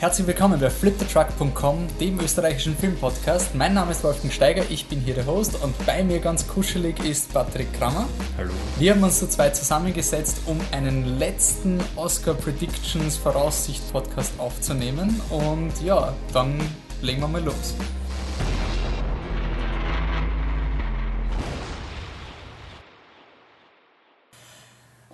Herzlich 0.00 0.28
willkommen 0.28 0.60
bei 0.60 0.70
fliptetruck.com, 0.70 1.88
dem 1.98 2.20
österreichischen 2.20 2.76
Filmpodcast. 2.76 3.56
Mein 3.56 3.74
Name 3.74 3.90
ist 3.90 4.04
Wolfgang 4.04 4.32
Steiger, 4.32 4.62
ich 4.70 4.86
bin 4.86 5.00
hier 5.00 5.14
der 5.14 5.26
Host 5.26 5.60
und 5.60 5.74
bei 5.86 6.04
mir 6.04 6.20
ganz 6.20 6.46
kuschelig 6.46 7.04
ist 7.04 7.34
Patrick 7.34 7.72
Krammer. 7.72 8.06
Hallo. 8.36 8.52
Wir 8.78 8.94
haben 8.94 9.02
uns 9.02 9.18
zu 9.18 9.28
zweit 9.28 9.56
zusammengesetzt, 9.56 10.42
um 10.46 10.60
einen 10.70 11.18
letzten 11.18 11.80
Oscar 11.96 12.34
Predictions 12.34 13.16
Voraussicht 13.16 13.92
Podcast 13.92 14.38
aufzunehmen 14.38 15.20
und 15.30 15.72
ja, 15.82 16.14
dann 16.32 16.60
legen 17.02 17.20
wir 17.20 17.26
mal 17.26 17.42
los. 17.42 17.74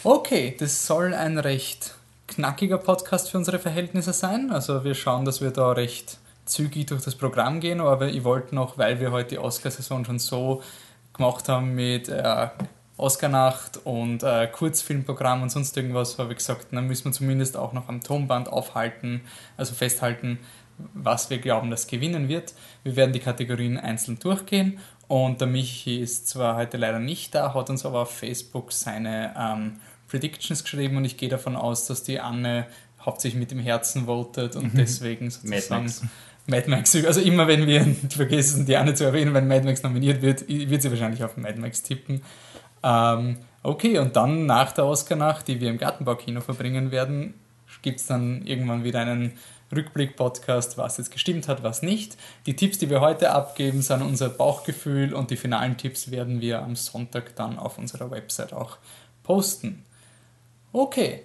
Okay, 0.03 0.55
das 0.59 0.87
soll 0.87 1.15
ein 1.15 1.39
recht 1.39 1.95
knackiger 2.35 2.79
Podcast 2.79 3.31
für 3.31 3.39
unsere 3.39 3.59
Verhältnisse 3.59 4.13
sein. 4.13 4.51
Also 4.51 4.83
wir 4.85 4.95
schauen, 4.95 5.25
dass 5.25 5.41
wir 5.41 5.51
da 5.51 5.73
recht 5.73 6.19
zügig 6.47 6.87
durch 6.87 7.03
das 7.03 7.15
Programm 7.15 7.61
gehen, 7.61 7.81
aber 7.81 8.09
ich 8.09 8.25
wollte 8.25 8.55
noch, 8.55 8.77
weil 8.77 9.01
wir 9.01 9.13
heute 9.13 9.31
die 9.31 9.39
Oscarsaison 9.39 10.05
schon 10.05 10.19
so 10.19 10.63
gemacht 11.13 11.49
haben 11.49 11.75
mit 11.75 12.09
äh, 12.09 12.49
Oscarnacht 12.97 13.79
und 13.85 14.23
äh, 14.25 14.49
Kurzfilmprogramm 14.49 15.43
und 15.43 15.51
sonst 15.51 15.77
irgendwas, 15.77 16.19
habe 16.19 16.33
ich 16.33 16.39
gesagt, 16.39 16.67
dann 16.73 16.87
müssen 16.87 17.07
wir 17.07 17.13
zumindest 17.13 17.57
auch 17.57 17.73
noch 17.73 17.89
am 17.89 18.01
Tonband 18.01 18.49
aufhalten, 18.49 19.23
also 19.57 19.75
festhalten, 19.75 20.41
was 20.93 21.31
wir 21.31 21.39
glauben, 21.39 21.71
das 21.71 21.87
gewinnen 21.87 22.29
wird. 22.29 22.53
Wir 22.83 22.97
werden 22.97 23.13
die 23.13 23.21
Kategorien 23.21 23.79
einzeln 23.79 24.19
durchgehen 24.19 24.81
und 25.07 25.41
der 25.41 25.47
Michi 25.47 26.01
ist 26.01 26.29
zwar 26.29 26.57
heute 26.57 26.79
leider 26.79 26.99
nicht 26.99 27.35
da, 27.35 27.55
hat 27.55 27.71
uns 27.71 27.87
aber 27.87 28.01
auf 28.01 28.11
Facebook 28.11 28.73
seine 28.73 29.35
ähm, 29.39 29.81
Predictions 30.15 30.63
geschrieben 30.63 30.97
und 30.97 31.05
ich 31.05 31.17
gehe 31.17 31.29
davon 31.29 31.57
aus, 31.57 31.87
dass 31.87 32.05
die 32.05 32.21
Anne 32.21 32.67
hauptsächlich 33.01 33.41
mit 33.41 33.51
dem 33.51 33.59
Herzen 33.59 34.07
votet 34.07 34.55
und 34.55 34.73
mhm. 34.73 34.79
deswegen 34.79 35.29
sozusagen 35.29 35.93
Mad 36.47 36.71
Max. 36.71 36.95
Also 36.95 37.21
immer 37.21 37.49
wenn 37.49 37.67
wir 37.67 37.85
vergessen, 38.11 38.65
die 38.65 38.77
Anne 38.77 38.95
zu 38.95 39.03
erwähnen, 39.03 39.35
wenn 39.35 39.49
Mad 39.49 39.65
Max 39.65 39.83
nominiert 39.83 40.23
wird, 40.23 40.49
wird 40.49 40.83
sie 40.83 40.91
wahrscheinlich 40.91 41.25
auf 41.25 41.37
Mad 41.37 41.59
Max 41.59 41.83
tippen. 41.83 42.23
Ähm, 42.85 43.39
okay, 43.65 43.99
und 43.99 44.15
dann 44.15 44.47
nach 44.47 44.71
der 44.71 44.85
Oscar-Nacht, 44.85 45.49
die 45.49 45.61
wir 45.61 45.69
im 45.69 45.79
Gartenbaukino 45.79 46.41
verbringen 46.41 46.93
werden, 46.93 47.35
gibt 47.83 47.99
es 47.99 48.07
dann 48.07 48.47
irgendwann 48.47 48.85
wieder 48.85 49.01
einen 49.01 49.33
Rückblick-Podcast, 49.75 50.79
was 50.79 50.99
jetzt 50.99 51.11
gestimmt 51.11 51.49
hat, 51.49 51.65
was 51.65 51.83
nicht. 51.83 52.17
Die 52.47 52.55
Tipps, 52.55 52.79
die 52.79 52.89
wir 52.89 53.01
heute 53.01 53.33
abgeben, 53.33 53.83
sind 53.83 54.03
unser 54.03 54.29
Bauchgefühl 54.29 55.13
und 55.13 55.33
die 55.33 55.37
finalen 55.37 55.77
Tipps 55.77 56.13
werden 56.13 56.41
wir 56.41 56.63
am 56.63 56.77
Sonntag 56.77 57.35
dann 57.35 57.59
auf 57.59 57.79
unserer 57.79 58.13
Website 58.13 58.53
auch 58.53 58.79
posten. 59.25 59.85
Okay, 60.75 61.23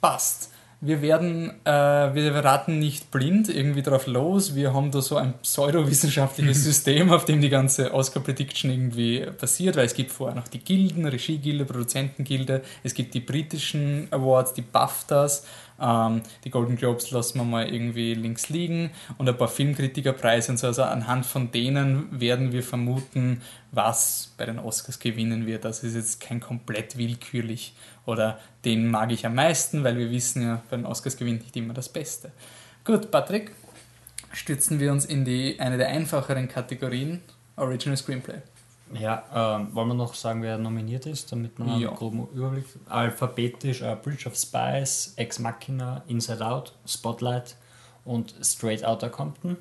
passt. 0.00 0.50
Wir 0.80 1.00
werden, 1.00 1.64
äh, 1.64 1.70
wir 1.70 2.34
raten 2.34 2.80
nicht 2.80 3.12
blind 3.12 3.48
irgendwie 3.48 3.82
drauf 3.82 4.08
los. 4.08 4.56
Wir 4.56 4.74
haben 4.74 4.90
da 4.90 5.00
so 5.00 5.16
ein 5.16 5.34
pseudowissenschaftliches 5.42 6.64
System, 6.64 7.12
auf 7.12 7.24
dem 7.24 7.40
die 7.40 7.50
ganze 7.50 7.94
Oscar 7.94 8.18
Prediction 8.18 8.68
irgendwie 8.68 9.20
passiert, 9.38 9.76
weil 9.76 9.86
es 9.86 9.94
gibt 9.94 10.10
vorher 10.10 10.34
noch 10.34 10.48
die 10.48 10.58
Gilden, 10.58 11.06
Regiegilde, 11.06 11.66
Produzentengilde, 11.66 12.62
es 12.82 12.94
gibt 12.94 13.14
die 13.14 13.20
britischen 13.20 14.08
Awards, 14.10 14.54
die 14.54 14.62
BAFTAs 14.62 15.44
ähm, 15.80 16.22
die 16.44 16.50
Golden 16.50 16.76
Globes 16.76 17.10
lassen 17.10 17.38
wir 17.38 17.44
mal 17.44 17.68
irgendwie 17.68 18.14
links 18.14 18.48
liegen 18.48 18.90
und 19.18 19.28
ein 19.28 19.36
paar 19.36 19.48
Filmkritikerpreise 19.48 20.52
und 20.52 20.58
so. 20.58 20.66
Also 20.66 20.82
anhand 20.82 21.26
von 21.26 21.50
denen 21.50 22.20
werden 22.20 22.52
wir 22.52 22.62
vermuten, 22.62 23.42
was 23.72 24.34
bei 24.36 24.46
den 24.46 24.58
Oscars 24.58 24.98
gewinnen 24.98 25.46
wird. 25.46 25.64
Das 25.64 25.82
ist 25.82 25.94
jetzt 25.94 26.20
kein 26.20 26.40
komplett 26.40 26.98
willkürlich 26.98 27.74
oder 28.06 28.38
den 28.64 28.90
mag 28.90 29.12
ich 29.12 29.24
am 29.26 29.34
meisten, 29.34 29.84
weil 29.84 29.96
wir 29.96 30.10
wissen 30.10 30.42
ja, 30.42 30.62
bei 30.70 30.76
den 30.76 30.86
Oscars 30.86 31.16
gewinnt 31.16 31.42
nicht 31.42 31.56
immer 31.56 31.74
das 31.74 31.88
Beste. 31.88 32.32
Gut, 32.84 33.10
Patrick, 33.10 33.52
stürzen 34.32 34.80
wir 34.80 34.92
uns 34.92 35.04
in 35.04 35.24
die 35.24 35.58
eine 35.60 35.76
der 35.76 35.88
einfacheren 35.88 36.48
Kategorien 36.48 37.20
Original 37.56 37.96
Screenplay. 37.96 38.40
Ja, 38.92 39.22
ähm, 39.32 39.74
wollen 39.74 39.88
wir 39.88 39.94
noch 39.94 40.14
sagen, 40.14 40.42
wer 40.42 40.58
nominiert 40.58 41.06
ist, 41.06 41.30
damit 41.30 41.58
man 41.58 41.80
ja. 41.80 41.88
einen 41.88 41.96
groben 41.96 42.28
Überblick 42.32 42.64
Alphabetisch 42.88 43.82
uh, 43.82 43.94
Bridge 43.94 44.28
of 44.28 44.36
Spies, 44.36 45.14
Ex 45.16 45.38
Machina, 45.38 46.02
Inside 46.08 46.44
Out, 46.44 46.74
Spotlight 46.86 47.56
und 48.04 48.34
Straight 48.42 48.84
Outta 48.84 49.08
Compton. 49.08 49.56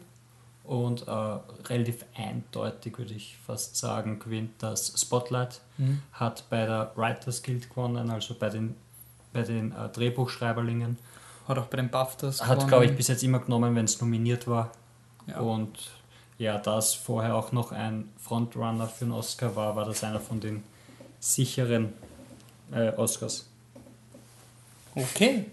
Und 0.63 1.07
äh, 1.07 1.12
relativ 1.12 2.06
eindeutig 2.16 2.97
würde 2.97 3.16
ich 3.16 3.38
fast 3.45 3.75
sagen, 3.75 4.19
gewinnt 4.19 4.51
das 4.59 4.94
Spotlight. 5.00 5.62
Mhm. 5.78 6.01
Hat 6.12 6.44
bei 6.50 6.66
der 6.66 6.91
Writers 6.95 7.41
Guild 7.41 7.69
gewonnen, 7.69 8.09
also 8.12 8.35
bei 8.35 8.50
den, 8.50 8.75
bei 9.34 9.41
den 9.41 9.72
äh, 9.72 9.89
Drehbuchschreiberlingen. 9.89 10.97
Hat 11.47 11.57
auch 11.57 11.66
bei 11.66 11.78
den 11.78 11.89
BAFTAs 11.89 12.45
Hat, 12.45 12.68
glaube 12.68 12.85
ich, 12.85 12.95
bis 12.95 13.07
jetzt 13.07 13.23
immer 13.23 13.39
genommen, 13.39 13.73
wenn 13.73 13.85
es 13.85 14.00
nominiert 14.00 14.47
war. 14.47 14.72
Ja. 15.25 15.39
Und 15.39 15.91
ja, 16.39 16.57
das 16.57 16.94
vorher 16.94 17.35
auch 17.35 17.51
noch 17.51 17.72
ein 17.72 18.09
Frontrunner 18.17 18.88
für 18.88 19.05
den 19.05 19.11
Oscar 19.11 19.55
war, 19.55 19.75
war 19.75 19.85
das 19.85 20.03
einer 20.03 20.22
von 20.22 20.39
den 20.39 20.63
sicheren 21.19 21.94
äh, 22.72 22.89
Oscars. 22.91 23.47
Okay, 24.95 25.45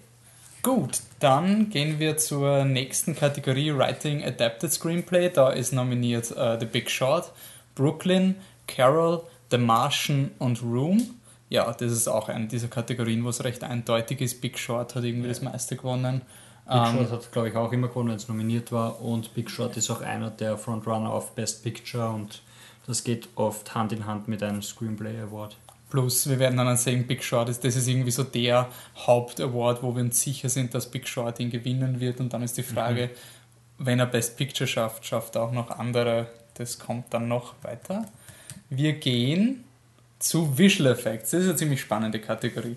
gut. 0.62 1.00
Dann 1.18 1.70
gehen 1.70 1.98
wir 1.98 2.16
zur 2.18 2.64
nächsten 2.64 3.16
Kategorie 3.16 3.76
Writing 3.76 4.24
Adapted 4.24 4.72
Screenplay. 4.72 5.28
Da 5.28 5.50
ist 5.50 5.72
nominiert 5.72 6.30
uh, 6.30 6.56
The 6.58 6.66
Big 6.66 6.88
Short, 6.88 7.32
Brooklyn, 7.74 8.36
Carol, 8.68 9.22
The 9.50 9.58
Martian 9.58 10.30
und 10.38 10.62
Room. 10.62 11.16
Ja, 11.48 11.72
das 11.72 11.92
ist 11.92 12.06
auch 12.06 12.28
eine 12.28 12.46
dieser 12.46 12.68
Kategorien, 12.68 13.24
wo 13.24 13.30
es 13.30 13.42
recht 13.42 13.64
eindeutig 13.64 14.20
ist. 14.20 14.40
Big 14.40 14.58
Short 14.58 14.94
hat 14.94 15.02
irgendwie 15.02 15.28
das 15.28 15.42
meiste 15.42 15.76
gewonnen. 15.76 16.22
Big 16.68 16.76
um, 16.76 16.96
Short 16.96 17.12
hat, 17.12 17.32
glaube 17.32 17.48
ich, 17.48 17.56
auch 17.56 17.72
immer 17.72 17.88
gewonnen, 17.88 18.08
wenn 18.08 18.16
es 18.16 18.28
nominiert 18.28 18.72
war. 18.72 19.00
Und 19.00 19.34
Big 19.34 19.50
Short 19.50 19.76
ist 19.76 19.90
auch 19.90 20.00
einer 20.00 20.30
der 20.30 20.58
Frontrunner 20.58 21.10
auf 21.10 21.32
Best 21.32 21.62
Picture 21.62 22.08
und 22.10 22.42
das 22.86 23.04
geht 23.04 23.28
oft 23.36 23.74
Hand 23.74 23.92
in 23.92 24.06
Hand 24.06 24.28
mit 24.28 24.42
einem 24.42 24.62
Screenplay 24.62 25.20
Award. 25.20 25.56
Plus, 25.90 26.28
wir 26.28 26.40
werden 26.40 26.56
dann 26.56 26.76
sehen, 26.76 27.06
Big 27.06 27.22
Short 27.22 27.48
ist, 27.48 27.62
das 27.64 27.76
ist 27.76 27.86
irgendwie 27.86 28.10
so 28.10 28.24
der 28.24 28.68
Hauptaward, 28.96 29.82
wo 29.82 29.94
wir 29.94 30.02
uns 30.02 30.20
sicher 30.20 30.48
sind, 30.48 30.74
dass 30.74 30.90
Big 30.90 31.06
Short 31.06 31.38
ihn 31.38 31.50
gewinnen 31.50 32.00
wird. 32.00 32.18
Und 32.18 32.32
dann 32.32 32.42
ist 32.42 32.56
die 32.56 32.64
Frage, 32.64 33.10
mhm. 33.78 33.86
wenn 33.86 34.00
er 34.00 34.06
Best 34.06 34.36
Picture 34.36 34.66
schafft, 34.66 35.06
schafft 35.06 35.36
er 35.36 35.42
auch 35.42 35.52
noch 35.52 35.70
andere. 35.70 36.28
Das 36.54 36.80
kommt 36.80 37.14
dann 37.14 37.28
noch 37.28 37.54
weiter. 37.62 38.06
Wir 38.68 38.94
gehen 38.94 39.64
zu 40.18 40.58
Visual 40.58 40.90
Effects. 40.90 41.30
Das 41.30 41.42
ist 41.42 41.48
eine 41.48 41.56
ziemlich 41.56 41.80
spannende 41.80 42.18
Kategorie. 42.20 42.76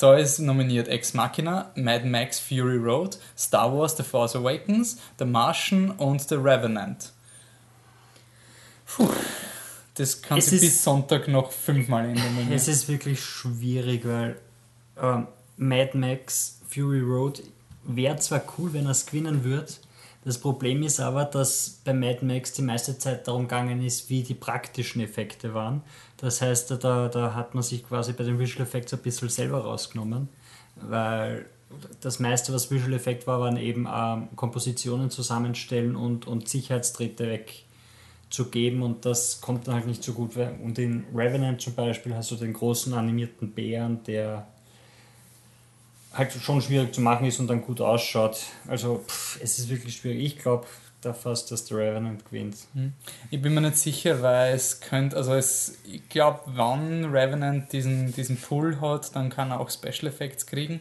Da 0.00 0.16
ist 0.16 0.38
nominiert 0.38 0.88
Ex 0.88 1.12
Machina, 1.12 1.70
Mad 1.74 2.06
Max 2.06 2.40
Fury 2.40 2.78
Road, 2.78 3.18
Star 3.36 3.70
Wars 3.70 3.94
The 3.98 4.02
Force 4.02 4.34
Awakens, 4.34 4.96
The 5.18 5.26
Martian 5.26 5.90
und 5.90 6.26
The 6.26 6.36
Revenant. 6.36 7.12
Puh, 8.86 9.10
das 9.96 10.22
kann 10.22 10.40
sich 10.40 10.62
bis 10.62 10.82
Sonntag 10.82 11.28
noch 11.28 11.52
fünfmal 11.52 12.08
ändern. 12.08 12.50
Es 12.50 12.66
ist 12.66 12.88
wirklich 12.88 13.22
schwierig, 13.22 14.06
weil 14.06 14.40
ähm, 14.98 15.26
Mad 15.58 15.90
Max 15.98 16.60
Fury 16.70 17.00
Road 17.00 17.42
wäre 17.84 18.16
zwar 18.16 18.42
cool, 18.56 18.72
wenn 18.72 18.86
er 18.86 18.92
es 18.92 19.04
gewinnen 19.04 19.44
würde, 19.44 19.70
das 20.22 20.38
Problem 20.38 20.82
ist 20.82 21.00
aber, 21.00 21.24
dass 21.24 21.80
bei 21.82 21.94
Mad 21.94 22.24
Max 22.24 22.52
die 22.52 22.62
meiste 22.62 22.98
Zeit 22.98 23.26
darum 23.26 23.42
gegangen 23.42 23.82
ist, 23.82 24.10
wie 24.10 24.22
die 24.22 24.34
praktischen 24.34 25.00
Effekte 25.00 25.54
waren. 25.54 25.82
Das 26.18 26.42
heißt, 26.42 26.70
da, 26.84 27.08
da 27.08 27.34
hat 27.34 27.54
man 27.54 27.62
sich 27.62 27.86
quasi 27.86 28.12
bei 28.12 28.24
den 28.24 28.38
Visual 28.38 28.66
Effects 28.66 28.92
ein 28.92 29.00
bisschen 29.00 29.30
selber 29.30 29.64
rausgenommen, 29.64 30.28
weil 30.76 31.46
das 32.00 32.18
meiste, 32.18 32.52
was 32.52 32.70
Visual 32.70 32.92
Effekt 32.92 33.26
war, 33.26 33.40
waren 33.40 33.56
eben 33.56 33.88
ähm, 33.90 34.28
Kompositionen 34.36 35.08
zusammenstellen 35.08 35.96
und, 35.96 36.26
und 36.26 36.48
Sicherheitstritte 36.48 37.26
wegzugeben 38.28 38.82
und 38.82 39.06
das 39.06 39.40
kommt 39.40 39.68
dann 39.68 39.74
halt 39.76 39.86
nicht 39.86 40.02
so 40.02 40.12
gut. 40.12 40.36
Und 40.36 40.78
in 40.78 41.06
Revenant 41.14 41.62
zum 41.62 41.74
Beispiel 41.74 42.14
hast 42.14 42.30
du 42.30 42.36
den 42.36 42.52
großen 42.52 42.92
animierten 42.92 43.52
Bären, 43.52 44.02
der 44.04 44.48
halt 46.12 46.32
schon 46.32 46.60
schwierig 46.60 46.94
zu 46.94 47.00
machen 47.00 47.26
ist 47.26 47.40
und 47.40 47.48
dann 47.48 47.62
gut 47.62 47.80
ausschaut. 47.80 48.38
Also 48.66 49.04
pff, 49.06 49.40
es 49.42 49.58
ist 49.58 49.68
wirklich 49.68 49.96
schwierig. 49.96 50.24
Ich 50.24 50.38
glaube 50.38 50.66
da 51.00 51.14
fast, 51.14 51.50
dass 51.50 51.64
der 51.64 51.78
Revenant 51.78 52.26
gewinnt. 52.26 52.56
Hm. 52.74 52.92
Ich 53.30 53.40
bin 53.40 53.54
mir 53.54 53.62
nicht 53.62 53.78
sicher, 53.78 54.20
weil 54.22 54.54
es 54.54 54.80
könnte, 54.80 55.16
also 55.16 55.34
es, 55.34 55.78
ich 55.90 56.06
glaube, 56.08 56.40
wann 56.46 57.06
Revenant 57.06 57.72
diesen, 57.72 58.12
diesen 58.12 58.36
Pull 58.36 58.80
hat, 58.80 59.14
dann 59.16 59.30
kann 59.30 59.50
er 59.50 59.60
auch 59.60 59.70
Special 59.70 60.12
Effects 60.12 60.46
kriegen. 60.46 60.80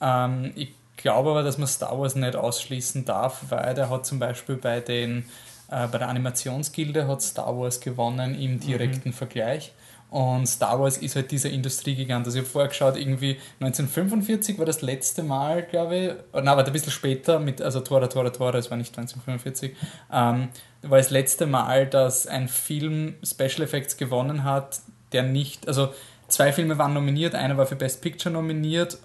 Ähm, 0.00 0.52
ich 0.54 0.70
glaube 0.96 1.30
aber, 1.30 1.42
dass 1.42 1.58
man 1.58 1.66
Star 1.66 1.98
Wars 1.98 2.14
nicht 2.14 2.36
ausschließen 2.36 3.04
darf, 3.04 3.46
weil 3.48 3.74
der 3.74 3.90
hat 3.90 4.06
zum 4.06 4.18
Beispiel 4.18 4.56
bei 4.56 4.80
den 4.80 5.24
äh, 5.70 5.86
bei 5.86 5.98
der 5.98 6.08
Animationsgilde 6.08 7.06
hat 7.06 7.22
Star 7.22 7.56
Wars 7.58 7.80
gewonnen 7.80 8.40
im 8.40 8.60
direkten 8.60 9.10
mhm. 9.10 9.14
Vergleich. 9.14 9.72
Und 10.10 10.46
Star 10.46 10.80
Wars 10.80 10.96
ist 10.96 11.16
halt 11.16 11.30
dieser 11.30 11.50
Industriegigant. 11.50 12.24
Also 12.24 12.38
ich 12.38 12.44
habe 12.44 12.50
vorher 12.50 12.68
geschaut, 12.68 12.96
irgendwie 12.96 13.38
1945 13.60 14.58
war 14.58 14.64
das 14.64 14.80
letzte 14.80 15.22
Mal, 15.22 15.62
glaube 15.64 15.96
ich, 15.96 16.12
na, 16.32 16.52
aber 16.52 16.64
ein 16.64 16.72
bisschen 16.72 16.92
später, 16.92 17.38
mit, 17.38 17.60
also 17.60 17.80
Tora, 17.80 18.06
Tora, 18.06 18.30
Tora, 18.30 18.56
es 18.56 18.70
war 18.70 18.78
nicht 18.78 18.96
1945, 18.96 19.76
ähm, 20.10 20.48
war 20.82 20.98
das 20.98 21.10
letzte 21.10 21.46
Mal, 21.46 21.86
dass 21.86 22.26
ein 22.26 22.48
Film 22.48 23.16
Special 23.22 23.62
Effects 23.62 23.98
gewonnen 23.98 24.44
hat, 24.44 24.80
der 25.12 25.24
nicht, 25.24 25.68
also 25.68 25.92
zwei 26.28 26.52
Filme 26.52 26.78
waren 26.78 26.94
nominiert, 26.94 27.34
einer 27.34 27.58
war 27.58 27.66
für 27.66 27.76
Best 27.76 28.00
Picture 28.00 28.32
nominiert 28.32 28.98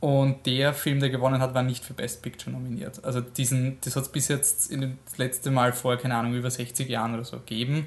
Und 0.00 0.46
der 0.46 0.74
Film, 0.74 1.00
der 1.00 1.10
gewonnen 1.10 1.40
hat, 1.40 1.54
war 1.54 1.62
nicht 1.62 1.84
für 1.84 1.94
Best 1.94 2.22
Picture 2.22 2.50
nominiert. 2.50 3.04
Also 3.04 3.20
diesen, 3.20 3.78
das 3.80 3.96
hat 3.96 4.04
es 4.04 4.08
bis 4.10 4.28
jetzt 4.28 4.70
in 4.70 4.98
das 5.04 5.18
letzte 5.18 5.50
Mal 5.50 5.72
vor, 5.72 5.96
keine 5.96 6.16
Ahnung, 6.16 6.34
über 6.34 6.50
60 6.50 6.88
Jahren 6.88 7.14
oder 7.14 7.24
so 7.24 7.38
gegeben. 7.38 7.86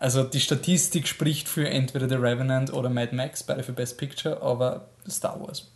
Also 0.00 0.24
die 0.24 0.40
Statistik 0.40 1.06
spricht 1.06 1.46
für 1.46 1.68
entweder 1.68 2.08
The 2.08 2.16
Revenant 2.16 2.72
oder 2.72 2.88
Mad 2.88 3.14
Max, 3.14 3.42
beide 3.42 3.62
für 3.62 3.72
Best 3.72 3.98
Picture, 3.98 4.42
aber 4.42 4.86
Star 5.08 5.38
Wars 5.40 5.70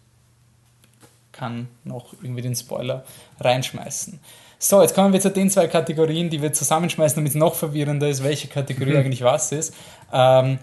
kann 1.31 1.69
noch 1.85 2.15
irgendwie 2.23 2.43
den 2.43 2.57
Spoiler 2.57 3.05
reinschmeißen. 3.41 4.19
So, 4.59 4.81
jetzt 4.81 4.95
kommen 4.95 5.13
wir 5.13 5.21
zu 5.21 5.31
den 5.31 5.51
zwei 5.51 5.67
Kategorien, 5.67 6.31
die 6.31 6.41
wir 6.41 6.53
zusammenschmeißen, 6.53 7.17
damit 7.17 7.31
es 7.31 7.35
noch 7.35 7.55
verwirrender 7.55 8.09
ist, 8.09 8.25
welche 8.25 8.49
Kategorie 8.49 8.93
mhm. 8.93 8.99
eigentlich 8.99 9.23
was 9.23 9.53
ist. 9.53 9.75
Ähm, 10.11 10.59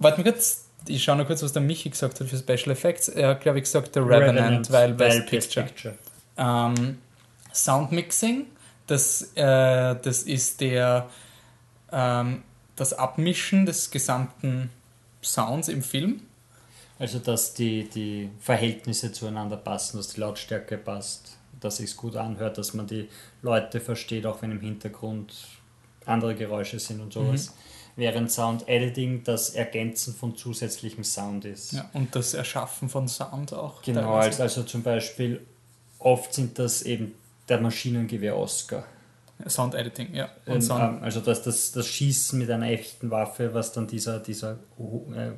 warte 0.00 0.20
mal 0.20 0.32
kurz, 0.32 0.64
ich 0.88 1.04
schaue 1.04 1.16
noch 1.16 1.26
kurz, 1.26 1.42
was 1.42 1.52
der 1.52 1.62
Michi 1.62 1.90
gesagt 1.90 2.18
hat 2.18 2.26
für 2.26 2.36
Special 2.36 2.70
Effects. 2.70 3.08
Er 3.08 3.30
hat, 3.30 3.40
glaube 3.42 3.58
ich, 3.58 3.64
gesagt 3.64 3.94
The 3.94 4.00
Revenant, 4.00 4.38
Revenant 4.38 4.72
weil 4.72 4.94
Best, 4.94 5.18
weil 5.18 5.26
Picture. 5.26 5.64
Best 5.64 5.74
Picture. 5.74 5.94
Ähm, 6.38 6.98
Sound 7.54 7.92
Mixing, 7.92 8.46
das, 8.86 9.30
äh, 9.34 9.94
das 10.02 10.22
ist 10.24 10.60
der, 10.60 11.08
ähm, 11.92 12.42
das 12.76 12.92
Abmischen 12.92 13.66
des 13.66 13.90
gesamten 13.90 14.70
Sounds 15.22 15.68
im 15.68 15.82
Film. 15.82 16.20
Also, 16.98 17.18
dass 17.18 17.52
die, 17.54 17.88
die 17.88 18.30
Verhältnisse 18.40 19.12
zueinander 19.12 19.56
passen, 19.56 19.98
dass 19.98 20.08
die 20.08 20.20
Lautstärke 20.20 20.78
passt, 20.78 21.36
dass 21.60 21.80
es 21.80 21.96
gut 21.96 22.16
anhört, 22.16 22.58
dass 22.58 22.74
man 22.74 22.86
die 22.86 23.08
Leute 23.42 23.80
versteht, 23.80 24.24
auch 24.24 24.40
wenn 24.42 24.52
im 24.52 24.60
Hintergrund 24.60 25.34
andere 26.06 26.34
Geräusche 26.34 26.78
sind 26.78 27.00
und 27.00 27.12
sowas. 27.12 27.48
Mhm. 27.48 27.52
Während 27.98 28.30
Sound 28.30 28.68
Editing 28.68 29.24
das 29.24 29.50
Ergänzen 29.50 30.14
von 30.14 30.36
zusätzlichem 30.36 31.02
Sound 31.02 31.46
ist. 31.46 31.72
Ja, 31.72 31.88
und 31.94 32.14
das 32.14 32.34
Erschaffen 32.34 32.90
von 32.90 33.08
Sound 33.08 33.54
auch. 33.54 33.80
Genau, 33.82 34.14
also, 34.14 34.42
also 34.42 34.62
zum 34.64 34.82
Beispiel, 34.82 35.40
oft 35.98 36.34
sind 36.34 36.58
das 36.58 36.82
eben 36.82 37.14
der 37.48 37.60
Maschinengewehr 37.60 38.36
Oscar. 38.36 38.84
Sound 39.46 39.74
Editing, 39.74 40.14
ja. 40.14 40.28
Und 40.46 40.62
Sound. 40.62 41.02
Also 41.02 41.20
das, 41.20 41.42
das, 41.42 41.72
das 41.72 41.86
Schießen 41.86 42.38
mit 42.38 42.50
einer 42.50 42.66
echten 42.66 43.10
Waffe, 43.10 43.52
was 43.54 43.72
dann 43.72 43.86
dieser, 43.86 44.18
dieser 44.18 44.52
äh, 45.14 45.32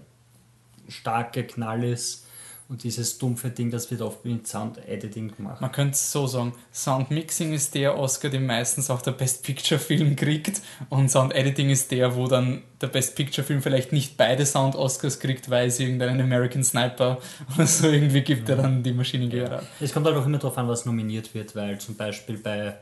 starke 0.88 1.44
Knall 1.44 1.84
ist. 1.84 2.24
Und 2.70 2.84
dieses 2.84 3.16
dumpfe 3.16 3.48
Ding, 3.48 3.70
das 3.70 3.90
wird 3.90 4.02
oft 4.02 4.26
mit 4.26 4.46
Sound 4.46 4.76
Editing 4.86 5.34
gemacht. 5.34 5.58
Man 5.62 5.72
könnte 5.72 5.92
es 5.92 6.12
so 6.12 6.26
sagen, 6.26 6.52
Sound 6.70 7.10
Mixing 7.10 7.54
ist 7.54 7.74
der 7.74 7.98
Oscar, 7.98 8.28
den 8.28 8.44
meistens 8.44 8.90
auch 8.90 9.00
der 9.00 9.12
Best 9.12 9.42
Picture 9.42 9.80
Film 9.80 10.16
kriegt. 10.16 10.60
Und 10.90 11.10
Sound 11.10 11.34
Editing 11.34 11.70
ist 11.70 11.90
der, 11.92 12.14
wo 12.14 12.26
dann 12.26 12.62
der 12.82 12.88
Best 12.88 13.16
Picture 13.16 13.42
Film 13.42 13.62
vielleicht 13.62 13.92
nicht 13.92 14.18
beide 14.18 14.44
Sound 14.44 14.76
Oscars 14.76 15.18
kriegt, 15.18 15.48
weil 15.48 15.68
es 15.68 15.80
irgendeinen 15.80 16.20
American 16.20 16.62
Sniper 16.62 17.16
oder 17.54 17.66
so 17.66 17.88
irgendwie 17.88 18.20
gibt, 18.20 18.48
der 18.48 18.56
dann 18.56 18.82
die 18.82 18.92
Maschinengewehre 18.92 19.56
hat. 19.56 19.66
Es 19.80 19.94
kommt 19.94 20.04
halt 20.04 20.16
auch 20.16 20.26
immer 20.26 20.36
darauf 20.36 20.58
an, 20.58 20.68
was 20.68 20.84
nominiert 20.84 21.32
wird, 21.34 21.56
weil 21.56 21.78
zum 21.78 21.96
Beispiel 21.96 22.36
bei 22.36 22.76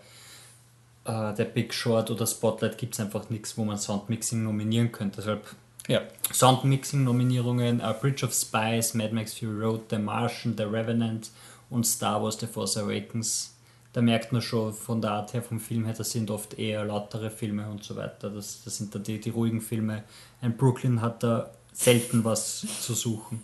äh, 1.06 1.34
der 1.34 1.44
Big 1.44 1.72
Short 1.72 2.10
oder 2.10 2.26
Spotlight 2.26 2.78
gibt 2.78 2.94
es 2.94 3.00
einfach 3.00 3.30
nichts, 3.30 3.56
wo 3.56 3.64
man 3.64 3.78
Sound 3.78 4.08
Mixing 4.08 4.42
nominieren 4.42 4.92
könnte. 4.92 5.16
Deshalb 5.18 5.46
ja. 5.88 6.02
Soundmixing-Nominierungen: 6.32 7.80
uh, 7.80 7.92
Bridge 8.00 8.24
of 8.26 8.34
Spies, 8.34 8.94
Mad 8.94 9.12
Max 9.12 9.34
Fury 9.34 9.62
Road, 9.62 9.82
The 9.90 9.98
Martian, 9.98 10.56
The 10.56 10.64
Revenant 10.64 11.30
und 11.70 11.86
Star 11.86 12.22
Wars 12.22 12.38
The 12.38 12.46
Force 12.46 12.76
Awakens. 12.76 13.52
Da 13.92 14.02
merkt 14.02 14.32
man 14.32 14.42
schon 14.42 14.74
von 14.74 15.00
der 15.00 15.12
Art 15.12 15.32
her, 15.32 15.42
vom 15.42 15.58
Film 15.58 15.86
her, 15.86 15.94
das 15.96 16.10
sind 16.10 16.30
oft 16.30 16.58
eher 16.58 16.84
lautere 16.84 17.30
Filme 17.30 17.66
und 17.70 17.82
so 17.82 17.96
weiter. 17.96 18.28
Das, 18.28 18.62
das 18.62 18.76
sind 18.76 18.94
da 18.94 18.98
die, 18.98 19.18
die 19.18 19.30
ruhigen 19.30 19.62
Filme. 19.62 20.04
Ein 20.42 20.56
Brooklyn 20.56 21.00
hat 21.00 21.22
da 21.22 21.50
selten 21.72 22.22
was 22.22 22.66
zu 22.82 22.92
suchen. 22.92 23.42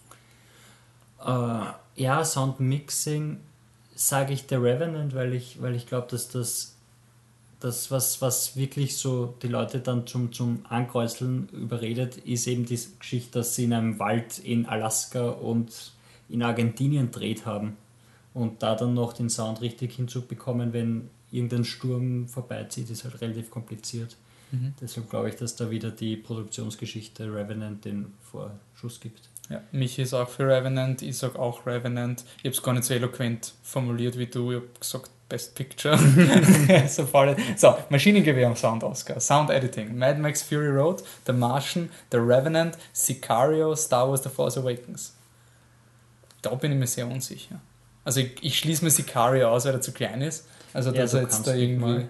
Uh, 1.24 1.64
ja, 1.94 2.22
Soundmixing 2.24 3.40
sage 3.94 4.34
ich 4.34 4.44
The 4.48 4.56
Revenant, 4.56 5.14
weil 5.14 5.32
ich, 5.32 5.62
weil 5.62 5.74
ich 5.74 5.86
glaube, 5.86 6.08
dass 6.10 6.28
das 6.28 6.74
das, 7.62 7.90
was, 7.90 8.20
was 8.20 8.56
wirklich 8.56 8.96
so 8.96 9.34
die 9.42 9.48
Leute 9.48 9.78
dann 9.78 10.06
zum, 10.06 10.32
zum 10.32 10.64
Ankreuzeln 10.68 11.48
überredet, 11.50 12.16
ist 12.18 12.46
eben 12.46 12.66
die 12.66 12.78
Geschichte, 12.98 13.38
dass 13.38 13.54
sie 13.54 13.64
in 13.64 13.72
einem 13.72 13.98
Wald 13.98 14.38
in 14.40 14.66
Alaska 14.66 15.28
und 15.30 15.92
in 16.28 16.42
Argentinien 16.42 17.10
dreht 17.10 17.46
haben. 17.46 17.76
Und 18.34 18.62
da 18.62 18.74
dann 18.74 18.94
noch 18.94 19.12
den 19.12 19.30
Sound 19.30 19.60
richtig 19.60 19.94
hinzubekommen, 19.94 20.72
wenn 20.72 21.10
irgendein 21.30 21.64
Sturm 21.64 22.26
vorbeizieht, 22.28 22.90
ist 22.90 23.04
halt 23.04 23.20
relativ 23.20 23.50
kompliziert. 23.50 24.16
Mhm. 24.50 24.74
Deshalb 24.80 25.08
glaube 25.08 25.28
ich, 25.28 25.36
dass 25.36 25.54
da 25.54 25.70
wieder 25.70 25.90
die 25.90 26.16
Produktionsgeschichte 26.16 27.32
Revenant 27.32 27.84
den 27.84 28.12
Vorschuss 28.30 29.00
gibt. 29.00 29.28
Ja, 29.50 29.62
mich 29.70 29.98
ist 29.98 30.14
auch 30.14 30.28
für 30.28 30.46
Revenant, 30.46 31.02
ich 31.02 31.18
sage 31.18 31.38
auch 31.38 31.66
Revenant. 31.66 32.24
Ich 32.38 32.44
habe 32.44 32.50
es 32.50 32.62
gar 32.62 32.72
nicht 32.72 32.84
so 32.84 32.94
eloquent 32.94 33.52
formuliert 33.62 34.18
wie 34.18 34.26
du, 34.26 34.50
ich 34.50 34.56
habe 34.56 34.68
gesagt 34.78 35.10
Best 35.32 35.54
Picture. 35.54 35.96
so, 36.88 37.08
so, 37.56 37.78
Maschinengewehr 37.88 38.48
und 38.48 38.58
Sound 38.58 38.84
Oscar. 38.84 39.18
Sound 39.18 39.48
Editing. 39.48 39.96
Mad 39.96 40.18
Max 40.18 40.42
Fury 40.42 40.68
Road, 40.68 41.02
The 41.24 41.32
Martian, 41.32 41.88
The 42.10 42.18
Revenant, 42.18 42.76
Sicario, 42.92 43.74
Star 43.74 44.10
Wars 44.10 44.22
The 44.22 44.28
Force 44.28 44.58
Awakens. 44.58 45.14
Da 46.42 46.54
bin 46.54 46.72
ich 46.72 46.78
mir 46.78 46.86
sehr 46.86 47.06
unsicher. 47.06 47.62
Also 48.04 48.20
ich, 48.20 48.32
ich 48.42 48.58
schließe 48.58 48.84
mir 48.84 48.90
Sicario 48.90 49.48
aus, 49.48 49.64
weil 49.64 49.72
er 49.72 49.80
zu 49.80 49.92
klein 49.92 50.20
ist. 50.20 50.44
Also 50.74 50.90
ja, 50.90 51.00
dass 51.00 51.14
er 51.14 51.22
jetzt 51.22 51.46
da 51.46 51.54
irgendwie... 51.54 52.04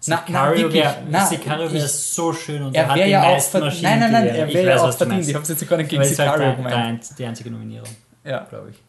Sicario 0.00 0.72
wäre 0.72 1.72
wär 1.72 1.88
so 1.88 2.32
schön 2.32 2.62
und 2.62 2.74
er, 2.74 2.94
wäre 2.94 3.08
ja 3.08 3.22
auch 3.24 3.40
verdient. 3.40 3.82
Nein, 3.82 3.98
nein, 3.98 4.12
nein, 4.12 4.26
er 4.28 4.48
wäre 4.48 4.66
ja 4.66 4.82
auch 4.82 4.96
verdient. 4.96 5.28
Ich 5.28 5.34
habe 5.34 5.42
es 5.42 5.48
jetzt 5.50 5.68
gar 5.68 5.76
nicht 5.76 5.90
gegen 5.90 6.04
Sicario 6.04 6.46
halt 6.46 6.56
gemeint. 6.56 7.18
Die 7.18 7.24
einzige 7.26 7.50
Nominierung, 7.50 7.90
ja. 8.24 8.46
glaube 8.48 8.70
ich. 8.70 8.85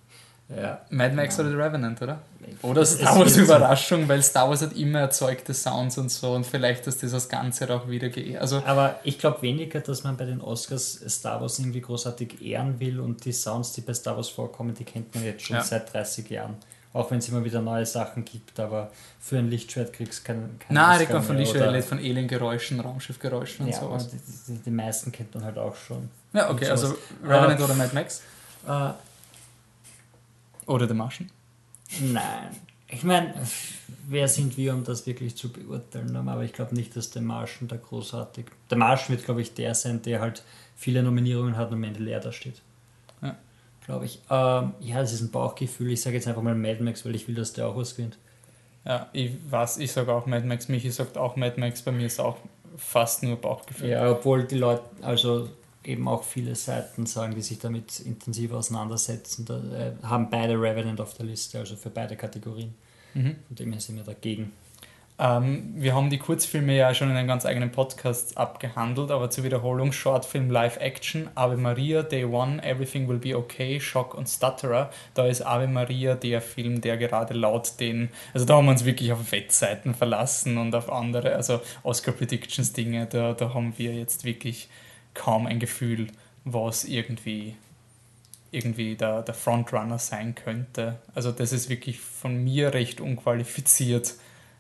Ja. 0.50 0.82
Mad 0.90 1.14
Max 1.14 1.38
ja. 1.38 1.44
oder 1.44 1.52
The 1.52 1.58
Revenant, 1.58 2.02
oder? 2.02 2.20
Oder 2.62 2.86
Star 2.86 3.20
Wars 3.20 3.36
Überraschung, 3.36 4.08
weil 4.08 4.24
Star 4.24 4.48
Wars 4.48 4.62
hat 4.62 4.74
immer 4.74 5.00
erzeugte 5.00 5.54
Sounds 5.54 5.98
und 5.98 6.10
so 6.10 6.34
und 6.34 6.46
vielleicht 6.46 6.88
ist 6.88 7.04
das 7.04 7.12
das 7.12 7.28
Ganze 7.28 7.70
auch 7.74 7.90
wieder 7.90 8.08
ge 8.10 8.38
also 8.38 8.64
Aber 8.66 9.00
ich 9.04 9.20
glaube 9.20 9.42
weniger, 9.42 9.82
dass 9.82 10.04
man 10.04 10.16
bei 10.16 10.24
den 10.24 10.40
Oscars 10.40 11.02
Star 11.10 11.42
Wars 11.42 11.60
irgendwie 11.60 11.82
großartig 11.82 12.42
ehren 12.42 12.80
will 12.80 13.02
und 13.02 13.26
die 13.26 13.34
Sounds, 13.34 13.74
die 13.74 13.82
bei 13.82 13.94
Star 13.94 14.16
Wars 14.16 14.30
vorkommen, 14.30 14.74
die 14.74 14.86
kennt 14.86 15.14
man 15.14 15.26
jetzt 15.26 15.44
schon 15.44 15.58
ja. 15.58 15.64
seit 15.64 15.94
30 15.94 16.30
Jahren. 16.30 16.56
Auch 16.94 17.12
wenn 17.12 17.20
es 17.20 17.28
immer 17.28 17.44
wieder 17.44 17.62
neue 17.62 17.86
Sachen 17.86 18.24
gibt, 18.24 18.60
aber 18.60 18.92
für 19.20 19.38
ein 19.38 19.50
Lichtschwert 19.50 19.94
kriegst 19.94 20.22
du 20.22 20.28
keinen. 20.28 20.58
Kein 20.58 20.74
Nein, 20.74 21.02
ich 21.02 21.10
kann 21.10 21.22
von 21.22 21.38
Lichtschwert 21.38 21.84
von 21.84 22.00
Aliengeräuschen, 22.00 22.80
Raumschiffgeräuschen 22.80 23.66
und 23.66 23.72
ja, 23.74 23.80
sowas. 23.80 24.10
Die, 24.10 24.18
die, 24.48 24.58
die, 24.60 24.72
meisten 24.72 25.12
kennt 25.12 25.36
man 25.36 25.44
halt 25.44 25.58
auch 25.58 25.76
schon. 25.76 26.10
Ja, 26.34 26.50
okay, 26.50 26.70
also 26.70 26.96
Revenant 27.24 27.60
uh, 27.60 27.66
oder 27.66 27.74
Mad 27.76 27.94
Max? 27.94 28.24
Uh, 28.68 28.92
oder 30.68 30.88
The 30.88 30.94
Martian? 30.94 31.32
Nein. 32.02 32.56
Ich 32.90 33.04
meine, 33.04 33.34
wer 34.08 34.28
sind 34.28 34.58
wir, 34.58 34.74
um 34.74 34.84
das 34.84 35.06
wirklich 35.06 35.36
zu 35.36 35.52
beurteilen? 35.52 36.16
Aber 36.16 36.44
ich 36.44 36.54
glaube 36.54 36.76
nicht, 36.76 36.96
dass 36.96 37.10
der 37.10 37.22
Martian 37.22 37.68
da 37.68 37.76
großartig. 37.76 38.46
Der 38.70 38.78
Martian 38.78 39.18
wird, 39.18 39.26
glaube 39.26 39.42
ich, 39.42 39.54
der 39.54 39.76
sein, 39.76 40.02
der 40.02 40.22
halt 40.22 40.44
viele 40.76 41.04
Nominierungen 41.04 41.58
hat 41.58 41.70
und 41.70 41.76
am 41.76 41.84
Ende 41.84 42.00
leer 42.00 42.20
da 42.20 42.32
steht. 42.32 42.62
Ja. 43.22 43.36
Glaube 43.86 44.06
ich. 44.06 44.20
Ähm, 44.30 44.74
ja, 44.80 45.02
das 45.02 45.14
ist 45.14 45.22
ein 45.22 45.32
Bauchgefühl. 45.32 45.92
Ich 45.92 46.02
sage 46.02 46.16
jetzt 46.16 46.28
einfach 46.28 46.42
mal 46.42 46.56
Mad 46.56 46.82
Max, 46.82 47.06
weil 47.06 47.16
ich 47.16 47.28
will, 47.28 47.36
dass 47.36 47.54
der 47.54 47.68
auch 47.68 47.76
was 47.76 47.96
gewinnt. 47.96 48.18
Ja, 48.86 49.10
ich 49.12 49.32
weiß, 49.50 49.80
ich 49.80 49.92
sage 49.92 50.14
auch 50.14 50.26
Mad 50.26 50.46
Max. 50.46 50.70
Michi 50.70 50.90
sagt 50.92 51.18
auch 51.18 51.36
Mad 51.36 51.60
Max. 51.60 51.82
Bei 51.82 51.92
mir 51.92 52.06
ist 52.06 52.22
auch 52.22 52.38
fast 52.78 53.24
nur 53.24 53.36
Bauchgefühl. 53.36 53.90
Ja, 53.90 54.10
obwohl 54.10 54.46
die 54.46 54.58
Leute, 54.58 54.84
also 55.02 55.50
eben 55.88 56.08
auch 56.08 56.24
viele 56.24 56.56
Seiten 56.56 57.06
sagen, 57.06 57.36
die 57.36 57.42
sich 57.42 57.60
damit 57.60 58.00
intensiv 58.02 58.52
auseinandersetzen, 58.52 59.46
da, 59.46 59.58
äh, 59.58 59.92
haben 60.04 60.30
beide 60.30 60.54
Revenant 60.54 61.02
auf 61.02 61.14
der 61.14 61.26
Liste, 61.26 61.60
also 61.60 61.76
für 61.76 61.90
beide 61.90 62.16
Kategorien. 62.16 62.76
Mhm. 63.14 63.36
Von 63.48 63.56
dem 63.56 63.72
her 63.72 63.82
sind 63.82 63.96
wir 63.96 64.04
dagegen. 64.04 64.52
Ähm, 65.20 65.74
wir 65.76 65.96
haben 65.96 66.12
die 66.12 66.20
Kurzfilme 66.20 66.78
ja 66.78 66.94
schon 66.94 67.10
in 67.10 67.16
einem 67.16 67.28
ganz 67.28 67.44
eigenen 67.44 67.72
Podcast 67.72 68.38
abgehandelt, 68.38 69.10
aber 69.10 69.32
zur 69.32 69.44
Wiederholung: 69.44 69.92
Shortfilm 69.92 70.52
Live 70.52 70.78
Action, 70.78 71.30
Ave 71.34 71.58
Maria, 71.58 72.04
Day 72.04 72.24
One, 72.24 72.64
Everything 72.64 73.08
Will 73.08 73.18
Be 73.18 73.36
Okay, 73.36 73.80
Shock 73.80 74.14
und 74.14 74.28
Stutterer. 74.28 74.92
Da 75.16 75.26
ist 75.26 75.42
Ave 75.42 75.68
Maria 75.68 76.14
der 76.14 76.40
Film, 76.40 76.82
der 76.82 76.98
gerade 76.98 77.34
laut 77.34 77.80
den, 77.80 78.10
also 78.34 78.46
da 78.46 78.58
haben 78.58 78.66
wir 78.66 78.72
uns 78.72 78.86
wirklich 78.86 79.12
auf 79.12 79.32
Wettseiten 79.32 79.96
verlassen 79.96 80.60
und 80.60 80.76
auf 80.76 80.92
andere, 80.92 81.36
also 81.36 81.62
Oscar 81.82 82.12
Predictions 82.12 82.74
Dinge, 82.74 83.08
da, 83.08 83.34
da 83.34 83.56
haben 83.56 83.74
wir 83.78 83.96
jetzt 83.96 84.24
wirklich 84.24 84.70
kaum 85.18 85.48
ein 85.48 85.60
Gefühl, 85.60 86.08
was 86.46 86.86
irgendwie, 86.86 87.56
irgendwie 88.52 88.96
der, 88.96 89.24
der 89.24 89.34
Frontrunner 89.34 90.00
sein 90.00 90.36
könnte. 90.36 91.00
Also 91.14 91.32
das 91.32 91.52
ist 91.52 91.70
wirklich 91.70 92.00
von 92.00 92.44
mir 92.44 92.74
recht 92.74 93.02
unqualifiziert 93.02 94.16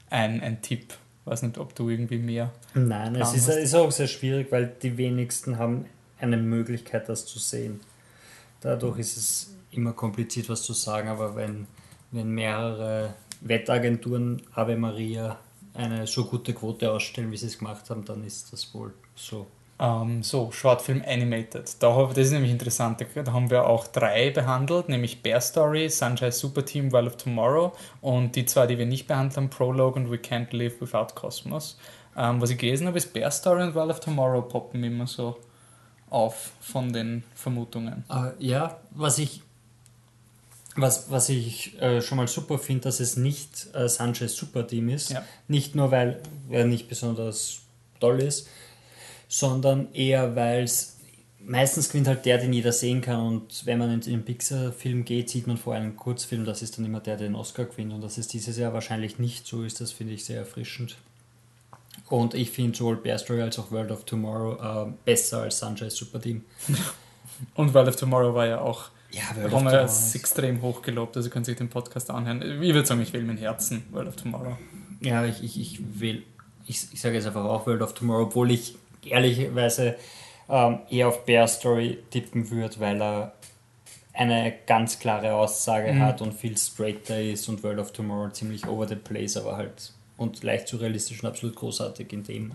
ein, 0.09 0.41
ein 0.41 0.61
Tipp. 0.61 0.93
Ich 1.21 1.31
weiß 1.31 1.43
nicht, 1.43 1.57
ob 1.57 1.75
du 1.75 1.89
irgendwie 1.89 2.17
mehr. 2.17 2.51
Nein, 2.73 3.15
es 3.15 3.33
ist, 3.33 3.49
ist, 3.49 3.75
auch 3.75 3.91
sehr 3.91 4.07
schwierig, 4.07 4.51
weil 4.51 4.67
die 4.67 4.97
wenigsten 4.97 5.57
haben 5.57 5.85
eine 6.19 6.37
Möglichkeit, 6.37 7.09
das 7.09 7.25
zu 7.25 7.39
sehen. 7.39 7.79
Dadurch 8.61 8.99
ist 8.99 9.17
es 9.17 9.53
immer 9.71 9.93
kompliziert, 9.93 10.49
was 10.49 10.63
zu 10.63 10.73
sagen, 10.73 11.09
aber 11.09 11.35
wenn, 11.35 11.67
wenn 12.11 12.29
mehrere 12.31 13.13
Wettagenturen 13.41 14.41
Ave 14.53 14.77
Maria 14.77 15.37
eine 15.73 16.07
so 16.07 16.25
gute 16.25 16.53
Quote 16.53 16.91
ausstellen, 16.91 17.31
wie 17.31 17.37
sie 17.37 17.47
es 17.47 17.59
gemacht 17.59 17.89
haben, 17.89 18.03
dann 18.03 18.23
ist 18.23 18.51
das 18.51 18.73
wohl 18.73 18.93
so. 19.15 19.45
Ähm, 19.79 20.23
so, 20.23 20.51
Shortfilm 20.51 21.03
Animated. 21.05 21.75
Da, 21.79 22.07
das 22.07 22.17
ist 22.17 22.31
nämlich 22.31 22.51
interessant. 22.51 23.05
Da 23.13 23.31
haben 23.31 23.49
wir 23.51 23.67
auch 23.67 23.87
drei 23.87 24.31
behandelt, 24.31 24.89
nämlich 24.89 25.21
Bear 25.21 25.39
Story, 25.39 25.89
Sunshine 25.89 26.31
Super 26.31 26.65
Team, 26.65 26.91
World 26.91 27.07
of 27.07 27.17
Tomorrow 27.17 27.73
und 28.01 28.35
die 28.35 28.45
zwei, 28.45 28.65
die 28.65 28.77
wir 28.77 28.87
nicht 28.87 29.07
behandelt 29.07 29.37
haben, 29.37 29.49
Prologue 29.49 29.99
und 29.99 30.11
We 30.11 30.15
Can't 30.15 30.55
Live 30.55 30.81
Without 30.81 31.13
Cosmos. 31.13 31.77
Ähm, 32.15 32.41
was 32.41 32.49
ich 32.49 32.57
gelesen 32.57 32.87
habe, 32.87 32.97
ist 32.97 33.13
Bear 33.13 33.29
Story 33.29 33.63
und 33.63 33.75
World 33.75 33.91
of 33.91 33.99
Tomorrow 33.99 34.41
poppen 34.41 34.83
immer 34.83 35.05
so 35.05 35.37
auf 36.09 36.51
von 36.61 36.91
den 36.91 37.23
Vermutungen. 37.35 38.03
Uh, 38.09 38.31
ja, 38.39 38.77
was 38.91 39.19
ich 39.19 39.41
was, 40.75 41.09
was 41.09 41.29
ich 41.29 41.79
äh, 41.81 42.01
schon 42.01 42.17
mal 42.17 42.27
super 42.27 42.57
finde, 42.59 42.83
dass 42.83 42.99
es 42.99 43.17
nicht 43.17 43.67
äh, 43.73 43.89
Sanchez 43.89 44.35
Super 44.35 44.65
Team 44.65 44.89
ist. 44.89 45.09
Ja. 45.09 45.23
Nicht 45.47 45.75
nur, 45.75 45.91
weil 45.91 46.21
er 46.49 46.65
nicht 46.65 46.87
besonders 46.87 47.61
toll 47.99 48.21
ist, 48.21 48.47
sondern 49.27 49.93
eher, 49.93 50.35
weil 50.35 50.63
es 50.63 50.97
meistens 51.47 51.89
gewinnt 51.89 52.07
halt 52.07 52.25
der, 52.25 52.37
den 52.37 52.53
jeder 52.53 52.71
sehen 52.71 53.01
kann. 53.01 53.19
Und 53.19 53.65
wenn 53.65 53.79
man 53.79 53.91
in 53.91 54.01
den 54.01 54.23
Pixar-Film 54.23 55.05
geht, 55.05 55.29
sieht 55.29 55.47
man 55.47 55.57
vor 55.57 55.73
einem 55.73 55.95
Kurzfilm, 55.95 56.45
das 56.45 56.61
ist 56.61 56.77
dann 56.77 56.85
immer 56.85 56.99
der, 56.99 57.17
der 57.17 57.27
den 57.27 57.35
Oscar 57.35 57.65
gewinnt. 57.65 57.93
Und 57.93 58.01
dass 58.01 58.17
es 58.17 58.27
dieses 58.27 58.57
Jahr 58.57 58.73
wahrscheinlich 58.73 59.17
nicht 59.17 59.47
so 59.47 59.63
ist, 59.63 59.81
das 59.81 59.91
finde 59.91 60.13
ich 60.13 60.25
sehr 60.25 60.39
erfrischend. 60.39 60.97
Und 62.09 62.33
ich 62.33 62.51
finde 62.51 62.77
sowohl 62.77 62.97
Bear 62.97 63.17
Story 63.17 63.41
als 63.41 63.57
auch 63.59 63.71
World 63.71 63.91
of 63.91 64.03
Tomorrow 64.05 64.87
äh, 64.87 64.91
besser 65.05 65.41
als 65.41 65.59
Sunshine 65.59 65.89
Super 65.89 66.21
Team. 66.21 66.43
Und 67.55 67.73
World 67.73 67.89
of 67.89 67.95
Tomorrow 67.95 68.33
war 68.33 68.47
ja 68.47 68.61
auch 68.61 68.89
ja, 69.11 69.23
World 69.35 69.53
haben 69.53 69.65
wir 69.65 69.83
extrem 69.83 70.61
hoch 70.61 70.81
gelobt, 70.81 71.15
also 71.15 71.29
können 71.29 71.45
sich 71.45 71.57
den 71.57 71.69
Podcast 71.69 72.09
anhören. 72.09 72.41
Ich 72.61 72.73
würde 72.73 72.85
sagen, 72.85 73.01
ich 73.01 73.13
will 73.13 73.23
mein 73.23 73.37
Herzen 73.37 73.83
World 73.91 74.09
of 74.09 74.15
Tomorrow. 74.17 74.57
Ja, 75.01 75.25
ich, 75.25 75.43
ich, 75.43 75.59
ich 75.59 75.79
will, 75.99 76.23
ich, 76.65 76.87
ich 76.91 77.01
sage 77.01 77.15
jetzt 77.15 77.27
einfach 77.27 77.45
auch 77.45 77.65
World 77.67 77.81
of 77.81 77.93
Tomorrow, 77.93 78.23
obwohl 78.23 78.51
ich 78.51 78.75
ehrlicherweise 79.11 79.95
ähm, 80.49 80.79
eher 80.89 81.07
auf 81.07 81.25
Bear 81.25 81.47
Story 81.47 81.99
tippen 82.09 82.49
würde, 82.49 82.79
weil 82.79 83.01
er 83.01 83.33
eine 84.13 84.53
ganz 84.65 84.99
klare 84.99 85.33
Aussage 85.33 85.93
mhm. 85.93 86.01
hat 86.01 86.21
und 86.21 86.33
viel 86.33 86.57
straighter 86.57 87.21
ist 87.21 87.47
und 87.49 87.63
World 87.63 87.79
of 87.79 87.91
Tomorrow 87.91 88.31
ziemlich 88.31 88.65
over 88.67 88.87
the 88.87 88.95
place, 88.95 89.37
aber 89.37 89.57
halt 89.57 89.93
und 90.17 90.43
leicht 90.43 90.67
surrealistisch 90.67 91.21
und 91.21 91.29
absolut 91.29 91.55
großartig 91.55 92.11
in 92.11 92.23
dem. 92.23 92.51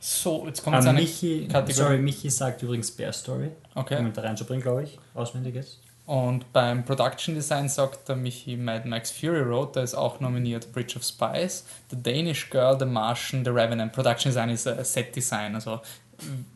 So, 0.00 0.46
jetzt 0.46 0.62
kommt 0.62 0.76
um, 0.78 0.86
eine 0.86 1.00
Michi, 1.00 1.46
Kategorie. 1.46 1.72
Sorry, 1.72 1.98
Michi 1.98 2.30
sagt 2.30 2.62
übrigens 2.62 2.90
Bear 2.90 3.12
Story. 3.12 3.50
Okay. 3.74 3.98
Um 3.98 4.12
da 4.12 4.22
reinzubringen, 4.22 4.62
glaube 4.62 4.84
ich, 4.84 4.98
auswendig 5.14 5.54
jetzt. 5.54 5.80
Und 6.06 6.52
beim 6.52 6.84
Production 6.84 7.34
Design 7.34 7.68
sagt 7.68 8.08
der 8.08 8.14
Michi 8.14 8.56
Mad 8.56 8.88
Max 8.88 9.10
Fury 9.10 9.40
Road, 9.40 9.74
da 9.74 9.82
ist 9.82 9.94
auch 9.94 10.20
nominiert 10.20 10.72
Bridge 10.72 10.96
of 10.96 11.04
Spies, 11.04 11.66
The 11.90 12.00
Danish 12.00 12.48
Girl, 12.48 12.78
The 12.78 12.86
Martian, 12.86 13.44
The 13.44 13.50
Revenant. 13.50 13.92
Production 13.92 14.30
Design 14.30 14.50
ist 14.50 14.68
ein 14.68 14.84
Set 14.84 15.14
Design, 15.16 15.56
also 15.56 15.80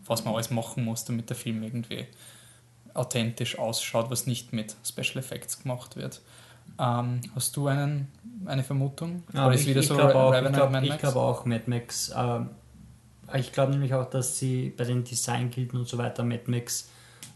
was 0.06 0.24
man 0.24 0.34
alles 0.34 0.50
machen 0.50 0.84
muss, 0.84 1.04
damit 1.04 1.28
der 1.28 1.36
Film 1.36 1.64
irgendwie 1.64 2.06
authentisch 2.94 3.58
ausschaut, 3.58 4.08
was 4.08 4.26
nicht 4.26 4.52
mit 4.52 4.76
Special 4.84 5.18
Effects 5.18 5.60
gemacht 5.60 5.96
wird. 5.96 6.20
Ähm, 6.78 7.20
hast 7.34 7.56
du 7.56 7.66
einen, 7.66 8.06
eine 8.46 8.62
Vermutung? 8.62 9.24
Ja, 9.32 9.46
Oder 9.46 9.56
ist 9.56 9.62
ich, 9.62 9.66
wieder 9.68 9.80
ich 9.80 9.88
so 9.88 9.96
glaube 9.96 10.14
auch, 10.14 10.32
ich 10.32 10.52
glaub, 10.52 10.82
ich 10.82 10.98
glaube 10.98 11.18
auch 11.18 11.44
Mad 11.44 11.64
Max. 11.66 12.12
Ähm, 12.16 12.50
ich 13.34 13.52
glaube 13.52 13.72
nämlich 13.72 13.94
auch, 13.94 14.08
dass 14.08 14.38
sie 14.38 14.72
bei 14.76 14.84
den 14.84 15.02
Designgilden 15.02 15.80
und 15.80 15.88
so 15.88 15.98
weiter 15.98 16.22
Mad 16.22 16.44
Max 16.46 16.88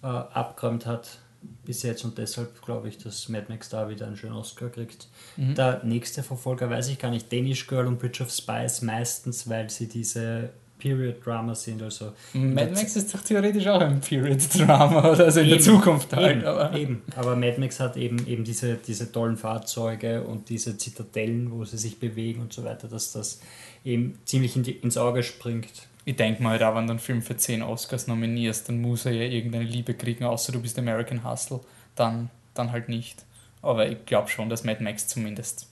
äh, 0.03 0.07
abgeräumt 0.07 0.87
hat 0.87 1.19
bis 1.65 1.83
jetzt 1.83 2.05
und 2.05 2.19
deshalb 2.19 2.63
glaube 2.63 2.89
ich, 2.89 2.99
dass 2.99 3.29
Mad 3.29 3.47
Max 3.49 3.69
da 3.69 3.89
wieder 3.89 4.07
einen 4.07 4.17
schönen 4.17 4.35
Oscar 4.35 4.69
kriegt. 4.69 5.09
Mhm. 5.37 5.55
Der 5.55 5.83
nächste 5.85 6.23
Verfolger 6.23 6.69
weiß 6.71 6.89
ich 6.89 6.99
gar 6.99 7.11
nicht, 7.11 7.33
Danish 7.33 7.67
Girl 7.67 7.87
und 7.87 7.99
Bridge 7.99 8.23
of 8.23 8.31
Spies 8.31 8.83
meistens, 8.83 9.49
weil 9.49 9.71
sie 9.71 9.89
diese 9.89 10.51
Period 10.79 11.25
Drama 11.25 11.55
sind. 11.55 11.83
Also 11.83 12.13
Mad 12.35 12.73
Max 12.73 12.97
ist 12.97 13.15
doch 13.15 13.23
theoretisch 13.23 13.67
auch 13.67 13.81
ein 13.81 14.01
Period 14.01 14.43
Drama, 14.55 15.01
also 15.19 15.41
in 15.41 15.47
eben, 15.47 15.57
der 15.57 15.61
Zukunft 15.61 16.13
halt. 16.13 16.37
Eben, 16.37 16.45
aber. 16.45 16.77
eben, 16.77 17.03
aber 17.17 17.37
Mad 17.37 17.59
Max 17.59 17.81
hat 17.81 17.97
eben, 17.97 18.27
eben 18.27 18.45
diese, 18.45 18.75
diese 18.75 19.11
tollen 19.11 19.37
Fahrzeuge 19.37 20.23
und 20.23 20.51
diese 20.51 20.77
Zitadellen, 20.77 21.51
wo 21.53 21.65
sie 21.65 21.79
sich 21.79 21.99
bewegen 21.99 22.43
und 22.43 22.53
so 22.53 22.65
weiter, 22.65 22.89
dass 22.89 23.13
das 23.13 23.41
eben 23.85 24.19
ziemlich 24.25 24.57
in 24.57 24.63
die, 24.63 24.73
ins 24.73 24.99
Auge 24.99 25.23
springt. 25.23 25.89
Ich 26.05 26.17
denke 26.17 26.43
mal, 26.43 26.59
da 26.59 26.75
wenn 26.75 26.87
du 26.87 26.93
einen 26.93 27.01
Film 27.01 27.23
für 27.23 27.37
10 27.37 27.63
Oscars 27.63 28.07
nominierst, 28.07 28.69
dann 28.69 28.81
muss 28.81 29.07
er 29.07 29.13
ja 29.13 29.23
irgendeine 29.23 29.65
Liebe 29.65 29.95
kriegen, 29.95 30.25
außer 30.25 30.53
du 30.53 30.61
bist 30.61 30.79
American 30.79 31.25
Hustle, 31.25 31.61
dann, 31.95 32.31
dann 32.53 32.73
halt 32.73 32.89
nicht. 32.89 33.25
Aber 33.63 33.89
ich 33.89 34.05
glaube 34.05 34.29
schon, 34.29 34.51
dass 34.51 34.65
Mad 34.65 34.83
Max 34.83 35.09
zumindest. 35.09 35.69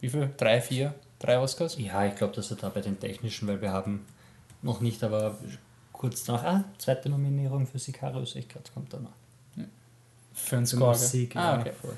Wie 0.00 0.08
viel? 0.08 0.30
Drei, 0.36 0.60
vier? 0.60 0.94
Drei 1.20 1.38
Oscars? 1.38 1.78
Ja, 1.78 2.04
ich 2.06 2.16
glaube, 2.16 2.34
dass 2.34 2.50
er 2.50 2.56
da 2.56 2.68
bei 2.68 2.80
den 2.80 2.98
technischen, 2.98 3.46
weil 3.46 3.60
wir 3.60 3.72
haben 3.72 4.04
noch 4.62 4.80
nicht, 4.80 5.02
aber 5.04 5.38
kurz 5.92 6.26
nach, 6.26 6.42
ah, 6.44 6.64
zweite 6.78 7.08
Nominierung 7.08 7.66
für 7.66 7.78
Sicario, 7.78 8.24
sehe 8.24 8.42
ich 8.42 8.48
gerade, 8.48 8.68
kommt 8.72 8.92
da 8.92 8.98
noch. 8.98 9.12
Ja. 9.56 9.64
Für 10.32 10.56
einen 10.56 10.66
Score. 10.66 10.90
Musik, 10.90 11.36
ah, 11.36 11.60
okay. 11.60 11.72
Ja, 11.82 11.90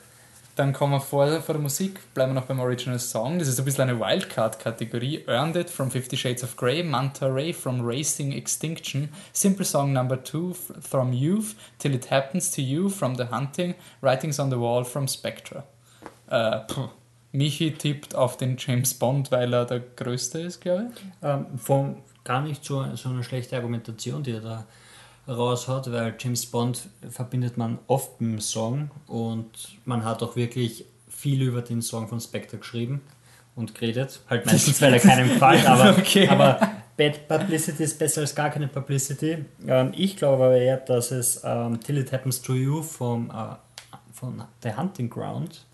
dann 0.60 0.74
kommen 0.74 0.92
wir 0.92 1.00
vor, 1.00 1.26
vor 1.40 1.54
der 1.54 1.62
Musik, 1.62 2.12
bleiben 2.12 2.32
wir 2.32 2.40
noch 2.40 2.46
beim 2.46 2.60
Original 2.60 2.98
Song. 2.98 3.38
Das 3.38 3.48
ist 3.48 3.58
ein 3.58 3.64
bisschen 3.64 3.88
eine 3.88 3.98
Wildcard-Kategorie. 3.98 5.24
Earned 5.26 5.56
It 5.56 5.70
from 5.70 5.90
Fifty 5.90 6.18
Shades 6.18 6.44
of 6.44 6.54
Grey, 6.54 6.82
Manta 6.82 7.28
Ray 7.28 7.54
from 7.54 7.80
Racing 7.80 8.32
Extinction, 8.32 9.08
Simple 9.32 9.64
Song 9.64 9.94
Number 9.94 10.22
2 10.22 10.54
from 10.82 11.14
Youth, 11.14 11.56
Till 11.78 11.94
It 11.94 12.10
Happens 12.10 12.50
to 12.50 12.60
You 12.60 12.90
from 12.90 13.16
The 13.16 13.30
Hunting, 13.30 13.74
Writings 14.02 14.38
on 14.38 14.50
the 14.50 14.58
Wall 14.58 14.84
from 14.84 15.08
Spectra. 15.08 15.64
Äh, 16.28 16.60
Michi 17.32 17.72
tippt 17.72 18.14
auf 18.14 18.36
den 18.36 18.56
James 18.58 18.92
Bond, 18.92 19.32
weil 19.32 19.54
er 19.54 19.64
der 19.64 19.80
Größte 19.80 20.40
ist, 20.40 20.60
glaube 20.60 20.90
ich. 20.92 21.02
Ähm, 21.22 21.46
von 21.56 22.02
gar 22.22 22.42
nicht 22.42 22.62
so, 22.62 22.84
so 22.96 23.08
eine 23.08 23.24
schlechte 23.24 23.56
Argumentation, 23.56 24.22
die 24.22 24.32
er 24.32 24.40
da 24.40 24.66
raus 25.30 25.68
hat, 25.68 25.90
weil 25.92 26.14
James 26.18 26.46
Bond 26.46 26.88
verbindet 27.08 27.56
man 27.56 27.78
oft 27.86 28.20
mit 28.20 28.32
dem 28.32 28.40
Song 28.40 28.90
und 29.06 29.50
man 29.84 30.04
hat 30.04 30.22
auch 30.22 30.36
wirklich 30.36 30.84
viel 31.08 31.42
über 31.42 31.62
den 31.62 31.82
Song 31.82 32.08
von 32.08 32.20
Spectre 32.20 32.58
geschrieben 32.58 33.00
und 33.54 33.74
geredet. 33.74 34.20
Halt 34.28 34.46
meistens, 34.46 34.80
weil 34.82 34.94
er 34.94 35.00
keinem 35.00 35.28
gefällt, 35.28 35.66
aber, 35.66 35.96
okay. 35.98 36.28
aber 36.28 36.58
Bad 36.96 37.28
Publicity 37.28 37.84
ist 37.84 37.98
besser 37.98 38.22
als 38.22 38.34
gar 38.34 38.50
keine 38.50 38.68
Publicity. 38.68 39.44
Ähm, 39.66 39.92
ich 39.96 40.16
glaube 40.16 40.44
aber 40.44 40.56
eher, 40.56 40.78
dass 40.78 41.10
es 41.10 41.40
ähm, 41.44 41.80
Till 41.80 41.98
It 41.98 42.12
Happens 42.12 42.42
to 42.42 42.54
You 42.54 42.82
vom, 42.82 43.30
äh, 43.30 43.54
von 44.12 44.42
The 44.62 44.74
Hunting 44.74 45.08
Ground 45.08 45.64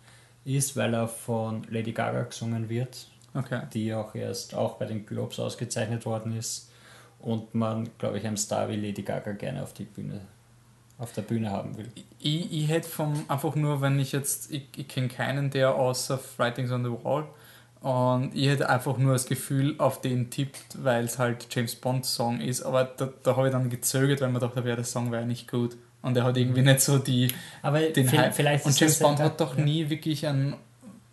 ist, 0.44 0.76
weil 0.76 0.94
er 0.94 1.08
von 1.08 1.66
Lady 1.70 1.92
Gaga 1.92 2.22
gesungen 2.22 2.68
wird, 2.68 3.08
okay. 3.34 3.62
die 3.72 3.92
auch 3.94 4.14
erst 4.14 4.54
auch 4.54 4.74
bei 4.74 4.84
den 4.84 5.06
Globes 5.06 5.40
ausgezeichnet 5.40 6.06
worden 6.06 6.36
ist 6.36 6.70
und 7.20 7.54
man, 7.54 7.88
glaube 7.98 8.18
ich, 8.18 8.26
einen 8.26 8.36
Star 8.36 8.68
wie 8.68 8.76
Lady 8.76 9.02
Gaga 9.02 9.32
gerne 9.32 9.62
auf 9.62 9.72
die 9.72 9.84
Bühne 9.84 10.20
auf 10.98 11.12
der 11.12 11.22
Bühne 11.22 11.50
haben 11.50 11.76
will. 11.76 11.90
Ich, 12.18 12.52
ich 12.52 12.68
hätte 12.68 12.88
vom 12.88 13.24
einfach 13.28 13.54
nur, 13.54 13.80
wenn 13.80 13.98
ich 14.00 14.12
jetzt, 14.12 14.50
ich, 14.50 14.68
ich 14.76 14.88
kenne 14.88 15.08
keinen, 15.08 15.50
der 15.50 15.74
außer 15.74 16.18
Writings 16.38 16.70
on 16.70 16.84
the 16.84 16.90
Wall 16.90 17.26
und 17.80 18.34
ich 18.34 18.48
hätte 18.48 18.68
einfach 18.70 18.96
nur 18.96 19.12
das 19.12 19.26
Gefühl 19.26 19.74
auf 19.78 20.00
den 20.00 20.30
tippt, 20.30 20.82
weil 20.82 21.04
es 21.04 21.18
halt 21.18 21.46
James 21.54 21.74
Bond 21.76 22.06
Song 22.06 22.40
ist, 22.40 22.62
aber 22.62 22.84
da, 22.84 23.10
da 23.22 23.36
habe 23.36 23.48
ich 23.48 23.52
dann 23.52 23.68
gezögert, 23.68 24.20
weil 24.20 24.30
man 24.30 24.40
dachte, 24.40 24.62
der 24.62 24.84
Song 24.84 25.12
wäre 25.12 25.26
nicht 25.26 25.50
gut 25.50 25.76
und 26.02 26.16
er 26.16 26.24
hat 26.24 26.36
irgendwie 26.36 26.62
nicht 26.62 26.80
so 26.80 26.98
die 26.98 27.28
aber 27.62 27.80
den 27.80 28.08
vielleicht, 28.08 28.34
vielleicht 28.34 28.64
und 28.64 28.78
James 28.80 28.98
Bond 28.98 29.18
hat 29.20 29.40
doch 29.40 29.58
ja. 29.58 29.64
nie 29.64 29.90
wirklich 29.90 30.26
einen 30.26 30.54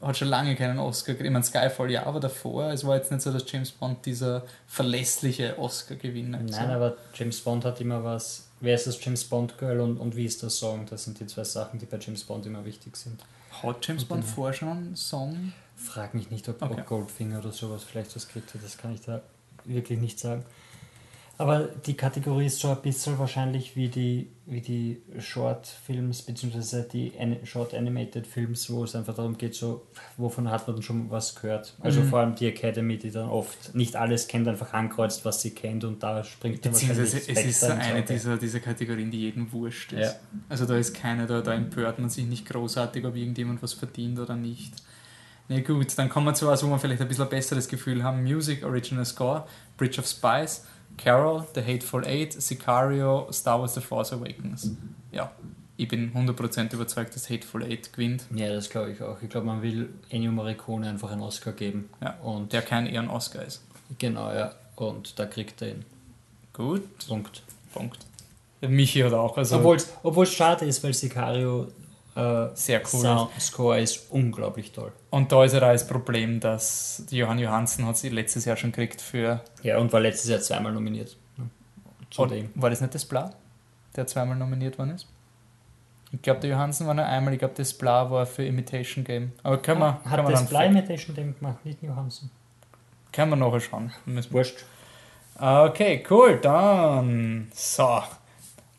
hat 0.05 0.17
schon 0.17 0.27
lange 0.27 0.55
keinen 0.55 0.79
Oscar 0.79 1.13
gekriegt. 1.13 1.27
Ich 1.27 1.33
meine, 1.33 1.45
Skyfall 1.45 1.91
ja, 1.91 2.05
aber 2.05 2.19
davor, 2.19 2.71
es 2.71 2.85
war 2.85 2.95
jetzt 2.95 3.11
nicht 3.11 3.21
so, 3.21 3.31
dass 3.31 3.49
James 3.51 3.71
Bond 3.71 4.05
dieser 4.05 4.43
verlässliche 4.67 5.57
Oscar-Gewinner 5.57 6.41
ist. 6.41 6.51
Nein, 6.51 6.67
so. 6.67 6.73
aber 6.73 6.97
James 7.13 7.39
Bond 7.41 7.65
hat 7.65 7.79
immer 7.81 8.03
was. 8.03 8.47
Wer 8.59 8.75
ist 8.75 8.87
das 8.87 9.03
James 9.03 9.23
Bond 9.25 9.57
Girl 9.57 9.79
und, 9.79 9.97
und 9.97 10.15
wie 10.15 10.25
ist 10.25 10.41
der 10.41 10.49
Song? 10.49 10.85
Das 10.89 11.03
sind 11.03 11.19
die 11.19 11.27
zwei 11.27 11.43
Sachen, 11.43 11.79
die 11.79 11.85
bei 11.85 11.97
James 11.97 12.23
Bond 12.23 12.45
immer 12.45 12.63
wichtig 12.65 12.95
sind. 12.95 13.21
Hat 13.61 13.85
James 13.85 14.05
Bond 14.05 14.23
vorher 14.23 14.53
schon 14.53 14.69
einen 14.69 14.95
Song? 14.95 15.53
Frag 15.75 16.13
mich 16.13 16.29
nicht, 16.31 16.47
ob, 16.49 16.61
okay. 16.61 16.83
Goldfinger 16.85 17.39
oder 17.39 17.51
sowas 17.51 17.83
vielleicht 17.83 18.15
was 18.15 18.27
kriegt. 18.27 18.53
Das 18.61 18.77
kann 18.77 18.93
ich 18.93 19.01
da 19.01 19.21
wirklich 19.65 19.99
nicht 19.99 20.19
sagen. 20.19 20.45
Aber 21.39 21.61
die 21.63 21.95
Kategorie 21.95 22.45
ist 22.45 22.59
so 22.59 22.69
ein 22.69 22.81
bisschen 22.83 23.17
wahrscheinlich 23.17 23.75
wie 23.75 23.87
die, 23.87 24.29
wie 24.45 24.61
die 24.61 25.01
Short-Films, 25.17 26.21
beziehungsweise 26.21 26.83
die 26.83 27.11
Short-Animated-Films, 27.43 28.71
wo 28.71 28.83
es 28.83 28.95
einfach 28.95 29.15
darum 29.15 29.35
geht, 29.35 29.55
so, 29.55 29.87
wovon 30.17 30.51
hat 30.51 30.67
man 30.67 30.83
schon 30.83 31.09
was 31.09 31.33
gehört. 31.33 31.73
Also 31.81 32.01
mhm. 32.01 32.09
vor 32.09 32.19
allem 32.19 32.35
die 32.35 32.45
Academy, 32.45 32.99
die 32.99 33.09
dann 33.09 33.29
oft 33.29 33.73
nicht 33.73 33.95
alles 33.95 34.27
kennt, 34.27 34.47
einfach 34.47 34.73
ankreuzt, 34.73 35.25
was 35.25 35.41
sie 35.41 35.51
kennt 35.51 35.83
und 35.85 36.03
da 36.03 36.23
springt 36.23 36.63
dann 36.65 36.73
wahrscheinlich 36.73 37.13
Es 37.27 37.27
ist 37.27 37.61
so 37.61 37.71
eine 37.71 38.03
dieser, 38.03 38.37
dieser 38.37 38.59
Kategorien, 38.59 39.09
die 39.09 39.21
jedem 39.21 39.51
wurscht 39.51 39.91
ist. 39.93 40.13
Ja. 40.13 40.19
Also 40.49 40.67
da 40.67 40.77
ist 40.77 40.93
keine, 40.93 41.25
da, 41.25 41.41
da 41.41 41.55
empört 41.55 41.97
man 41.97 42.11
sich 42.11 42.27
nicht 42.27 42.45
großartig, 42.45 43.05
ob 43.05 43.15
irgendjemand 43.15 43.63
was 43.63 43.73
verdient 43.73 44.19
oder 44.19 44.35
nicht. 44.35 44.73
Na 45.49 45.55
nee, 45.55 45.61
gut, 45.61 45.97
dann 45.97 46.09
kommen 46.09 46.27
wir 46.27 46.35
zu 46.35 46.45
was, 46.45 46.63
wo 46.63 46.67
wir 46.67 46.77
vielleicht 46.77 47.01
ein 47.01 47.07
bisschen 47.07 47.23
ein 47.23 47.29
besseres 47.29 47.67
Gefühl 47.67 48.03
haben. 48.03 48.21
Music, 48.23 48.63
Original 48.63 49.03
Score, 49.03 49.45
Bridge 49.77 49.99
of 49.99 50.07
Spies 50.07 50.63
Carol, 50.97 51.45
The 51.55 51.61
Hateful 51.61 52.05
Eight, 52.05 52.33
Sicario, 52.33 53.27
Star 53.31 53.59
Wars 53.59 53.73
The 53.73 53.81
Force 53.81 54.13
Awakens. 54.13 54.71
Ja, 55.11 55.31
ich 55.75 55.87
bin 55.87 56.13
100% 56.13 56.73
überzeugt, 56.73 57.15
dass 57.15 57.29
Hateful 57.29 57.63
Eight 57.63 57.91
gewinnt. 57.93 58.25
Ja, 58.33 58.53
das 58.53 58.69
glaube 58.69 58.91
ich 58.91 59.01
auch. 59.01 59.21
Ich 59.21 59.29
glaube, 59.29 59.47
man 59.47 59.61
will 59.61 59.89
Ennio 60.09 60.31
Morricone 60.31 60.87
einfach 60.87 61.11
einen 61.11 61.21
Oscar 61.21 61.51
geben. 61.51 61.89
Ja, 62.01 62.17
und 62.21 62.53
der 62.53 62.61
kein 62.61 62.85
Ehren-Oscar 62.85 63.43
ist. 63.43 63.61
Genau, 63.97 64.31
ja. 64.31 64.53
Und 64.75 65.17
da 65.19 65.25
kriegt 65.25 65.61
er 65.61 65.69
ihn. 65.69 65.85
Gut. 66.53 66.83
Punkt. 67.07 67.43
Punkt. 67.73 67.99
Michi 68.61 69.01
hat 69.01 69.13
auch. 69.13 69.37
Also 69.37 69.55
Obwohl 70.03 70.23
es 70.23 70.33
schade 70.33 70.65
ist, 70.65 70.83
weil 70.83 70.93
Sicario 70.93 71.67
äh, 72.15 72.47
Sehr 72.53 72.81
cool 72.81 73.01
Sound 73.01 73.31
Score 73.39 73.79
ist 73.81 74.11
unglaublich 74.11 74.71
toll. 74.71 74.91
Und 75.09 75.31
da 75.31 75.43
ist 75.43 75.53
ja 75.53 75.59
das 75.59 75.87
Problem, 75.87 76.39
dass 76.39 77.03
Johann 77.09 77.39
Johansen 77.39 77.85
hat 77.87 77.97
sie 77.97 78.09
letztes 78.09 78.45
Jahr 78.45 78.57
schon 78.57 78.71
gekriegt 78.71 79.01
für. 79.01 79.41
Ja, 79.63 79.77
und 79.79 79.91
war 79.93 79.99
letztes 79.99 80.29
Jahr 80.29 80.39
zweimal 80.39 80.71
nominiert. 80.71 81.17
ne? 81.37 82.49
War 82.55 82.69
das 82.69 82.81
nicht 82.81 82.93
das 82.93 83.05
Bla, 83.05 83.33
der 83.95 84.07
zweimal 84.07 84.37
nominiert 84.37 84.77
worden 84.77 84.91
ist? 84.91 85.07
Ich 86.11 86.21
glaube, 86.21 86.39
der 86.41 86.51
Johansen 86.51 86.85
war 86.85 86.93
nur 86.93 87.05
einmal. 87.05 87.33
Ich 87.33 87.39
glaube, 87.39 87.55
das 87.57 87.73
Bla 87.73 88.09
war 88.11 88.27
für 88.27 88.45
Imitation 88.45 89.03
Game. 89.03 89.31
Aber 89.41 89.57
können 89.59 89.79
wir, 89.79 89.99
Hat 90.05 90.15
können 90.17 90.31
das 90.31 90.43
Fly 90.43 90.67
Imitation 90.67 91.15
dem 91.15 91.35
gemacht, 91.35 91.65
nicht 91.65 91.81
Johansen. 91.81 92.29
Können 93.11 93.31
wir 93.31 93.35
nachher 93.35 93.59
schauen. 93.59 93.91
Wurscht. 94.29 94.63
Okay, 95.35 96.03
cool. 96.11 96.37
Dann 96.39 97.51
so. 97.55 98.03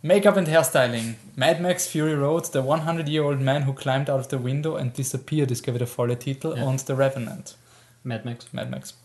Make-up 0.06 0.36
and 0.36 0.46
Hairstyling. 0.46 1.14
Mad 1.34 1.62
Max 1.62 1.86
Fury 1.86 2.14
Road, 2.14 2.44
The 2.52 2.62
100-Year-Old 2.62 3.40
Man 3.40 3.62
Who 3.62 3.72
Climbed 3.72 4.10
Out 4.10 4.20
of 4.20 4.28
the 4.28 4.36
Window 4.36 4.76
and 4.76 4.94
Disappeared 4.94 5.50
ist, 5.50 5.62
glaube 5.62 5.78
ich, 5.78 5.78
der 5.78 5.86
volle 5.86 6.18
Titel. 6.18 6.54
Ja. 6.54 6.64
Und 6.64 6.86
The 6.86 6.92
Revenant. 6.92 7.56
Mad 8.02 8.26
Max. 8.26 8.52
Mad 8.52 8.70
Max. 8.70 8.98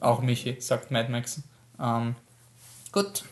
Auch 0.00 0.22
Michi 0.22 0.56
sagt 0.60 0.90
Mad 0.90 1.12
Max. 1.12 1.42
Ähm, 1.78 2.14
gut. 2.90 3.24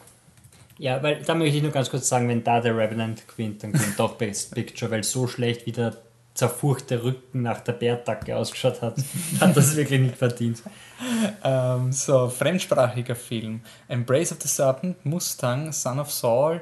Ja, 0.76 1.02
weil 1.02 1.23
da 1.23 1.35
möchte 1.35 1.56
ich 1.56 1.62
nur 1.62 1.73
ganz 1.73 1.88
kurz 1.88 2.11
sagen, 2.11 2.28
wenn 2.28 2.45
da 2.45 2.61
der 2.61 2.76
Revenant 2.76 3.26
gewinnt, 3.26 3.62
dann 3.62 3.73
gewinnt 3.73 3.99
doch 3.99 4.16
Best 4.16 4.54
Picture, 4.54 4.90
weil 4.90 5.02
so 5.02 5.26
schlecht 5.26 5.64
wie 5.64 5.73
der 5.73 5.97
zerfurchte 6.37 7.02
Rücken 7.02 7.43
nach 7.43 7.61
der 7.61 7.73
Bärtacke 7.73 8.37
ausgeschaut 8.37 8.83
hat, 8.83 8.97
hat 9.40 9.57
das 9.57 9.75
wirklich 9.75 10.00
nicht 10.00 10.16
verdient. 10.16 10.62
Ähm, 11.43 11.93
so, 11.93 12.28
fremdsprachiger 12.28 13.16
Film. 13.16 13.62
Embrace 13.88 14.33
of 14.33 14.38
the 14.43 14.49
Serpent, 14.49 15.05
Mustang, 15.05 15.73
Son 15.73 15.99
of 15.99 16.11
Saul, 16.11 16.61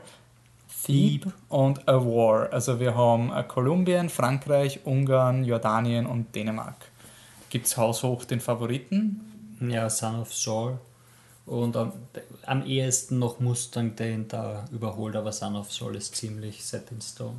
Thief 0.84 1.26
und 1.48 1.88
A 1.88 1.94
War. 1.94 2.52
Also 2.52 2.78
wir 2.78 2.94
haben 2.94 3.32
äh, 3.32 3.42
Kolumbien, 3.42 4.08
Frankreich, 4.08 4.80
Ungarn, 4.84 5.44
Jordanien 5.44 6.06
und 6.06 6.34
Dänemark. 6.34 6.76
Gibt 7.50 7.66
es 7.66 7.76
haushoch 7.76 8.24
den 8.24 8.40
Favoriten? 8.40 9.58
Ja, 9.60 9.90
Son 9.90 10.20
of 10.20 10.32
Saul. 10.34 10.78
Und 11.46 11.76
am, 11.76 11.92
am 12.46 12.64
ehesten 12.64 13.18
noch 13.18 13.40
Mustang, 13.40 13.96
den 13.96 14.28
da 14.28 14.64
überholt, 14.72 15.16
aber 15.16 15.32
Son 15.32 15.56
of 15.56 15.72
Saul 15.72 15.96
ist 15.96 16.16
ziemlich 16.16 16.64
set 16.64 16.90
in 16.90 17.00
stone. 17.00 17.36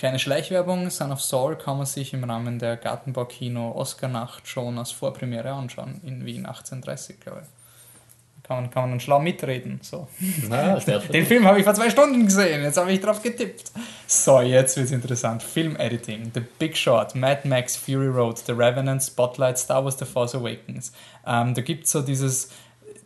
Kleine 0.00 0.18
Schleichwerbung, 0.18 0.88
Son 0.88 1.12
of 1.12 1.20
Saul 1.20 1.56
kann 1.56 1.76
man 1.76 1.84
sich 1.84 2.14
im 2.14 2.24
Rahmen 2.24 2.58
der 2.58 2.78
Gartenbaukino 2.78 3.72
Oscar-Nacht 3.72 4.48
schon 4.48 4.78
als 4.78 4.92
Vorpremiere 4.92 5.52
anschauen, 5.52 6.00
in 6.02 6.24
Wien 6.24 6.46
1830, 6.46 7.20
glaube 7.20 7.42
ich. 7.42 8.42
Kann 8.42 8.62
man, 8.62 8.70
kann 8.70 8.84
man 8.84 8.90
dann 8.92 9.00
schlau 9.00 9.20
mitreden. 9.20 9.78
So. 9.82 10.08
Naja, 10.48 10.78
Den 11.12 11.26
Film 11.26 11.44
habe 11.44 11.58
ich 11.58 11.64
vor 11.64 11.74
zwei 11.74 11.90
Stunden 11.90 12.24
gesehen, 12.24 12.62
jetzt 12.62 12.78
habe 12.78 12.90
ich 12.90 13.00
drauf 13.02 13.22
getippt. 13.22 13.72
So, 14.06 14.40
jetzt 14.40 14.78
wird 14.78 14.86
es 14.86 14.92
interessant. 14.92 15.42
Film-Editing, 15.42 16.30
The 16.32 16.40
Big 16.58 16.78
Short, 16.78 17.14
Mad 17.14 17.46
Max, 17.46 17.76
Fury 17.76 18.08
Road, 18.08 18.38
The 18.38 18.52
Revenant, 18.52 19.02
Spotlight, 19.02 19.58
Star 19.58 19.84
Wars, 19.84 19.98
The 19.98 20.06
Force 20.06 20.34
Awakens. 20.34 20.94
Ähm, 21.26 21.52
da 21.52 21.60
gibt 21.60 21.84
es 21.84 21.90
so 21.90 22.00
dieses, 22.00 22.48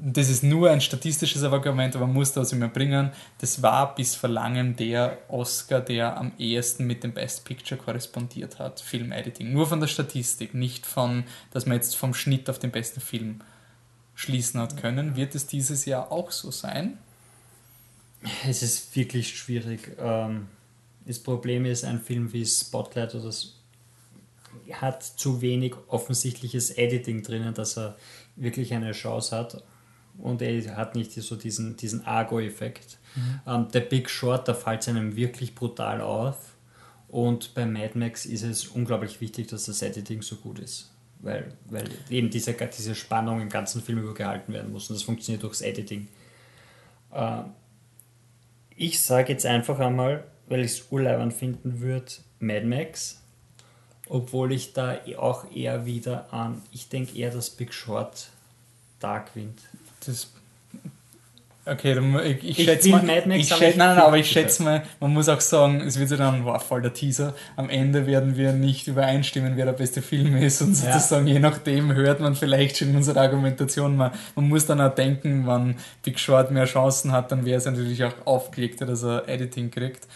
das 0.07 0.29
ist 0.29 0.43
nur 0.43 0.71
ein 0.71 0.83
statistisches 0.83 1.43
Argument, 1.45 1.97
aber 1.97 2.07
man 2.07 2.15
muss 2.15 2.33
das 2.33 2.53
immer 2.53 2.69
bringen. 2.69 3.11
Das 3.39 3.63
war 3.63 3.95
bis 3.95 4.15
vor 4.15 4.29
langem 4.29 4.77
der 4.77 5.17
Oscar, 5.29 5.81
der 5.81 6.19
am 6.19 6.33
ehesten 6.39 6.87
mit 6.87 7.03
dem 7.03 7.15
Best 7.15 7.47
Picture 7.47 7.81
korrespondiert 7.81 8.59
hat, 8.59 8.81
Film-Editing. 8.81 9.51
Nur 9.51 9.67
von 9.67 9.81
der 9.81 9.87
Statistik, 9.87 10.53
nicht 10.53 10.85
von, 10.85 11.25
dass 11.53 11.65
man 11.65 11.77
jetzt 11.77 11.97
vom 11.97 12.13
Schnitt 12.13 12.51
auf 12.51 12.59
den 12.59 12.71
besten 12.71 13.01
Film 13.01 13.41
schließen 14.15 14.61
hat 14.61 14.77
können. 14.77 15.17
Wird 15.17 15.35
es 15.35 15.47
dieses 15.47 15.87
Jahr 15.87 16.13
auch 16.13 16.31
so 16.31 16.51
sein? 16.51 16.99
Es 18.47 18.63
ist 18.63 18.95
wirklich 18.95 19.39
schwierig. 19.39 19.97
Ähm, 19.99 20.49
Das 21.07 21.19
Problem 21.19 21.65
ist, 21.67 21.85
ein 21.85 22.01
Film 22.01 22.33
wie 22.33 22.47
Spotlight 22.47 23.15
oder 23.15 23.33
so 23.33 23.49
hat 24.73 25.03
zu 25.03 25.41
wenig 25.41 25.75
offensichtliches 25.89 26.71
Editing 26.71 27.23
drinnen, 27.23 27.55
dass 27.55 27.77
er 27.77 27.97
wirklich 28.37 28.73
eine 28.73 28.93
Chance 28.93 29.37
hat. 29.37 29.63
Und 30.19 30.43
er 30.43 30.77
hat 30.77 30.95
nicht 30.95 31.13
so 31.13 31.37
diesen, 31.37 31.77
diesen 31.77 32.05
Argo-Effekt. 32.05 32.99
Ähm, 33.47 33.69
der 33.73 33.81
Big 33.81 34.09
Short, 34.11 34.49
da 34.49 34.55
fällt 34.55 34.83
es 34.83 34.89
einem 34.89 35.17
wirklich 35.17 35.55
brutal 35.55 36.01
auf. 36.01 36.55
Und 37.09 37.55
bei 37.55 37.65
Mad 37.67 37.99
Max 37.99 38.27
ist 38.27 38.43
es 38.43 38.67
unglaublich 38.67 39.21
wichtig, 39.21 39.49
dass 39.49 39.67
das 39.67 39.83
Editing 39.83 40.23
so 40.23 40.37
gut 40.37 40.59
ist. 40.59 40.91
Weil, 41.21 41.55
weil 41.71 41.89
eben 42.11 42.29
diese, 42.31 42.53
diese 42.53 42.95
Spannung 42.95 43.41
im 43.41 43.49
ganzen 43.49 43.83
Film 43.83 43.99
über 43.99 44.15
gehalten 44.15 44.53
werden 44.53 44.73
muss. 44.73 44.91
Und 44.91 44.97
das 44.97 45.05
funktioniert 45.05 45.43
durchs 45.43 45.61
Editing. 45.61 46.09
Äh, 47.13 47.43
ich 48.77 49.01
sage 49.01 49.33
jetzt 49.33 49.47
einfach 49.47 49.79
einmal, 49.79 50.25
weil 50.49 50.65
ich 50.65 50.73
es 50.73 50.87
urleibend 50.91 51.33
finden 51.33 51.81
würde, 51.81 52.13
Mad 52.41 52.67
Max. 52.67 53.21
Obwohl 54.09 54.53
ich 54.53 54.73
da 54.73 54.99
auch 55.17 55.51
eher 55.51 55.87
wieder 55.87 56.33
an, 56.33 56.61
ich 56.73 56.89
denke 56.89 57.17
eher, 57.17 57.31
dass 57.31 57.49
Big 57.51 57.73
Short 57.73 58.29
da 58.99 59.19
gewinnt. 59.19 59.63
Das 60.07 60.29
okay, 61.67 61.95
dann, 61.95 62.19
ich, 62.25 62.59
ich 62.59 62.65
schätze 62.65 62.89
mal, 62.91 63.03
Mad 63.03 63.27
Max, 63.27 63.41
ich 63.41 63.53
aber 63.53 63.59
schätze, 63.59 63.71
ich 63.71 63.77
nein, 63.77 63.99
aber 63.99 64.19
ich 64.19 64.31
schätze 64.31 64.63
mal, 64.63 64.83
man 65.01 65.13
muss 65.13 65.29
auch 65.29 65.41
sagen, 65.41 65.81
es 65.81 65.99
wird 65.99 66.11
ja 66.11 66.17
dann, 66.19 66.45
wow, 66.45 66.63
voll 66.63 66.83
der 66.83 66.93
Teaser, 66.93 67.35
am 67.57 67.71
Ende 67.71 68.07
werden 68.07 68.37
wir 68.37 68.53
nicht 68.53 68.87
übereinstimmen, 68.87 69.57
wer 69.57 69.65
der 69.65 69.73
beste 69.73 70.03
Film 70.03 70.37
ist 70.37 70.61
und 70.61 70.77
Ja. 70.83 70.93
sozusagen 70.93 71.27
je 71.27 71.39
nachdem 71.39 71.95
hört 71.95 72.21
man 72.21 72.35
vielleicht 72.35 72.77
schon 72.77 72.91
in 72.91 72.97
unserer 72.97 73.23
Argumentation, 73.23 73.97
man, 73.97 74.13
man 74.37 74.49
muss 74.49 74.67
dann 74.67 74.81
auch 74.81 74.95
denken, 74.95 75.47
wann 75.47 75.77
Big 76.03 76.19
Short 76.19 76.51
mehr 76.51 76.67
Chancen 76.67 77.13
hat, 77.13 77.33
dann 77.33 77.45
wäre 77.45 77.59
es 77.59 77.65
natürlich 77.65 78.03
auch 78.05 78.15
aufgelegter, 78.27 78.85
dass 78.87 79.03
er 79.03 79.29
Editing 79.29 79.71
kriegt. 79.71 80.07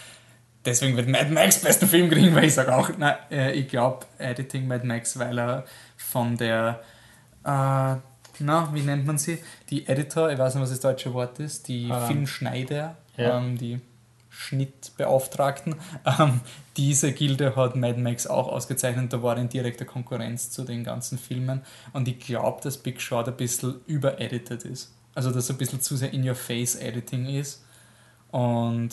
Deswegen 0.65 0.97
wird 0.97 1.09
Mad 1.09 1.31
Max 1.31 1.61
besten 1.61 1.87
Film 1.87 2.11
kriegen, 2.11 2.35
weil 2.35 2.45
ich 2.45 2.55
sage 2.55 2.77
auch, 2.77 2.91
nein, 2.99 3.15
äh, 3.31 3.53
ich 3.53 3.69
glaube 3.69 4.05
Editing 4.19 4.67
Mad 4.67 4.87
Max, 4.87 5.19
weil 5.19 5.39
er 5.39 5.65
von 5.97 6.37
der, 6.37 6.81
äh, 7.45 7.95
na, 8.41 8.69
wie 8.73 8.83
nennt 8.83 9.07
man 9.07 9.19
sie? 9.19 9.39
Die 9.71 9.87
Editor, 9.87 10.31
ich 10.31 10.39
weiß 10.39 10.55
nicht, 10.55 10.63
was 10.63 10.71
das 10.71 10.81
deutsche 10.81 11.13
Wort 11.15 11.39
ist, 11.41 11.69
die 11.69 11.89
Ähm, 11.89 12.07
Filmschneider, 12.07 12.97
ja. 13.17 13.39
ähm, 13.39 13.57
die 13.59 13.81
Schnittbeauftragten. 14.31 15.75
Ähm, 16.19 16.41
diese 16.77 17.13
Gilde 17.13 17.55
hat 17.57 17.77
Mad 17.77 18.01
Max 18.01 18.27
auch 18.27 18.49
ausgezeichnet, 18.49 19.13
da 19.13 19.23
war 19.23 19.37
er 19.37 19.43
in 19.43 19.49
direkter 19.49 19.85
Konkurrenz 19.85 20.51
zu 20.51 20.63
den 20.65 20.85
ganzen 20.85 21.19
Filmen. 21.19 21.63
Und 21.93 22.07
ich 22.09 22.19
glaube, 22.21 22.61
dass 22.63 22.79
Big 22.79 23.01
Short 23.01 23.29
ein 23.29 23.37
bisschen 23.37 23.81
überedited 23.87 24.65
ist. 24.65 24.93
Also, 25.15 25.31
dass 25.33 25.51
er 25.51 25.57
ein 25.57 25.59
bisschen 25.59 25.81
zu 25.81 25.97
sehr 25.97 26.13
in-your-face-Editing 26.13 27.27
ist. 27.27 27.65
Und 28.31 28.91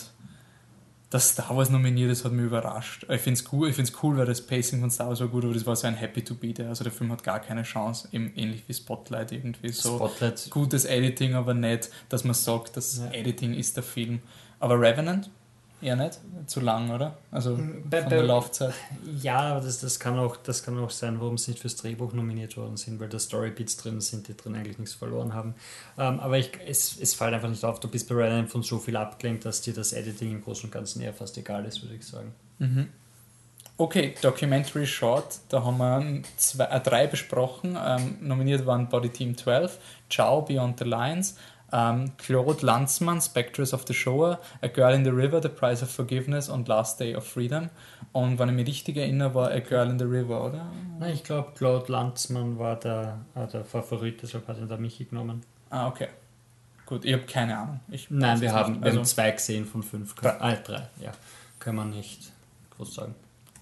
dass 1.10 1.30
Star 1.30 1.56
Wars 1.56 1.70
nominiert 1.70 2.10
ist, 2.10 2.24
hat 2.24 2.32
mich 2.32 2.44
überrascht. 2.46 3.06
Ich 3.08 3.20
finde 3.20 3.40
es 3.40 3.52
cool, 3.52 3.68
ich 3.68 3.76
find's 3.76 3.92
cool, 4.02 4.16
weil 4.16 4.26
das 4.26 4.40
Pacing 4.44 4.80
von 4.80 4.90
Star 4.90 5.08
Wars 5.08 5.20
war 5.20 5.28
gut, 5.28 5.44
aber 5.44 5.54
das 5.54 5.64
war 5.64 5.76
so 5.76 5.86
ein 5.86 5.94
Happy 5.94 6.22
to 6.22 6.34
be 6.34 6.52
there. 6.52 6.68
Also 6.68 6.82
der 6.84 6.92
Film 6.92 7.12
hat 7.12 7.22
gar 7.22 7.38
keine 7.40 7.62
Chance, 7.62 8.08
eben 8.12 8.32
ähnlich 8.34 8.64
wie 8.66 8.74
Spotlight 8.74 9.30
irgendwie 9.32 9.68
so. 9.70 9.96
Spotlight. 9.96 10.48
Gutes 10.50 10.84
Editing, 10.84 11.34
aber 11.34 11.54
nicht, 11.54 11.90
dass 12.08 12.24
man 12.24 12.34
sagt, 12.34 12.76
das 12.76 12.98
Ja. 12.98 13.10
Editing 13.12 13.54
ist 13.54 13.76
der 13.76 13.84
Film. 13.84 14.20
Aber 14.58 14.80
Revenant? 14.80 15.30
Eher 15.86 15.94
nicht? 15.94 16.18
Zu 16.46 16.58
lang, 16.58 16.90
oder? 16.90 17.16
Also 17.30 17.56
Bei- 17.88 18.00
von 18.00 18.10
der 18.10 18.24
Laufzeit. 18.24 18.74
Ja, 19.22 19.38
aber 19.52 19.60
das, 19.60 19.78
das, 19.78 20.00
kann 20.00 20.18
auch, 20.18 20.36
das 20.36 20.64
kann 20.64 20.76
auch 20.80 20.90
sein, 20.90 21.20
warum 21.20 21.38
sie 21.38 21.52
nicht 21.52 21.60
fürs 21.60 21.76
Drehbuch 21.76 22.12
nominiert 22.12 22.56
worden 22.56 22.76
sind, 22.76 22.98
weil 22.98 23.08
da 23.08 23.20
Storybeats 23.20 23.76
drin 23.76 24.00
sind, 24.00 24.26
die 24.26 24.36
drin 24.36 24.56
eigentlich 24.56 24.78
nichts 24.78 24.94
verloren 24.94 25.32
haben. 25.32 25.54
Ähm, 25.96 26.18
aber 26.18 26.38
ich, 26.38 26.50
es, 26.66 26.98
es 27.00 27.14
fällt 27.14 27.34
einfach 27.34 27.48
nicht 27.48 27.64
auf, 27.64 27.78
du 27.78 27.86
bist 27.86 28.08
bei 28.08 28.16
Revenant 28.16 28.50
von 28.50 28.64
so 28.64 28.78
viel 28.80 28.96
abgelenkt, 28.96 29.44
dass 29.44 29.60
dir 29.60 29.74
das 29.74 29.92
Editing 29.92 30.32
im 30.32 30.42
Großen 30.42 30.64
und 30.64 30.72
Ganzen 30.72 31.02
eher 31.02 31.14
fast 31.14 31.38
egal 31.38 31.64
ist, 31.66 31.80
würde 31.82 31.94
ich 31.94 32.04
sagen. 32.04 32.32
Mhm. 32.58 32.88
Okay, 33.78 34.14
Documentary 34.22 34.86
Short, 34.86 35.38
da 35.50 35.62
haben 35.62 35.76
wir 35.78 36.22
zwei, 36.36 36.64
äh, 36.64 36.80
drei 36.80 37.06
besprochen. 37.06 37.78
Ähm, 37.80 38.16
nominiert 38.22 38.66
waren 38.66 38.88
Body 38.88 39.10
Team 39.10 39.36
12, 39.36 39.78
Ciao, 40.10 40.42
Beyond 40.42 40.78
the 40.80 40.84
Lines, 40.86 41.36
ähm, 41.72 42.12
Claude 42.18 42.64
Lanzmann, 42.64 43.20
Spectres 43.20 43.72
of 43.74 43.84
the 43.86 43.94
Shower, 43.94 44.38
A 44.62 44.68
Girl 44.68 44.94
in 44.94 45.04
the 45.04 45.10
River, 45.10 45.42
The 45.42 45.48
Price 45.48 45.82
of 45.82 45.90
Forgiveness 45.90 46.48
und 46.48 46.68
Last 46.68 47.00
Day 47.00 47.14
of 47.16 47.26
Freedom. 47.26 47.70
Und 48.12 48.38
wenn 48.38 48.48
ich 48.48 48.54
mich 48.54 48.66
richtig 48.68 48.96
erinnere, 48.96 49.34
war 49.34 49.50
A 49.50 49.58
Girl 49.60 49.90
in 49.90 49.98
the 49.98 50.04
River, 50.04 50.44
oder? 50.46 50.66
Na, 50.98 51.08
ich 51.10 51.24
glaube, 51.24 51.52
Claude 51.54 51.90
Lanzmann 51.90 52.58
war 52.58 52.76
der, 52.76 53.18
äh, 53.34 53.46
der 53.46 53.64
Favorit, 53.64 54.22
deshalb 54.22 54.46
hat 54.48 54.58
er 54.58 54.66
da 54.66 54.76
Michi 54.76 55.04
genommen. 55.04 55.42
Ah, 55.70 55.88
okay. 55.88 56.08
Gut, 56.86 57.04
ich 57.04 57.12
habe 57.12 57.24
keine 57.24 57.58
Ahnung. 57.58 57.80
Ich 57.90 58.08
Nein, 58.10 58.40
wir 58.40 58.52
haben, 58.52 58.80
wir 58.80 58.90
haben 58.92 58.98
Also, 58.98 59.14
zwei 59.14 59.32
gesehen 59.32 59.66
von 59.66 59.82
fünf. 59.82 60.14
Drei. 60.14 60.40
Ah, 60.40 60.54
drei, 60.54 60.88
ja. 61.00 61.10
Können 61.58 61.76
wir 61.78 61.84
nicht 61.84 62.30
groß 62.76 62.94
sagen. 62.94 63.14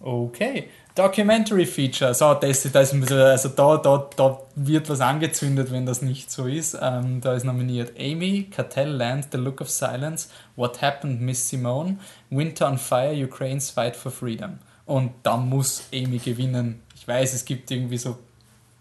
Okay, 0.06 0.68
Documentary 0.94 1.64
Feature. 1.64 2.12
So, 2.12 2.34
das, 2.34 2.70
das 2.70 2.92
ist 2.92 3.00
bisschen, 3.00 3.18
also 3.20 3.48
da, 3.48 3.78
da, 3.78 4.10
da 4.14 4.38
wird 4.54 4.90
was 4.90 5.00
angezündet, 5.00 5.72
wenn 5.72 5.86
das 5.86 6.02
nicht 6.02 6.30
so 6.30 6.44
ist. 6.44 6.76
Ähm, 6.78 7.22
da 7.22 7.32
ist 7.32 7.44
nominiert 7.44 7.98
Amy, 7.98 8.48
Cartel 8.50 8.90
Land, 8.90 9.28
The 9.32 9.38
Look 9.38 9.62
of 9.62 9.70
Silence, 9.70 10.28
What 10.56 10.82
Happened, 10.82 11.22
Miss 11.22 11.48
Simone, 11.48 11.96
Winter 12.28 12.68
on 12.68 12.76
Fire, 12.76 13.14
Ukraine's 13.14 13.70
Fight 13.70 13.96
for 13.96 14.12
Freedom. 14.12 14.58
Und 14.84 15.12
da 15.22 15.38
muss 15.38 15.84
Amy 15.90 16.18
gewinnen. 16.18 16.82
Ich 16.94 17.08
weiß, 17.08 17.32
es 17.32 17.46
gibt 17.46 17.70
irgendwie 17.70 17.96
so 17.96 18.18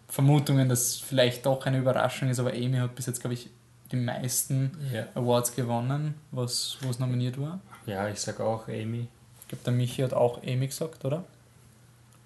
Vermutungen, 0.09 0.67
dass 0.67 0.97
vielleicht 0.97 1.45
doch 1.45 1.65
eine 1.65 1.77
Überraschung 1.77 2.27
ist, 2.27 2.39
aber 2.39 2.51
Amy 2.51 2.79
hat 2.79 2.95
bis 2.95 3.05
jetzt, 3.05 3.21
glaube 3.21 3.35
ich, 3.35 3.49
die 3.93 3.95
meisten 3.95 4.71
Ja. 4.93 5.05
Awards 5.15 5.55
gewonnen, 5.55 6.15
was 6.31 6.77
wo 6.81 6.89
es 6.89 6.99
nominiert 6.99 7.39
war. 7.39 7.61
Ja, 7.85 8.09
ich 8.09 8.19
sag 8.19 8.41
auch 8.41 8.67
Amy. 8.67 9.07
Ich 9.43 9.47
glaube, 9.49 9.63
der 9.65 9.73
Michi 9.73 10.01
hat 10.01 10.13
auch 10.13 10.41
Amy 10.43 10.67
gesagt, 10.67 11.05
oder? 11.05 11.23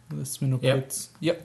Das 0.10 0.30
ist 0.30 0.42
mir 0.42 0.48
nur 0.48 0.64
Ja. 0.64 0.76
kurz. 0.76 1.12
Ja. 1.20 1.34
Äh, 1.34 1.38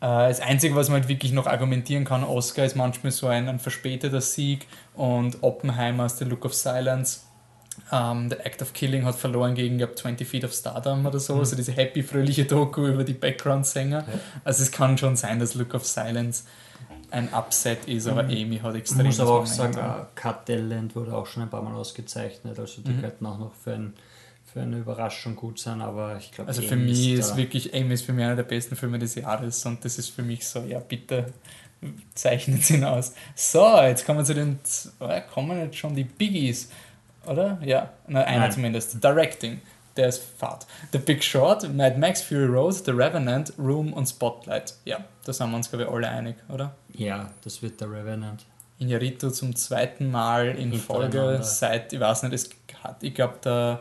Das 0.00 0.40
Einzige, 0.40 0.74
was 0.74 0.88
man 0.88 1.00
halt 1.00 1.08
wirklich 1.08 1.32
noch 1.32 1.46
argumentieren 1.46 2.04
kann, 2.04 2.24
Oscar 2.24 2.64
ist 2.64 2.74
manchmal 2.76 3.12
so 3.12 3.26
ein, 3.28 3.48
ein 3.48 3.58
verspäteter 3.58 4.20
Sieg 4.20 4.66
und 4.94 5.42
Oppenheimer 5.42 6.06
ist 6.06 6.18
The 6.18 6.24
Look 6.24 6.44
of 6.44 6.54
Silence. 6.54 7.20
Ähm, 7.92 8.28
The 8.28 8.36
Act 8.36 8.60
of 8.62 8.72
Killing 8.72 9.04
hat 9.04 9.14
verloren 9.16 9.54
gegen, 9.54 9.78
glaube 9.78 9.94
20 9.94 10.26
Feet 10.28 10.44
of 10.44 10.52
Stardom 10.52 11.06
oder 11.06 11.18
so, 11.18 11.34
Mhm. 11.34 11.40
also 11.40 11.56
diese 11.56 11.72
happy, 11.72 12.02
fröhliche 12.02 12.44
Doku 12.44 12.86
über 12.86 13.04
die 13.04 13.14
Background-Sänger. 13.14 13.98
Ja. 14.00 14.04
Also 14.44 14.62
es 14.62 14.70
kann 14.72 14.98
schon 14.98 15.16
sein, 15.16 15.38
dass 15.38 15.54
Look 15.54 15.74
of 15.74 15.86
Silence 15.86 16.44
ein 17.10 17.32
Upset 17.34 17.86
ist, 17.88 18.06
aber 18.06 18.22
Mhm. 18.24 18.30
Amy 18.30 18.58
hat 18.58 18.74
Ich 18.74 18.80
extrem 18.82 19.06
muss 19.06 19.18
aber 19.20 19.32
auch 19.40 19.46
sagen, 19.46 19.76
äh, 19.76 20.04
Cut 20.14 20.46
Talent 20.46 20.94
wurde 20.94 21.14
auch 21.14 21.26
schon 21.26 21.42
ein 21.42 21.50
paar 21.50 21.62
Mal 21.62 21.74
ausgezeichnet, 21.74 22.58
also 22.58 22.82
die 22.82 22.90
Mhm. 22.92 23.00
könnten 23.00 23.26
auch 23.26 23.38
noch 23.38 23.54
für, 23.54 23.72
ein, 23.74 23.94
für 24.52 24.60
eine 24.62 24.78
Überraschung 24.78 25.36
gut 25.36 25.58
sein, 25.58 25.80
aber 25.80 26.16
ich 26.18 26.32
glaube, 26.32 26.48
Also 26.48 26.62
für 26.62 26.76
mich 26.76 27.12
ist 27.12 27.36
wirklich 27.36 27.74
Amy 27.74 27.94
ist 27.94 28.02
für 28.02 28.12
mich 28.12 28.24
einer 28.24 28.36
der 28.36 28.42
besten 28.42 28.76
Filme 28.76 28.98
des 28.98 29.14
Jahres 29.14 29.64
und 29.66 29.84
das 29.84 29.98
ist 29.98 30.10
für 30.10 30.22
mich 30.22 30.46
so, 30.46 30.60
ja 30.60 30.80
bitte 30.80 31.26
zeichnet 32.14 32.68
ihn 32.70 32.84
aus. 32.84 33.14
So, 33.34 33.80
jetzt 33.82 34.04
kommen 34.04 34.18
wir 34.18 34.24
zu 34.24 34.34
den, 34.34 34.58
äh, 35.00 35.22
kommen 35.32 35.58
jetzt 35.58 35.76
schon 35.76 35.94
die 35.94 36.04
Biggies, 36.04 36.70
oder? 37.26 37.58
Ja, 37.64 37.90
na, 38.06 38.22
einer 38.22 38.40
Nein. 38.40 38.52
zumindest. 38.52 39.02
Directing, 39.02 39.60
der 39.96 40.08
ist 40.08 40.22
fad. 40.38 40.66
The 40.92 40.98
Big 40.98 41.24
Short, 41.24 41.72
Mad 41.74 41.96
Max, 41.96 42.20
Fury 42.22 42.46
Road, 42.46 42.74
The 42.84 42.90
Revenant, 42.90 43.52
Room 43.58 43.92
und 43.92 44.06
Spotlight. 44.06 44.74
Ja, 44.84 45.04
da 45.24 45.32
sind 45.32 45.50
wir 45.50 45.56
uns 45.56 45.70
glaube 45.70 45.84
ich 45.84 45.90
alle 45.90 46.08
einig, 46.08 46.36
oder? 46.48 46.74
Ja, 46.92 47.30
das 47.44 47.62
wird 47.62 47.80
der 47.80 47.90
Revenant. 47.90 48.44
Inarito 48.78 49.30
zum 49.30 49.54
zweiten 49.54 50.10
Mal 50.10 50.48
in 50.56 50.72
Folge 50.74 51.38
seit, 51.42 51.92
ich 51.92 52.00
weiß 52.00 52.24
nicht, 52.24 52.34
es 52.34 52.50
hat, 52.82 53.02
ich 53.02 53.14
glaube, 53.14 53.34
der. 53.44 53.80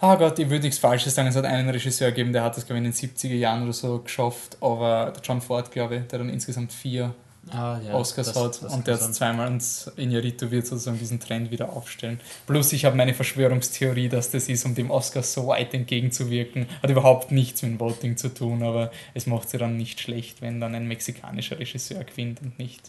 Ah 0.00 0.14
Gott, 0.14 0.38
ich 0.38 0.48
würde 0.48 0.62
nichts 0.64 0.78
Falsches 0.78 1.14
sagen. 1.14 1.28
Es 1.28 1.34
hat 1.36 1.44
einen 1.44 1.68
Regisseur 1.70 2.10
gegeben, 2.10 2.32
der 2.32 2.44
hat 2.44 2.56
das, 2.56 2.64
glaube 2.66 2.80
ich, 2.80 2.86
in 2.86 2.92
den 2.92 2.94
70er 2.94 3.34
Jahren 3.34 3.64
oder 3.64 3.72
so 3.72 3.98
geschafft, 3.98 4.56
aber 4.60 5.12
der 5.14 5.22
John 5.22 5.40
Ford, 5.40 5.70
glaube 5.72 5.96
ich, 5.96 6.02
der 6.06 6.20
dann 6.20 6.28
insgesamt 6.28 6.72
vier 6.72 7.14
Ah, 7.50 7.80
ja, 7.84 7.94
Oscars 7.94 8.26
das- 8.32 8.36
hat 8.36 8.62
das 8.62 8.74
und 8.74 8.86
der 8.86 9.00
hat 9.00 9.14
zweimal 9.14 9.46
und 9.48 9.64
Inarito 9.96 10.50
wird 10.50 10.66
sozusagen 10.66 10.98
diesen 10.98 11.18
Trend 11.18 11.50
wieder 11.50 11.70
aufstellen. 11.72 12.20
Plus, 12.46 12.72
ich 12.74 12.84
habe 12.84 12.94
meine 12.94 13.14
Verschwörungstheorie, 13.14 14.08
dass 14.10 14.30
das 14.30 14.48
ist, 14.50 14.66
um 14.66 14.74
dem 14.74 14.90
Oscar 14.90 15.22
so 15.22 15.46
weit 15.46 15.72
entgegenzuwirken. 15.72 16.66
Hat 16.82 16.90
überhaupt 16.90 17.32
nichts 17.32 17.62
mit 17.62 17.72
dem 17.72 17.80
Voting 17.80 18.18
zu 18.18 18.28
tun, 18.34 18.62
aber 18.62 18.90
es 19.14 19.26
macht 19.26 19.48
sie 19.48 19.56
dann 19.56 19.78
nicht 19.78 19.98
schlecht, 19.98 20.42
wenn 20.42 20.60
dann 20.60 20.74
ein 20.74 20.86
mexikanischer 20.86 21.58
Regisseur 21.58 22.04
gewinnt 22.04 22.42
und 22.42 22.58
nicht. 22.58 22.82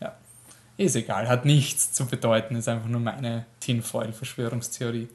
Ja, 0.00 0.14
ist 0.76 0.94
egal, 0.94 1.26
hat 1.28 1.44
nichts 1.44 1.92
zu 1.92 2.06
bedeuten, 2.06 2.54
ist 2.54 2.68
einfach 2.68 2.88
nur 2.88 3.00
meine 3.00 3.46
Tinfoil-Verschwörungstheorie. 3.60 5.08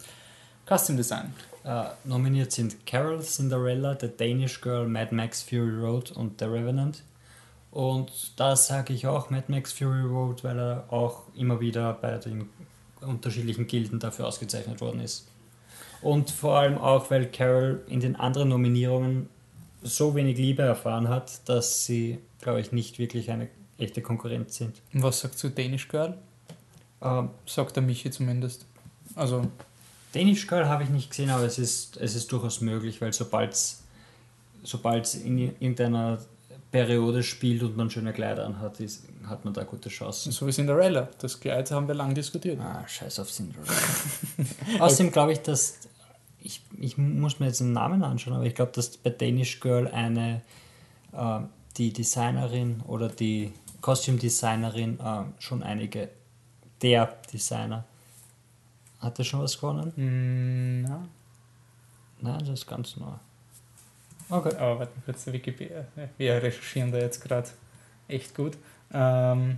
Costume 0.65 0.97
Design. 0.97 1.33
Äh, 1.63 1.85
nominiert 2.03 2.51
sind 2.51 2.85
Carol, 2.85 3.21
Cinderella, 3.21 3.97
The 3.99 4.09
Danish 4.15 4.61
Girl, 4.61 4.87
Mad 4.87 5.13
Max 5.13 5.41
Fury 5.41 5.75
Road 5.79 6.11
und 6.11 6.39
The 6.39 6.45
Revenant. 6.45 7.03
Und 7.71 8.11
da 8.35 8.55
sage 8.55 8.93
ich 8.93 9.07
auch 9.07 9.29
Mad 9.29 9.45
Max 9.47 9.73
Fury 9.73 10.01
Road, 10.01 10.43
weil 10.43 10.59
er 10.59 10.85
auch 10.89 11.23
immer 11.35 11.59
wieder 11.59 11.93
bei 11.93 12.17
den 12.17 12.49
unterschiedlichen 13.01 13.67
Gilden 13.67 13.99
dafür 13.99 14.27
ausgezeichnet 14.27 14.79
worden 14.79 15.01
ist. 15.01 15.27
Und 16.01 16.31
vor 16.31 16.57
allem 16.57 16.77
auch, 16.77 17.09
weil 17.09 17.25
Carol 17.27 17.81
in 17.87 17.99
den 17.99 18.15
anderen 18.15 18.49
Nominierungen 18.49 19.29
so 19.81 20.15
wenig 20.15 20.37
Liebe 20.37 20.61
erfahren 20.61 21.07
hat, 21.09 21.47
dass 21.47 21.85
sie, 21.85 22.19
glaube 22.41 22.61
ich, 22.61 22.71
nicht 22.71 22.99
wirklich 22.99 23.31
eine 23.31 23.49
echte 23.77 24.01
Konkurrenz 24.01 24.57
sind. 24.57 24.81
Und 24.93 25.03
was 25.03 25.19
sagt 25.19 25.37
zu 25.37 25.49
Danish 25.49 25.87
Girl? 25.87 26.17
Ähm, 27.01 27.29
Sagt 27.45 27.75
der 27.75 27.83
Michi 27.83 28.11
zumindest. 28.11 28.65
Also, 29.15 29.47
Danish 30.13 30.47
Girl 30.47 30.67
habe 30.67 30.83
ich 30.83 30.89
nicht 30.89 31.09
gesehen, 31.09 31.29
aber 31.29 31.43
es 31.43 31.57
ist, 31.57 31.97
es 31.97 32.15
ist 32.15 32.31
durchaus 32.31 32.61
möglich, 32.61 33.01
weil 33.01 33.13
sobald 33.13 33.53
es 33.53 35.15
in 35.15 35.37
irgendeiner 35.39 36.19
Periode 36.71 37.21
spielt 37.23 37.63
und 37.63 37.75
man 37.77 37.89
schöne 37.89 38.13
Kleider 38.13 38.45
anhat, 38.45 38.79
ist, 38.79 39.05
hat 39.27 39.45
man 39.45 39.53
da 39.53 39.63
gute 39.63 39.89
Chancen. 39.89 40.31
so 40.31 40.47
wie 40.47 40.51
Cinderella. 40.51 41.09
Das 41.19 41.39
Kleid 41.39 41.69
haben 41.71 41.87
wir 41.87 41.95
lang 41.95 42.15
diskutiert. 42.15 42.59
Ah, 42.59 42.83
scheiß 42.87 43.19
auf 43.19 43.31
Cinderella. 43.31 43.71
Außerdem 44.79 45.11
glaube 45.11 45.33
ich, 45.33 45.39
dass 45.41 45.79
ich, 46.41 46.61
ich 46.79 46.97
muss 46.97 47.39
mir 47.39 47.47
jetzt 47.47 47.59
den 47.59 47.73
Namen 47.73 48.03
anschauen, 48.03 48.33
aber 48.33 48.45
ich 48.45 48.55
glaube, 48.55 48.71
dass 48.73 48.97
bei 48.97 49.09
Danish 49.11 49.59
Girl 49.59 49.87
eine 49.87 50.41
äh, 51.11 51.39
die 51.77 51.93
Designerin 51.93 52.81
oder 52.87 53.07
die 53.07 53.53
Costume 53.81 54.17
Designerin 54.17 54.99
äh, 54.99 55.23
schon 55.39 55.63
einige 55.63 56.09
der 56.81 57.17
Designer 57.31 57.85
hat 59.03 59.19
er 59.19 59.25
schon 59.25 59.41
was 59.41 59.59
gewonnen? 59.59 59.91
Mm, 59.95 60.85
ja. 60.87 61.03
Nein, 62.21 62.39
das 62.39 62.49
ist 62.49 62.67
ganz 62.67 62.95
neu. 62.97 63.07
Okay. 64.29 64.55
Aber 64.55 64.79
warte 64.79 64.93
kurz, 65.05 65.25
Wikipedia. 65.27 65.85
Wir 66.17 66.41
recherchieren 66.41 66.91
da 66.91 66.97
jetzt 66.99 67.21
gerade 67.21 67.49
echt 68.07 68.33
gut. 68.33 68.57
Ähm, 68.93 69.57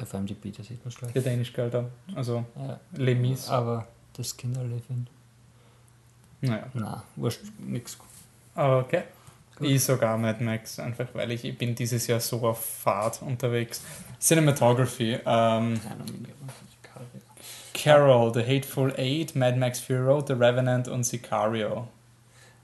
Auf 0.00 0.14
IMDb, 0.14 0.54
da 0.56 0.62
sieht 0.62 0.84
man 0.84 0.88
es 0.92 0.96
gleich. 0.96 1.12
der 1.12 1.22
Danish 1.22 1.52
Girl 1.52 1.70
da. 1.70 1.84
Also 2.14 2.44
Ja, 2.56 2.78
Les 2.92 3.18
Mis. 3.18 3.48
aber 3.48 3.88
das 4.12 4.36
Kinderleben. 4.36 5.08
Naja. 6.40 6.66
Na, 6.74 7.02
wurscht, 7.16 7.40
nix. 7.58 7.96
Okay. 8.54 9.04
Gut. 9.56 9.66
Ich 9.68 9.82
sogar 9.82 10.16
Mad 10.18 10.42
Max, 10.44 10.78
einfach 10.78 11.06
weil 11.14 11.32
ich, 11.32 11.44
ich 11.44 11.56
bin 11.58 11.74
dieses 11.74 12.06
Jahr 12.06 12.20
so 12.20 12.46
auf 12.46 12.64
Fahrt 12.64 13.22
unterwegs. 13.22 13.82
Cinematography. 14.20 15.14
Ähm, 15.14 15.20
Keine 15.24 15.74
Nominierung. 16.06 16.48
Carol, 17.82 18.32
The 18.34 18.40
Hateful 18.42 18.92
Eight, 18.96 19.34
Mad 19.36 19.56
Max 19.56 19.80
Fury 19.80 20.00
Road, 20.00 20.26
The 20.28 20.34
Revenant 20.34 20.88
und 20.88 21.04
Sicario. 21.04 21.88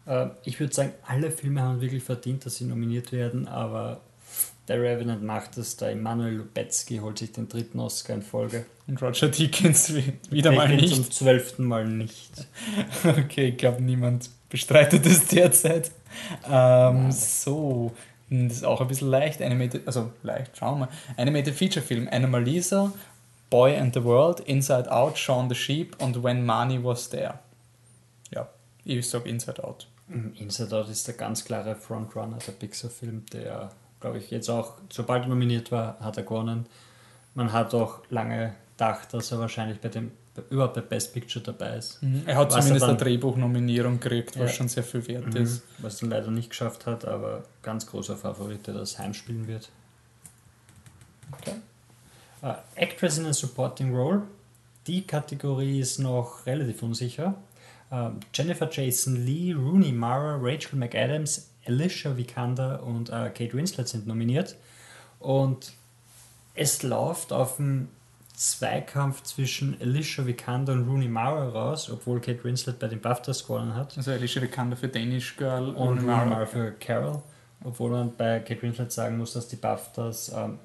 Äh, 0.07 0.27
ich 0.44 0.59
würde 0.61 0.74
sagen, 0.74 0.92
alle 1.07 1.31
Filme 1.31 1.62
haben 1.62 1.81
wirklich 1.81 2.03
verdient, 2.03 2.44
dass 2.46 2.57
sie 2.57 2.64
nominiert 2.64 3.12
werden, 3.12 3.46
aber 3.48 4.00
der 4.68 4.81
Revenant 4.81 5.22
macht 5.22 5.57
es. 5.59 5.77
Der 5.77 5.90
Emanuel 5.90 6.35
Lubezki 6.37 6.98
holt 6.98 7.18
sich 7.18 7.33
den 7.33 7.48
dritten 7.48 7.79
Oscar 7.81 8.14
in 8.14 8.22
Folge. 8.22 8.64
Und 8.87 9.00
Roger 9.03 9.29
Deakins 9.29 9.94
wie- 9.94 10.14
wieder 10.31 10.53
mal 10.53 10.68
Deakins 10.68 10.83
nicht. 10.90 10.94
Zum 10.96 11.11
zwölften 11.11 11.64
Mal 11.64 11.87
nicht. 11.87 12.46
Okay, 13.05 13.48
ich 13.48 13.57
glaube, 13.59 13.83
niemand 13.83 14.31
bestreitet 14.48 15.05
es 15.07 15.27
derzeit. 15.27 15.90
Ähm, 16.50 17.11
so, 17.12 17.92
hm, 18.29 18.48
das 18.48 18.59
ist 18.59 18.64
auch 18.64 18.81
ein 18.81 18.88
bisschen 18.88 19.11
leicht. 19.11 19.42
Animated, 19.42 19.87
also 19.87 20.11
leicht, 20.22 20.57
schauen 20.57 20.81
wir 20.81 20.87
mal. 20.87 20.92
Animated 21.16 21.55
Feature 21.55 21.85
Film: 21.85 22.09
Anomalisa, 22.11 22.92
Boy 23.55 23.77
and 23.79 23.95
the 23.95 24.03
World, 24.03 24.40
Inside 24.40 24.90
Out, 24.90 25.17
Shaun 25.17 25.49
the 25.49 25.55
Sheep 25.55 25.95
und 26.03 26.21
When 26.25 26.45
Money 26.45 26.83
Was 26.83 27.09
There. 27.09 27.38
Ja, 28.33 28.49
ich 28.85 29.09
sag 29.09 29.27
Inside 29.27 29.62
Out. 29.62 29.87
Inside 30.09 30.77
Out 30.77 30.88
ist 30.88 31.07
der 31.07 31.14
ganz 31.14 31.45
klare 31.45 31.77
Frontrunner, 31.77 32.38
der 32.45 32.51
Pixar-Film, 32.51 33.25
der, 33.33 33.71
glaube 34.01 34.19
ich, 34.19 34.33
jetzt 34.33 34.49
auch, 34.51 34.73
sobald 34.90 35.23
er 35.23 35.29
nominiert 35.29 35.71
war, 35.71 36.01
hat 36.01 36.17
er 36.17 36.25
gewonnen. 36.25 36.67
Man 37.35 37.53
hat 37.53 37.73
auch 37.75 38.01
lange 38.11 38.57
gedacht, 38.73 39.14
dass 39.14 39.31
er 39.31 39.38
wahrscheinlich 39.38 39.81
bei 39.81 39.88
dem 39.88 40.11
überhaupt 40.51 40.75
bei 40.75 40.81
Best 40.81 41.12
Picture 41.14 41.45
dabei 41.45 41.77
ist. 41.77 42.01
Er 42.27 42.35
hat 42.35 42.49
Was 42.49 42.57
er 42.57 42.61
zumindest 42.62 42.83
dann- 42.83 42.90
eine 42.90 42.99
Drehbuchnominierung 42.99 44.01
gekriegt, 44.01 44.37
was 44.37 44.51
Ja. 44.51 44.57
schon 44.57 44.69
sehr 44.69 44.83
viel 44.83 45.07
wert 45.07 45.27
Mhm. 45.33 45.37
ist. 45.37 45.62
Was 45.79 45.99
dann 45.99 46.11
leider 46.11 46.33
nicht 46.33 46.51
geschafft 46.51 46.87
hat, 46.87 47.05
aber 47.05 47.45
ganz 47.62 47.87
großer 47.87 48.17
Favorit, 48.17 48.67
der 48.67 48.75
das 48.75 48.99
heimspielen 48.99 49.47
wird. 49.47 49.71
Okay. 51.31 51.55
Äh, 52.44 52.57
Actress 52.76 53.18
in 53.18 53.26
a 53.26 53.33
Supporting 53.33 53.94
Role. 53.94 54.22
Die 54.87 55.07
Kategorie 55.07 55.80
ist 55.80 55.98
noch 55.98 56.44
relativ 56.44 56.83
unsicher. 56.83 57.35
Ähm, 57.90 58.20
Jennifer 58.35 58.68
Jason 58.70 59.24
Lee, 59.24 59.54
Rooney 59.54 59.92
Mara, 59.92 60.38
Rachel 60.40 60.78
McAdams, 60.78 61.48
Alicia 61.66 62.14
Vikander 62.16 62.83
und 62.83 63.09
äh, 63.09 63.30
Kate 63.30 63.54
Winslet 63.54 63.88
sind 63.88 64.07
nominiert. 64.07 64.57
Und 65.20 65.72
es 66.54 66.83
läuft 66.83 67.33
auf 67.33 67.59
einen 67.59 67.88
Zweikampf 68.35 69.22
zwischen 69.22 69.80
Alicia 69.80 70.26
Vikander 70.26 70.74
und 70.74 70.87
Rooney 70.87 71.09
Mara 71.09 71.48
raus, 71.48 71.88
obwohl 71.90 72.20
Kate 72.20 72.44
Winslet 72.44 72.78
bei 72.78 72.88
den 72.88 73.00
BAFTAs 73.00 73.46
gewonnen 73.46 73.74
hat. 73.74 73.96
Also 73.96 74.11
Alicia 74.11 74.42
Vikander 74.42 74.76
für 74.76 74.88
Danish 74.88 75.37
Girl 75.38 75.68
Und 75.68 75.76
und 75.76 75.88
Rooney 75.88 76.02
Mara. 76.02 76.24
Mara 76.26 76.46
für 76.46 76.72
Carol. 76.72 77.22
Obwohl 77.62 77.90
man 77.90 78.14
bei 78.14 78.40
Kate 78.40 78.61
Winslet 78.61 78.92
sagen 78.92 79.16
muss, 79.16 79.33
dass 79.33 79.48
die 79.48 79.57
BAFTAs 79.57 80.33
ähm, 80.37 80.59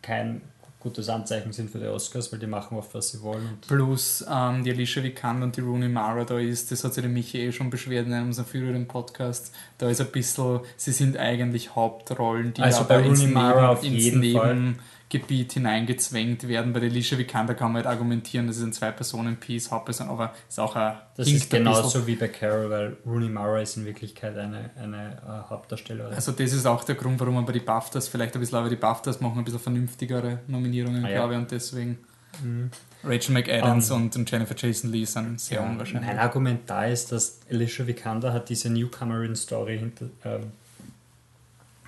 kein 0.00 0.40
gutes 0.86 1.08
Anzeichen 1.08 1.52
sind 1.52 1.68
für 1.68 1.78
die 1.78 1.86
Oscars, 1.86 2.32
weil 2.32 2.38
die 2.38 2.46
machen 2.46 2.78
oft, 2.78 2.94
was 2.94 3.08
sie 3.08 3.20
wollen. 3.20 3.44
Und 3.44 3.60
Plus 3.66 4.24
ähm, 4.30 4.62
die 4.62 4.70
Alicia 4.70 5.02
Vikander 5.02 5.46
und 5.46 5.56
die 5.56 5.60
Rooney 5.60 5.88
Mara 5.88 6.24
da 6.24 6.38
ist, 6.38 6.70
das 6.70 6.84
hat 6.84 6.94
sich 6.94 7.02
der 7.02 7.10
Michi 7.10 7.38
eh 7.38 7.50
schon 7.50 7.70
beschwert 7.70 8.06
in 8.06 8.12
einem 8.12 8.28
unserer 8.28 8.44
früheren 8.44 8.86
Podcast, 8.86 9.52
da 9.78 9.90
ist 9.90 10.00
ein 10.00 10.06
bisschen, 10.12 10.60
sie 10.76 10.92
sind 10.92 11.16
eigentlich 11.16 11.74
Hauptrollen, 11.74 12.54
die 12.54 12.62
Also 12.62 12.80
aber 12.80 13.00
bei 13.00 13.02
ins 13.02 13.20
Rooney 13.20 13.32
Mara 13.32 13.54
Neben, 13.54 13.66
auf 13.66 13.84
ins 13.84 14.04
jeden 14.04 14.32
Fall. 14.32 14.74
Gebiet 15.08 15.52
hineingezwängt 15.52 16.48
werden. 16.48 16.72
Bei 16.72 16.80
der 16.80 16.90
Alicia 16.90 17.16
Vikander 17.16 17.54
kann 17.54 17.72
man 17.72 17.84
halt 17.84 17.86
argumentieren, 17.86 18.48
das 18.48 18.56
ist 18.56 18.64
ein 18.64 18.72
Zwei-Personen-Piece, 18.72 19.70
Hauptperson, 19.70 20.08
aber 20.08 20.34
ist 20.48 20.58
auch 20.58 20.74
ein 20.74 20.96
Das 21.16 21.28
ist 21.28 21.48
genauso 21.48 22.06
wie 22.08 22.16
bei 22.16 22.26
Carol, 22.26 22.70
weil 22.70 22.96
Rooney 23.06 23.28
Mara 23.28 23.60
ist 23.60 23.76
in 23.76 23.84
Wirklichkeit 23.84 24.36
eine, 24.36 24.70
eine 24.76 25.22
uh, 25.24 25.50
Hauptdarstellerin. 25.50 26.12
Also 26.12 26.32
das 26.32 26.52
ist 26.52 26.66
auch 26.66 26.82
der 26.82 26.96
Grund, 26.96 27.20
warum 27.20 27.34
man 27.34 27.46
bei 27.46 27.52
die 27.52 27.60
BAFTAs 27.60 28.08
vielleicht 28.08 28.34
ein 28.34 28.40
bisschen, 28.40 28.58
aber 28.58 28.68
die 28.68 28.76
BAFTAs 28.76 29.20
machen 29.20 29.38
ein 29.38 29.44
bisschen 29.44 29.60
vernünftigere 29.60 30.40
Nominierungen, 30.48 31.04
ah, 31.04 31.08
glaube 31.08 31.34
ich, 31.34 31.38
und 31.38 31.50
deswegen 31.52 31.98
mhm. 32.42 32.70
Rachel 33.04 33.32
McAdams 33.32 33.92
um, 33.92 34.10
und 34.12 34.28
Jennifer 34.28 34.56
Jason 34.56 34.90
Lee 34.90 35.04
sind 35.04 35.40
sehr 35.40 35.60
ja, 35.60 35.66
unwahrscheinlich. 35.68 36.08
Mein 36.08 36.18
Argument 36.18 36.62
da 36.66 36.84
ist, 36.84 37.12
dass 37.12 37.38
Alicia 37.48 37.86
Vikander 37.86 38.32
hat 38.32 38.48
diese 38.48 38.70
Newcomerin-Story 38.70 39.78
hinter... 39.78 40.06
Ähm, 40.24 40.52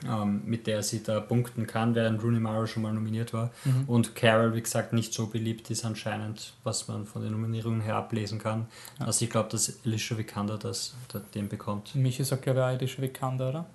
ähm, 0.06 0.42
mit 0.44 0.66
der 0.66 0.82
sie 0.82 1.02
da 1.02 1.20
punkten 1.20 1.66
kann, 1.66 1.94
während 1.94 2.22
Rooney 2.22 2.40
Mara 2.40 2.66
schon 2.66 2.82
mal 2.82 2.92
nominiert 2.92 3.32
war. 3.32 3.50
Mhm. 3.64 3.84
Und 3.86 4.14
Carol, 4.14 4.54
wie 4.54 4.62
gesagt, 4.62 4.92
nicht 4.92 5.12
so 5.12 5.26
beliebt 5.26 5.70
ist 5.70 5.84
anscheinend, 5.84 6.52
was 6.64 6.88
man 6.88 7.06
von 7.06 7.22
den 7.22 7.32
Nominierungen 7.32 7.80
her 7.80 7.96
ablesen 7.96 8.38
kann. 8.38 8.66
Ja. 8.98 9.06
Also 9.06 9.24
ich 9.24 9.30
glaube, 9.30 9.48
dass 9.50 9.80
Alicia 9.84 10.16
Vikander 10.16 10.58
das, 10.58 10.94
den 11.34 11.48
bekommt. 11.48 11.94
Michi 11.94 12.24
sagt, 12.24 12.42
glaube 12.42 12.60
ich, 12.60 12.64
auch 12.64 12.68
Alicia 12.68 13.02
Vikander, 13.02 13.48
oder? 13.48 13.66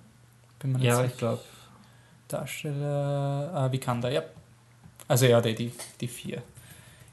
ja, 0.78 0.96
sicher. 0.96 1.06
ich 1.06 1.16
glaube. 1.16 1.40
Darsteller 2.28 3.66
äh, 3.68 3.72
Vikander, 3.72 4.10
ja. 4.10 4.22
Also 5.06 5.26
ja, 5.26 5.40
die, 5.40 5.54
die, 5.54 5.72
die 6.00 6.08
vier 6.08 6.42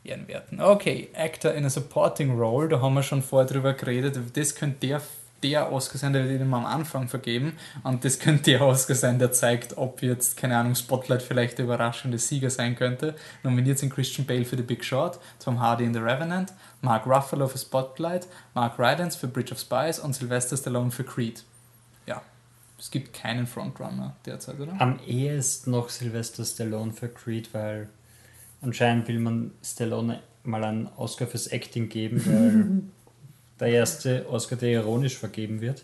Ehrenwerten. 0.03 0.61
Okay, 0.61 1.09
Actor 1.13 1.53
in 1.53 1.65
a 1.65 1.69
Supporting 1.69 2.37
Role, 2.37 2.69
da 2.69 2.81
haben 2.81 2.93
wir 2.93 3.03
schon 3.03 3.21
vorher 3.21 3.47
drüber 3.47 3.73
geredet. 3.73 4.17
Das 4.33 4.55
könnte 4.55 4.87
der 4.87 5.01
der 5.43 5.71
Oscar 5.71 5.97
sein, 5.97 6.13
der 6.13 6.27
wird 6.27 6.41
ihm 6.41 6.53
am 6.53 6.65
Anfang 6.65 7.07
vergeben. 7.07 7.53
Und 7.83 8.05
das 8.05 8.19
könnte 8.19 8.51
der 8.51 8.61
Oscar 8.61 8.95
sein, 8.95 9.19
der 9.19 9.31
zeigt, 9.31 9.77
ob 9.77 10.01
jetzt, 10.01 10.37
keine 10.37 10.57
Ahnung, 10.57 10.75
Spotlight 10.75 11.21
vielleicht 11.21 11.57
der 11.57 11.65
überraschende 11.65 12.17
Sieger 12.17 12.49
sein 12.49 12.75
könnte. 12.75 13.15
Nominiert 13.43 13.79
sind 13.79 13.93
Christian 13.93 14.25
Bale 14.27 14.45
für 14.45 14.57
The 14.57 14.63
Big 14.63 14.83
Short, 14.83 15.19
Tom 15.43 15.59
Hardy 15.59 15.85
in 15.85 15.93
The 15.93 15.99
Revenant, 15.99 16.53
Mark 16.81 17.05
Ruffalo 17.05 17.47
für 17.47 17.57
Spotlight, 17.57 18.27
Mark 18.53 18.77
Rydance 18.77 19.17
für 19.17 19.27
Bridge 19.27 19.53
of 19.53 19.59
Spies 19.59 19.99
und 19.99 20.13
Sylvester 20.13 20.57
Stallone 20.57 20.91
für 20.91 21.03
Creed. 21.03 21.43
Ja, 22.05 22.21
es 22.77 22.91
gibt 22.91 23.13
keinen 23.13 23.47
Frontrunner 23.47 24.15
derzeit, 24.25 24.59
oder? 24.59 24.79
Am 24.79 24.99
ehesten 25.05 25.71
noch 25.71 25.89
Sylvester 25.89 26.45
Stallone 26.45 26.93
für 26.93 27.09
Creed, 27.09 27.53
weil 27.53 27.89
anscheinend 28.61 29.07
will 29.07 29.19
man 29.19 29.51
Stallone 29.63 30.21
mal 30.43 30.63
einen 30.63 30.87
Oscar 30.97 31.27
fürs 31.27 31.47
Acting 31.47 31.89
geben, 31.89 32.25
weil 32.25 32.81
der 33.61 33.69
erste 33.69 34.27
Oscar, 34.29 34.57
der 34.57 34.71
ironisch 34.71 35.17
vergeben 35.17 35.61
wird. 35.61 35.83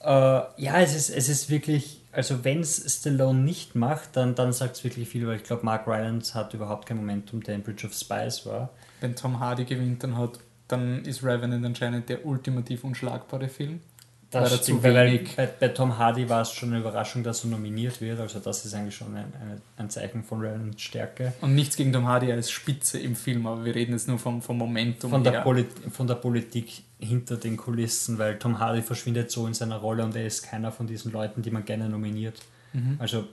Äh, 0.00 0.08
ja, 0.08 0.80
es 0.80 0.94
ist, 0.94 1.10
es 1.10 1.28
ist 1.28 1.50
wirklich, 1.50 2.00
also 2.12 2.44
wenn 2.44 2.60
es 2.60 3.00
Stallone 3.00 3.40
nicht 3.40 3.74
macht, 3.74 4.16
dann, 4.16 4.34
dann 4.34 4.52
sagt 4.52 4.76
es 4.76 4.84
wirklich 4.84 5.08
viel, 5.08 5.26
weil 5.26 5.36
ich 5.36 5.42
glaube, 5.42 5.64
Mark 5.64 5.88
Rylance 5.88 6.34
hat 6.34 6.54
überhaupt 6.54 6.86
kein 6.86 6.98
Momentum, 6.98 7.42
der 7.42 7.56
in 7.56 7.62
Bridge 7.62 7.86
of 7.86 7.94
Spies 7.94 8.46
war. 8.46 8.70
Wenn 9.00 9.16
Tom 9.16 9.40
Hardy 9.40 9.64
gewinnt, 9.64 10.04
dann, 10.04 10.16
hat, 10.16 10.38
dann 10.68 11.04
ist 11.04 11.24
Revenant 11.24 11.64
anscheinend 11.64 12.08
der 12.08 12.24
ultimativ 12.24 12.84
unschlagbare 12.84 13.48
Film. 13.48 13.80
Das 14.42 14.50
war 14.52 14.58
stimmt, 14.58 14.82
weil 14.82 15.24
bei, 15.36 15.46
bei, 15.46 15.68
Tom 15.68 15.98
Hardy 15.98 16.28
war 16.28 16.42
es 16.42 16.52
schon 16.52 16.70
eine 16.70 16.80
Überraschung, 16.80 17.22
dass 17.22 17.44
er 17.44 17.50
nominiert 17.50 18.00
wird. 18.00 18.20
Also 18.20 18.38
das 18.38 18.64
ist 18.64 18.74
eigentlich 18.74 18.94
schon 18.94 19.14
ein, 19.16 19.24
ein, 19.24 19.60
ein 19.76 19.90
Zeichen 19.90 20.22
von 20.22 20.40
Reynolds 20.40 20.82
Stärke. 20.82 21.32
Und 21.40 21.54
nichts 21.54 21.76
gegen 21.76 21.92
Tom 21.92 22.06
Hardy 22.06 22.32
als 22.32 22.50
Spitze 22.50 22.98
im 22.98 23.16
Film, 23.16 23.46
aber 23.46 23.64
wir 23.64 23.74
reden 23.74 23.92
jetzt 23.92 24.08
nur 24.08 24.18
vom, 24.18 24.42
vom 24.42 24.58
Momentum 24.58 25.10
von 25.10 25.24
der, 25.24 25.44
von 25.90 26.06
der 26.06 26.14
Politik 26.16 26.82
hinter 26.98 27.36
den 27.36 27.56
Kulissen, 27.56 28.18
weil 28.18 28.38
Tom 28.38 28.58
Hardy 28.58 28.82
verschwindet 28.82 29.30
so 29.30 29.46
in 29.46 29.54
seiner 29.54 29.76
Rolle 29.76 30.04
und 30.04 30.16
er 30.16 30.26
ist 30.26 30.42
keiner 30.42 30.72
von 30.72 30.86
diesen 30.86 31.12
Leuten, 31.12 31.42
die 31.42 31.50
man 31.50 31.64
gerne 31.64 31.88
nominiert. 31.88 32.40
Mhm. 32.72 32.96
Also 32.98 33.24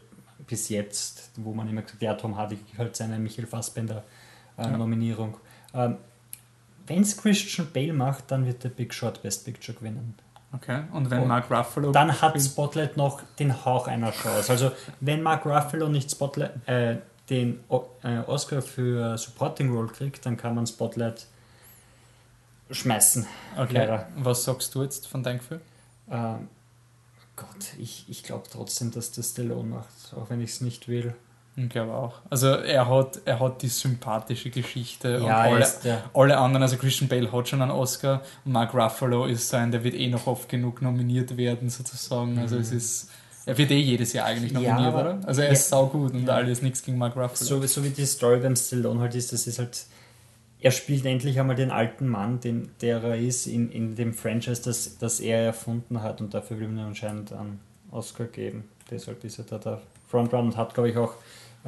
bis 0.48 0.70
jetzt, 0.70 1.32
wo 1.38 1.54
man 1.54 1.70
immer 1.70 1.82
gesagt 1.82 2.02
hat, 2.02 2.02
ja, 2.02 2.14
Tom 2.16 2.38
Hardy 2.38 2.56
kriegt 2.56 2.78
halt 2.78 2.96
seine 2.96 3.20
Michael 3.20 3.48
Fassbender-Nominierung. 3.48 5.38
Äh, 5.74 5.78
ja. 5.78 5.86
ähm, 5.86 5.98
Wenn 6.88 7.02
es 7.02 7.18
Christian 7.18 7.68
Bale 7.72 7.94
macht, 7.94 8.30
dann 8.32 8.46
wird 8.46 8.64
der 8.64 8.70
Big 8.70 8.94
Shot 8.94 9.22
Best 9.22 9.46
Picture 9.46 9.78
gewinnen. 9.78 10.16
Okay, 10.54 10.84
und 10.92 11.10
wenn 11.10 11.22
und 11.22 11.28
Mark 11.28 11.50
Ruffalo. 11.50 11.92
Dann 11.92 12.22
hat 12.22 12.40
Spotlight 12.40 12.96
noch 12.96 13.22
den 13.40 13.66
Hauch 13.66 13.88
einer 13.88 14.12
Chance. 14.12 14.52
Also, 14.52 14.72
wenn 15.00 15.24
Mark 15.24 15.46
Ruffalo 15.46 15.90
nicht 15.90 16.12
Spotlight, 16.12 16.52
äh, 16.68 16.98
den 17.30 17.60
äh, 18.04 18.20
Oscar 18.28 18.62
für 18.62 19.18
Supporting 19.18 19.74
Role 19.74 19.88
kriegt, 19.88 20.26
dann 20.26 20.38
kann 20.38 20.54
man 20.56 20.68
Spotlight 20.68 21.26
schmeißen. 22.70 23.26
Okay. 23.58 23.74
Leider. 23.74 24.08
Was 24.18 24.44
sagst 24.44 24.76
du 24.76 24.84
jetzt 24.84 25.08
von 25.08 25.24
deinem 25.24 25.40
Gefühl? 25.40 25.62
Ähm, 26.10 26.48
Gott, 27.36 27.74
ich, 27.80 28.06
ich 28.10 28.24
glaube 28.24 28.48
trotzdem, 28.52 28.92
dass 28.92 29.12
das 29.12 29.32
Stallone 29.32 29.70
macht, 29.70 30.14
auch 30.16 30.30
wenn 30.30 30.42
ich 30.42 30.52
es 30.52 30.62
nicht 30.62 30.88
will. 30.88 31.16
Ich 31.56 31.70
glaube 31.70 31.94
auch. 31.94 32.14
Also 32.30 32.48
er 32.48 32.90
hat, 32.90 33.22
er 33.26 33.40
hat 33.40 33.62
die 33.62 33.68
sympathische 33.68 34.50
Geschichte 34.50 35.22
ja, 35.24 35.46
und 35.46 35.54
alle, 35.54 36.04
alle 36.14 36.38
anderen, 36.38 36.64
also 36.64 36.78
Christian 36.78 37.08
Bale 37.08 37.32
hat 37.32 37.48
schon 37.48 37.62
einen 37.62 37.72
Oscar 37.72 38.22
und 38.44 38.54
Mark 38.54 38.74
Ruffalo 38.74 39.26
ist 39.26 39.50
so 39.50 39.58
ein, 39.58 39.72
der 39.72 39.84
wird 39.84 39.94
eh 39.94 40.08
noch 40.08 40.26
oft 40.26 40.50
genug 40.50 40.82
nominiert 40.82 41.38
werden 41.38 41.70
sozusagen. 41.70 42.40
Also 42.40 42.56
mhm. 42.56 42.62
es 42.62 42.72
ist, 42.72 43.12
er 43.46 43.56
wird 43.58 43.70
eh 43.70 43.80
jedes 43.80 44.14
Jahr 44.14 44.26
eigentlich 44.26 44.52
nominiert, 44.52 44.80
ja, 44.80 45.00
oder? 45.00 45.20
Also 45.28 45.42
er 45.42 45.48
ja, 45.48 45.54
ist 45.54 45.70
saugut 45.70 46.14
und 46.14 46.26
ja. 46.26 46.34
alles 46.34 46.64
nichts 46.64 46.82
gegen 46.84 46.98
Mark 46.98 47.16
Ruffalo. 47.16 47.36
So, 47.36 47.66
so 47.68 47.84
wie 47.84 47.90
die 47.90 48.06
Story 48.06 48.40
beim 48.40 48.56
Stallone 48.56 49.00
halt 49.00 49.14
ist, 49.14 49.32
das 49.32 49.46
ist 49.46 49.60
halt, 49.60 49.86
er 50.60 50.72
spielt 50.72 51.06
endlich 51.06 51.40
einmal 51.40 51.56
den 51.56 51.70
alten 51.70 52.08
Mann, 52.08 52.40
den, 52.40 52.72
der 52.82 53.04
er 53.04 53.18
ist 53.18 53.46
in, 53.46 53.70
in 53.72 53.96
dem 53.96 54.16
Franchise, 54.16 54.64
das, 54.64 54.98
das 54.98 55.20
er 55.20 55.40
erfunden 55.44 56.02
hat 56.02 56.20
und 56.20 56.34
dafür 56.34 56.60
will 56.60 56.70
man 56.70 56.86
anscheinend 56.86 57.32
einen 57.32 57.60
Oscar 57.92 58.26
geben. 58.26 58.64
Deshalb 58.90 59.24
ist 59.24 59.38
er 59.38 59.46
da 59.46 59.60
der 59.60 59.82
Frontrunner 60.08 60.44
und 60.44 60.58
hat, 60.58 60.74
glaube 60.74 60.90
ich, 60.90 60.98
auch 60.98 61.14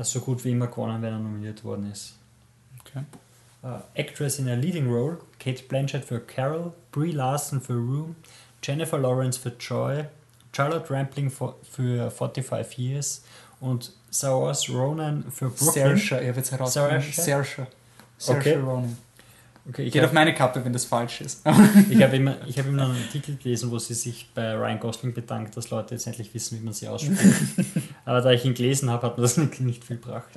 so 0.04 0.20
gut 0.20 0.44
wie 0.44 0.52
immer 0.52 0.68
gewonnen, 0.68 1.02
wenn 1.02 1.14
er 1.14 1.20
nominiert 1.20 1.64
worden 1.64 1.92
ist. 1.92 2.16
Okay. 2.82 3.04
Uh, 3.64 3.80
Actress 3.96 4.40
in 4.40 4.48
a 4.48 4.54
Leading 4.54 4.88
Role: 4.88 5.18
Kate 5.40 5.64
Blanchett 5.64 6.06
für 6.06 6.20
Carol, 6.20 6.74
Brie 6.92 7.12
Larson 7.12 7.62
für 7.62 7.74
Room, 7.74 8.16
Jennifer 8.62 8.98
Lawrence 8.98 9.40
für 9.40 9.54
Joy, 9.60 10.06
Charlotte 10.56 10.94
Rampling 10.94 11.30
für, 11.30 11.56
für 11.64 12.12
45 12.12 12.78
Years 12.78 13.24
und 13.60 13.94
Saoirse 14.10 14.72
Ronan 14.72 15.24
für 15.32 15.50
Brooklyn. 15.50 15.98
Saoirse, 15.98 16.22
ich 16.22 16.28
habe 16.28 16.38
jetzt 16.38 16.52
herausgefunden. 16.52 17.02
Saoirse. 17.12 17.68
Saoirse 18.18 18.40
okay. 18.40 18.56
Ronan. 18.56 18.98
Okay, 19.68 19.90
Geht 19.90 20.02
hab, 20.02 20.10
auf 20.10 20.14
meine 20.14 20.34
Kappe, 20.34 20.64
wenn 20.64 20.74
das 20.74 20.86
falsch 20.86 21.22
ist. 21.22 21.44
ich 21.90 22.02
habe 22.04 22.16
immer, 22.18 22.38
hab 22.42 22.68
immer 22.68 22.84
einen 22.90 23.02
Artikel 23.04 23.36
gelesen, 23.36 23.72
wo 23.72 23.80
sie 23.80 23.96
sich 23.96 24.30
bei 24.34 24.54
Ryan 24.54 24.80
Gosling 24.80 25.14
bedankt, 25.14 25.58
dass 25.58 25.72
Leute 25.72 25.96
jetzt 25.96 26.06
endlich 26.06 26.34
wissen, 26.34 26.60
wie 26.60 26.64
man 26.64 26.74
sie 26.74 26.88
ausspricht. 26.88 27.20
Aber 28.06 28.22
da 28.22 28.32
ich 28.32 28.46
ihn 28.46 28.54
gelesen 28.54 28.92
habe, 28.92 29.08
hat 29.08 29.18
mir 29.18 29.24
das 29.24 29.38
nicht 29.38 29.84
viel 29.84 29.98
gebracht. 29.98 30.30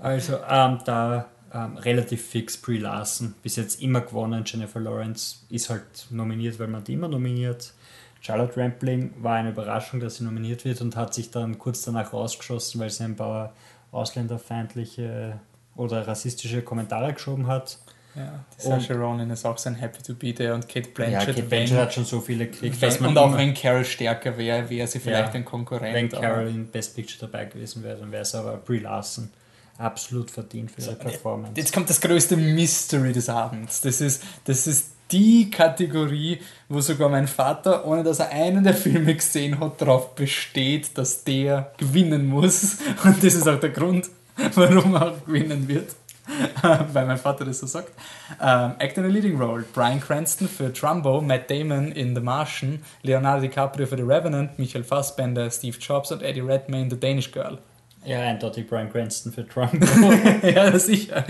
Also 0.00 0.38
ähm, 0.48 0.78
da 0.84 1.26
ähm, 1.52 1.76
relativ 1.76 2.26
fix 2.26 2.56
Brie 2.56 2.78
Larson. 2.78 3.34
Bis 3.42 3.56
jetzt 3.56 3.82
immer 3.82 4.00
gewonnen. 4.00 4.44
Jennifer 4.46 4.80
Lawrence 4.80 5.36
ist 5.50 5.70
halt 5.70 6.06
nominiert, 6.10 6.58
weil 6.58 6.68
man 6.68 6.82
die 6.82 6.94
immer 6.94 7.08
nominiert. 7.08 7.72
Charlotte 8.20 8.58
Rampling 8.58 9.12
war 9.18 9.36
eine 9.36 9.50
Überraschung, 9.50 10.00
dass 10.00 10.16
sie 10.16 10.24
nominiert 10.24 10.64
wird 10.64 10.80
und 10.80 10.96
hat 10.96 11.14
sich 11.14 11.30
dann 11.30 11.58
kurz 11.58 11.82
danach 11.82 12.12
rausgeschossen, 12.12 12.80
weil 12.80 12.90
sie 12.90 13.04
ein 13.04 13.16
paar 13.16 13.52
ausländerfeindliche 13.92 15.38
oder 15.76 16.08
rassistische 16.08 16.62
Kommentare 16.62 17.12
geschoben 17.12 17.46
hat. 17.46 17.78
Ja, 18.16 18.44
Saoirse 18.56 18.94
Ronan 18.94 19.30
ist 19.30 19.44
auch 19.44 19.58
sein 19.58 19.74
Happy 19.74 20.02
to 20.02 20.14
Be 20.14 20.34
There 20.34 20.54
und 20.54 20.66
Kate 20.68 20.88
Blanchett. 20.88 21.20
Ja, 21.20 21.24
Kate 21.26 21.42
Blanchett 21.42 21.78
hat 21.78 21.94
schon 21.94 22.04
so 22.06 22.20
viele 22.20 22.46
gekriegt. 22.46 22.80
Wenn, 22.80 23.06
und 23.06 23.18
auch 23.18 23.36
wenn 23.36 23.52
Carol 23.52 23.84
stärker 23.84 24.38
wäre, 24.38 24.68
wäre 24.70 24.86
sie 24.86 25.00
vielleicht 25.00 25.28
ja, 25.28 25.34
ein 25.34 25.44
Konkurrent. 25.44 25.94
Wenn 25.94 26.08
Carol 26.08 26.48
in 26.48 26.66
Best 26.68 26.96
Picture 26.96 27.30
dabei 27.30 27.44
gewesen 27.44 27.82
wäre, 27.82 27.98
dann 27.98 28.10
wäre 28.10 28.22
es 28.22 28.34
aber 28.34 28.56
Brie 28.56 28.78
Larson 28.78 29.30
absolut 29.78 30.30
verdient 30.30 30.70
für 30.70 30.80
ihre 30.80 30.94
Performance. 30.94 31.52
Jetzt 31.56 31.74
kommt 31.74 31.90
das 31.90 32.00
größte 32.00 32.36
Mystery 32.36 33.12
des 33.12 33.28
Abends. 33.28 33.82
Das 33.82 34.00
ist, 34.00 34.22
das 34.44 34.66
ist 34.66 34.92
die 35.10 35.50
Kategorie, 35.50 36.40
wo 36.68 36.80
sogar 36.80 37.08
mein 37.08 37.28
Vater, 37.28 37.86
ohne 37.86 38.02
dass 38.02 38.18
er 38.18 38.30
einen 38.30 38.64
der 38.64 38.74
Filme 38.74 39.14
gesehen 39.14 39.60
hat, 39.60 39.80
darauf 39.80 40.14
besteht, 40.14 40.96
dass 40.96 41.24
der 41.24 41.72
gewinnen 41.76 42.26
muss. 42.26 42.78
Und 43.04 43.22
das 43.22 43.34
ist 43.34 43.46
auch 43.46 43.60
der 43.60 43.70
Grund, 43.70 44.08
warum 44.54 44.94
er 44.94 45.12
auch 45.12 45.24
gewinnen 45.26 45.68
wird. 45.68 45.94
weil 46.92 47.06
mein 47.06 47.18
Vater 47.18 47.44
das 47.44 47.60
so 47.60 47.66
sagt. 47.66 47.92
Um, 48.40 48.74
Act 48.78 48.98
in 48.98 49.04
a 49.04 49.08
Leading 49.08 49.40
Role: 49.40 49.64
Brian 49.72 50.00
Cranston 50.00 50.48
für 50.48 50.72
Trumbo, 50.72 51.20
Matt 51.20 51.50
Damon 51.50 51.92
in 51.92 52.14
The 52.14 52.20
Martian, 52.20 52.82
Leonardo 53.02 53.42
DiCaprio 53.42 53.86
für 53.86 53.96
The 53.96 54.02
Revenant, 54.02 54.58
Michael 54.58 54.84
Fassbender, 54.84 55.50
Steve 55.50 55.76
Jobs 55.78 56.10
und 56.12 56.22
Eddie 56.22 56.40
Redmayne, 56.40 56.90
The 56.90 56.98
Danish 56.98 57.32
Girl. 57.32 57.58
Ja, 58.04 58.20
eindeutig 58.20 58.68
Brian 58.68 58.90
Cranston 58.90 59.32
für 59.32 59.46
Trumbo. 59.46 59.86
ja, 60.46 60.78
sicher. 60.78 61.24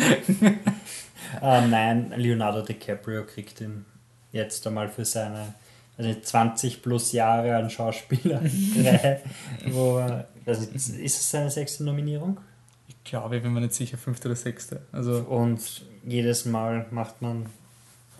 uh, 1.40 1.40
nein, 1.68 2.12
Leonardo 2.16 2.62
DiCaprio 2.62 3.24
kriegt 3.24 3.60
ihn 3.60 3.84
jetzt 4.32 4.66
einmal 4.66 4.88
für 4.88 5.04
seine 5.04 5.54
also 5.98 6.12
20 6.12 6.82
plus 6.82 7.12
Jahre 7.12 7.56
an 7.56 7.70
Schauspieler. 7.70 8.42
wo, 9.66 9.96
also 10.44 10.70
ist 10.74 10.98
es 11.00 11.30
seine 11.30 11.50
sechste 11.50 11.84
Nominierung? 11.84 12.38
Glaube, 13.06 13.36
ich 13.36 13.42
bin 13.42 13.52
mir 13.52 13.60
nicht 13.60 13.74
sicher, 13.74 13.96
fünfte 13.96 14.28
oder 14.28 14.36
sechste. 14.36 14.82
Also 14.92 15.18
und 15.20 15.60
jedes 16.04 16.44
Mal 16.44 16.86
macht 16.90 17.22
man, 17.22 17.46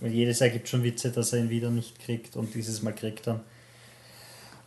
jedes 0.00 0.40
Jahr 0.40 0.50
gibt 0.50 0.64
es 0.64 0.70
schon 0.70 0.82
Witze, 0.82 1.10
dass 1.10 1.32
er 1.32 1.40
ihn 1.40 1.50
wieder 1.50 1.70
nicht 1.70 2.00
kriegt 2.00 2.36
und 2.36 2.54
dieses 2.54 2.82
Mal 2.82 2.92
kriegt 2.92 3.26
er. 3.28 3.40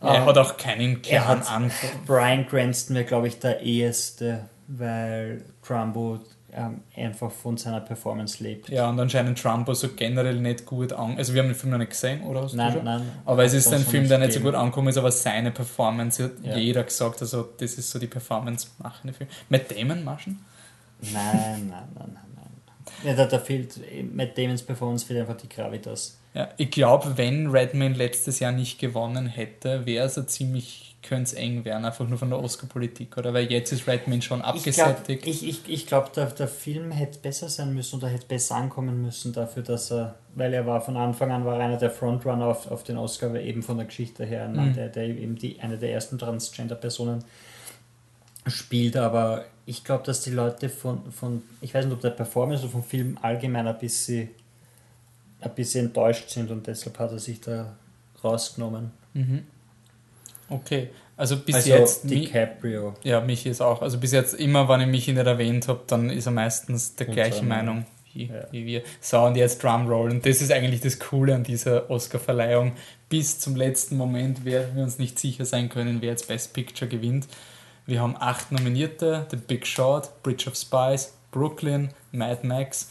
Er 0.00 0.14
ähm, 0.14 0.24
hat 0.24 0.38
auch 0.38 0.56
keinen 0.56 1.02
klaren 1.02 1.42
Anfang. 1.42 1.90
Brian 2.06 2.46
Cranston 2.46 2.96
wäre, 2.96 3.04
glaube 3.04 3.28
ich, 3.28 3.38
der 3.38 3.60
eheste 3.60 4.48
weil 4.78 5.42
Trumbo 5.62 6.20
ähm, 6.52 6.82
einfach 6.96 7.30
von 7.30 7.56
seiner 7.56 7.80
Performance 7.80 8.42
lebt. 8.42 8.68
Ja, 8.68 8.88
und 8.88 8.98
anscheinend 8.98 9.38
Trumbo 9.40 9.74
so 9.74 9.88
generell 9.94 10.40
nicht 10.40 10.66
gut 10.66 10.92
an. 10.92 11.16
Also, 11.16 11.34
wir 11.34 11.42
haben 11.42 11.48
den 11.48 11.54
Film 11.54 11.70
noch 11.72 11.78
nicht 11.78 11.90
gesehen, 11.90 12.22
oder? 12.22 12.42
Hast 12.42 12.54
Nein, 12.54 12.80
nein. 12.84 13.02
Aber 13.24 13.44
es 13.44 13.52
ist 13.54 13.72
ein 13.72 13.80
Film, 13.80 14.08
der 14.08 14.18
nicht 14.18 14.32
so 14.32 14.40
gut 14.40 14.54
angekommen 14.54 14.88
ist, 14.88 14.96
aber 14.98 15.10
seine 15.10 15.50
Performance 15.50 16.24
hat 16.24 16.32
Ja. 16.42 16.56
jeder 16.56 16.84
gesagt. 16.84 17.20
Also, 17.22 17.48
das 17.58 17.74
ist 17.74 17.90
so 17.90 17.98
die 17.98 18.06
Performance-machende 18.06 19.12
Film. 19.14 19.28
Mit 19.48 19.70
Damon 19.70 20.04
Maschen? 20.04 20.40
Nein, 21.00 21.12
nein, 21.68 21.68
nein, 21.70 21.88
nein, 21.96 22.14
nein. 22.36 22.46
Ja, 23.04 23.14
da, 23.14 23.26
da 23.26 23.38
fehlt, 23.38 23.78
mit 24.12 24.36
Damons 24.36 24.62
Performance 24.62 25.06
fehlt 25.06 25.20
einfach 25.20 25.36
die 25.36 25.48
Gravitas. 25.48 26.18
Ja, 26.32 26.48
ich 26.58 26.70
glaube, 26.70 27.16
wenn 27.18 27.48
Redman 27.48 27.94
letztes 27.94 28.38
Jahr 28.38 28.52
nicht 28.52 28.78
gewonnen 28.78 29.26
hätte, 29.26 29.84
wäre 29.84 30.06
es 30.06 30.16
ein 30.16 30.28
ziemlich, 30.28 30.94
könnte 31.02 31.24
es 31.24 31.32
eng 31.32 31.64
werden, 31.64 31.84
einfach 31.84 32.06
nur 32.08 32.18
von 32.18 32.30
der 32.30 32.38
Oscar-Politik, 32.38 33.16
oder? 33.18 33.34
Weil 33.34 33.50
jetzt 33.50 33.72
ist 33.72 33.88
Redman 33.88 34.22
schon 34.22 34.38
Ich 34.54 34.62
glaube, 34.62 34.90
abgesättigt. 34.90 35.26
ich, 35.26 35.44
ich, 35.48 35.68
ich 35.68 35.86
glaub, 35.88 36.12
der, 36.12 36.26
der 36.26 36.46
Film 36.46 36.92
hätte 36.92 37.18
besser 37.18 37.48
sein 37.48 37.74
müssen 37.74 37.96
oder 37.96 38.06
hätte 38.08 38.26
besser 38.28 38.54
ankommen 38.54 39.02
müssen 39.02 39.32
dafür, 39.32 39.64
dass 39.64 39.90
er, 39.90 40.14
weil 40.36 40.54
er 40.54 40.66
war 40.66 40.80
von 40.80 40.96
Anfang 40.96 41.32
an 41.32 41.44
war 41.44 41.58
er 41.58 41.64
einer 41.64 41.78
der 41.78 41.90
Frontrunner 41.90 42.46
auf, 42.46 42.70
auf 42.70 42.84
den 42.84 42.96
Oscar, 42.96 43.32
weil 43.32 43.44
eben 43.44 43.64
von 43.64 43.78
der 43.78 43.86
Geschichte 43.86 44.24
her, 44.24 44.44
ein 44.44 44.54
Mann, 44.54 44.68
Mhm. 44.68 44.74
der, 44.74 44.88
der 44.88 45.04
eben 45.08 45.34
die, 45.34 45.58
eine 45.60 45.78
der 45.78 45.92
ersten 45.92 46.16
Transgender-Personen 46.16 47.24
spielt, 48.46 48.96
aber 48.96 49.44
ich 49.66 49.84
glaube, 49.84 50.04
dass 50.04 50.22
die 50.22 50.30
Leute 50.30 50.68
von, 50.68 51.10
von, 51.12 51.42
ich 51.60 51.74
weiß 51.74 51.84
nicht, 51.84 51.94
ob 51.94 52.00
der 52.00 52.10
Performance 52.10 52.62
oder 52.64 52.72
vom 52.72 52.82
Film 52.84 53.18
allgemein 53.20 53.66
ein 53.66 53.78
bisschen, 53.78 54.30
ein 55.40 55.54
bisschen 55.54 55.86
enttäuscht 55.86 56.30
sind 56.30 56.50
und 56.50 56.66
deshalb 56.66 56.98
hat 56.98 57.12
er 57.12 57.18
sich 57.18 57.40
da 57.40 57.76
rausgenommen. 58.22 58.90
Mhm. 59.14 59.44
Okay, 60.48 60.88
also 61.16 61.36
bis 61.36 61.54
also 61.54 61.70
jetzt. 61.70 62.04
mi- 62.04 62.26
DiCaprio. 62.26 62.94
Ja, 63.04 63.20
mich 63.20 63.46
ist 63.46 63.60
auch. 63.60 63.82
Also 63.82 63.98
bis 63.98 64.12
jetzt 64.12 64.34
immer, 64.34 64.68
wenn 64.68 64.80
ich 64.80 64.86
mich 64.88 65.06
nicht 65.08 65.16
erwähnt 65.16 65.68
habe, 65.68 65.80
dann 65.86 66.10
ist 66.10 66.26
er 66.26 66.32
meistens 66.32 66.96
der 66.96 67.06
gleichen 67.06 67.46
Meinung 67.46 67.86
wie, 68.12 68.24
Ja. 68.26 68.46
wie 68.50 68.66
wir. 68.66 68.82
So, 69.00 69.20
und 69.22 69.36
jetzt 69.36 69.62
Drumroll. 69.62 70.10
Und 70.10 70.26
das 70.26 70.40
ist 70.42 70.50
eigentlich 70.50 70.80
das 70.80 70.98
Coole 70.98 71.34
an 71.36 71.44
dieser 71.44 71.88
Oscar-Verleihung. 71.88 72.72
Bis 73.08 73.38
zum 73.38 73.54
letzten 73.54 73.96
Moment 73.96 74.44
werden 74.44 74.74
wir 74.74 74.82
uns 74.82 74.98
nicht 74.98 75.18
sicher 75.18 75.44
sein 75.44 75.68
können, 75.68 75.98
wer 76.02 76.10
jetzt 76.10 76.26
Best 76.26 76.52
Picture 76.52 76.88
gewinnt. 76.90 77.28
Wir 77.86 78.00
haben 78.00 78.16
acht 78.18 78.50
Nominierte: 78.50 79.26
The 79.30 79.36
Big 79.36 79.66
Short, 79.66 80.22
Bridge 80.24 80.48
of 80.50 80.56
Spies, 80.56 81.12
Brooklyn, 81.30 81.90
Mad 82.12 82.44
Max. 82.46 82.90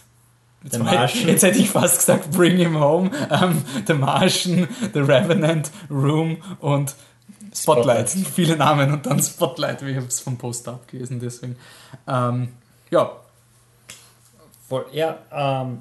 Jetzt, 0.64 0.74
The 0.74 0.80
Martian. 0.80 1.28
jetzt 1.30 1.44
hätte 1.44 1.58
ich 1.60 1.70
fast 1.70 2.00
gesagt 2.00 2.32
Bring 2.32 2.58
Him 2.58 2.80
Home, 2.80 3.12
ähm, 3.30 3.64
The 3.88 3.94
Martian, 3.94 4.68
The 4.94 5.00
Revenant, 5.00 5.72
Room 5.90 6.38
und 6.60 6.96
Spotlight. 7.56 8.10
Spotlight. 8.10 8.28
Viele 8.34 8.58
Namen 8.58 8.92
und 8.92 9.06
dann 9.06 9.22
Spotlight. 9.22 9.82
Ich 9.84 9.96
habe 9.96 10.06
es 10.08 10.20
vom 10.20 10.38
Poster 10.38 10.74
abgelesen, 10.74 11.20
deswegen. 11.20 11.56
Ähm, 12.08 12.50
ja, 12.92 13.12
ja, 14.92 15.18
ähm, 15.32 15.80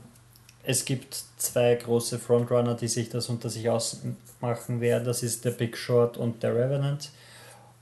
es 0.63 0.85
gibt 0.85 1.23
zwei 1.37 1.75
große 1.75 2.19
Frontrunner, 2.19 2.75
die 2.75 2.89
sich 2.89 3.09
das 3.11 3.29
unter 3.29 3.51
sich 3.51 3.69
ausmachen 3.69 4.81
werden. 4.81 5.05
Das 5.05 5.23
ist 5.23 5.45
der 5.45 5.51
Big 5.51 5.77
Short 5.77 6.17
und 6.17 6.43
der 6.43 6.55
Revenant. 6.55 7.11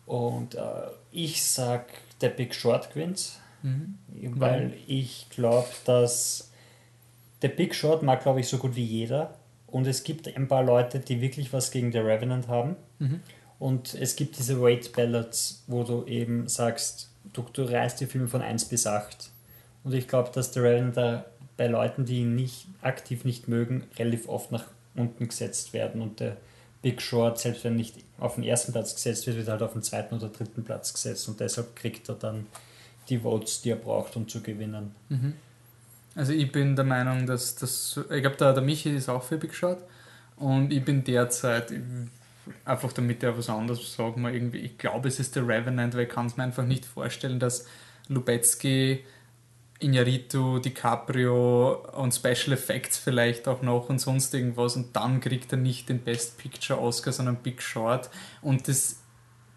Und 0.06 0.54
äh, 0.54 0.60
ich 1.12 1.44
sag, 1.44 1.86
der 2.20 2.30
Big 2.30 2.54
Short 2.54 2.92
gewinnt, 2.92 3.32
Mhm. 3.62 3.94
weil 4.38 4.74
ich 4.86 5.26
glaube, 5.30 5.66
dass 5.86 6.45
der 7.42 7.48
Big 7.48 7.74
Short 7.74 8.02
mag, 8.02 8.22
glaube 8.22 8.40
ich, 8.40 8.48
so 8.48 8.58
gut 8.58 8.76
wie 8.76 8.84
jeder. 8.84 9.34
Und 9.66 9.86
es 9.86 10.04
gibt 10.04 10.34
ein 10.34 10.48
paar 10.48 10.62
Leute, 10.62 11.00
die 11.00 11.20
wirklich 11.20 11.52
was 11.52 11.70
gegen 11.70 11.90
der 11.90 12.06
Revenant 12.06 12.48
haben. 12.48 12.76
Mhm. 12.98 13.20
Und 13.58 13.94
es 13.94 14.16
gibt 14.16 14.38
diese 14.38 14.60
Weight 14.60 14.92
Ballads, 14.92 15.64
wo 15.66 15.82
du 15.82 16.04
eben 16.04 16.48
sagst, 16.48 17.10
du, 17.32 17.44
du 17.52 17.62
reißt 17.62 18.00
die 18.00 18.06
Filme 18.06 18.28
von 18.28 18.42
1 18.42 18.66
bis 18.66 18.86
8. 18.86 19.30
Und 19.84 19.94
ich 19.94 20.08
glaube, 20.08 20.30
dass 20.32 20.50
der 20.50 20.62
Revenant 20.62 20.96
da 20.96 21.24
bei 21.56 21.66
Leuten, 21.66 22.04
die 22.04 22.20
ihn 22.20 22.34
nicht 22.34 22.66
aktiv 22.82 23.24
nicht 23.24 23.48
mögen, 23.48 23.84
relativ 23.98 24.28
oft 24.28 24.52
nach 24.52 24.64
unten 24.94 25.28
gesetzt 25.28 25.72
werden. 25.72 26.02
Und 26.02 26.20
der 26.20 26.36
Big 26.82 27.00
Short, 27.00 27.38
selbst 27.38 27.64
wenn 27.64 27.76
nicht 27.76 27.96
auf 28.18 28.34
den 28.34 28.44
ersten 28.44 28.72
Platz 28.72 28.94
gesetzt 28.94 29.26
wird, 29.26 29.38
wird 29.38 29.48
halt 29.48 29.62
auf 29.62 29.72
den 29.72 29.82
zweiten 29.82 30.14
oder 30.16 30.28
dritten 30.28 30.64
Platz 30.64 30.92
gesetzt. 30.92 31.28
Und 31.28 31.40
deshalb 31.40 31.74
kriegt 31.74 32.08
er 32.08 32.14
dann 32.14 32.46
die 33.08 33.18
Votes, 33.18 33.62
die 33.62 33.70
er 33.70 33.76
braucht, 33.76 34.16
um 34.16 34.28
zu 34.28 34.42
gewinnen. 34.42 34.94
Also 36.16 36.32
ich 36.32 36.50
bin 36.50 36.74
der 36.74 36.84
Meinung, 36.86 37.26
dass 37.26 37.54
das, 37.56 38.00
ich 38.10 38.22
glaube, 38.22 38.36
der, 38.36 38.54
der 38.54 38.62
Michi 38.62 38.96
ist 38.96 39.10
auch 39.10 39.22
für 39.22 39.36
Big 39.36 39.54
Shot. 39.54 39.78
Und 40.36 40.72
ich 40.72 40.82
bin 40.82 41.04
derzeit, 41.04 41.72
einfach 42.64 42.92
damit 42.92 43.22
er 43.22 43.36
was 43.36 43.50
anderes 43.50 43.94
sagt, 43.94 44.16
mal 44.16 44.34
irgendwie, 44.34 44.58
ich 44.58 44.78
glaube, 44.78 45.08
es 45.08 45.20
ist 45.20 45.36
der 45.36 45.46
Revenant, 45.46 45.94
weil 45.94 46.04
ich 46.04 46.08
kann 46.08 46.26
es 46.26 46.36
mir 46.36 46.44
einfach 46.44 46.64
nicht 46.64 46.86
vorstellen, 46.86 47.38
dass 47.38 47.66
Lubetzky, 48.08 49.04
Iñárritu, 49.80 50.58
DiCaprio 50.60 51.86
und 51.92 52.14
Special 52.14 52.52
Effects 52.52 52.96
vielleicht 52.96 53.46
auch 53.46 53.60
noch 53.60 53.90
und 53.90 53.98
sonst 53.98 54.32
irgendwas 54.32 54.74
und 54.74 54.96
dann 54.96 55.20
kriegt 55.20 55.52
er 55.52 55.58
nicht 55.58 55.90
den 55.90 56.00
Best 56.00 56.38
Picture 56.38 56.80
Oscar, 56.80 57.12
sondern 57.12 57.36
Big 57.36 57.60
Short 57.60 58.08
und 58.40 58.68
das 58.68 59.00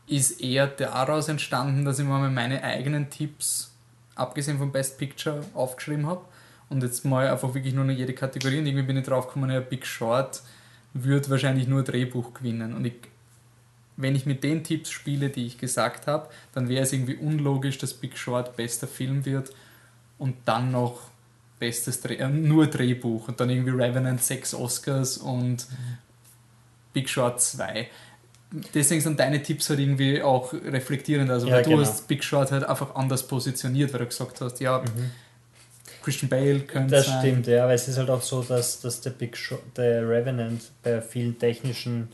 ist 0.08 0.42
eher 0.42 0.68
daraus 0.68 1.30
entstanden, 1.30 1.86
dass 1.86 2.00
ich 2.00 2.06
mir 2.06 2.30
meine 2.30 2.64
eigenen 2.64 3.10
Tipps, 3.10 3.72
abgesehen 4.16 4.58
vom 4.58 4.74
Best 4.74 4.98
Picture, 4.98 5.42
aufgeschrieben 5.54 6.06
habe 6.08 6.26
und 6.70 6.84
jetzt 6.84 7.06
mal 7.06 7.28
einfach 7.28 7.54
wirklich 7.54 7.74
nur 7.74 7.86
noch 7.86 7.94
jede 7.94 8.14
Kategorie 8.14 8.60
und 8.60 8.66
irgendwie 8.66 8.86
bin 8.86 8.98
ich 8.98 9.06
drauf 9.06 9.28
gekommen, 9.28 9.50
ja, 9.50 9.60
Big 9.60 9.86
Short 9.86 10.42
wird 10.94 11.30
wahrscheinlich 11.30 11.68
nur 11.68 11.84
Drehbuch 11.84 12.34
gewinnen 12.34 12.74
und 12.74 12.86
ich, 12.86 12.94
wenn 13.98 14.16
ich 14.16 14.26
mit 14.26 14.44
den 14.44 14.64
Tipps 14.64 14.90
spiele, 14.90 15.30
die 15.30 15.46
ich 15.46 15.58
gesagt 15.58 16.08
habe, 16.08 16.30
dann 16.54 16.70
wäre 16.70 16.84
es 16.84 16.94
irgendwie 16.94 17.16
unlogisch, 17.16 17.78
dass 17.78 17.94
Big 17.94 18.18
Short 18.18 18.56
bester 18.56 18.88
Film 18.88 19.26
wird 19.26 19.52
und 20.18 20.36
dann 20.46 20.72
noch 20.72 21.10
bestes 21.60 22.02
Dreh, 22.02 22.16
äh, 22.16 22.30
nur 22.30 22.68
Drehbuch 22.68 23.28
und 23.28 23.40
dann 23.40 23.50
irgendwie 23.50 23.72
Revenant 23.72 24.24
6 24.24 24.54
Oscars 24.54 25.18
und 25.18 25.68
Big 26.94 27.10
Short 27.10 27.42
2. 27.42 27.88
Deswegen 28.74 29.02
sind 29.02 29.20
deine 29.20 29.44
Tipps 29.44 29.70
halt 29.70 29.80
irgendwie 29.80 30.24
auch 30.24 30.54
reflektierend. 30.54 31.30
Also, 31.30 31.48
Ja, 31.48 31.56
weil 31.56 31.64
du 31.64 31.72
genau. 31.72 31.82
hast 31.82 32.08
Big 32.08 32.24
Short 32.24 32.52
halt 32.52 32.64
einfach 32.64 32.96
anders 32.96 33.28
positioniert, 33.28 33.94
weil 33.94 34.00
du 34.00 34.06
gesagt 34.08 34.42
hast, 34.42 34.60
ja, 34.60 34.84
Christian 36.02 36.30
Bale 36.30 36.60
könnte 36.62 36.96
Das 36.96 37.06
sein. 37.08 37.20
stimmt, 37.20 37.48
ja, 37.48 37.64
aber 37.64 37.74
es 37.74 37.88
ist 37.88 37.98
halt 37.98 38.10
auch 38.10 38.22
so, 38.22 38.42
dass, 38.42 38.82
dass 38.82 39.02
der 39.02 39.12
Big 39.12 39.36
Short, 39.38 39.62
der 39.78 40.08
Revenant 40.08 40.62
bei 40.84 41.02
vielen 41.02 41.38
technischen 41.38 42.10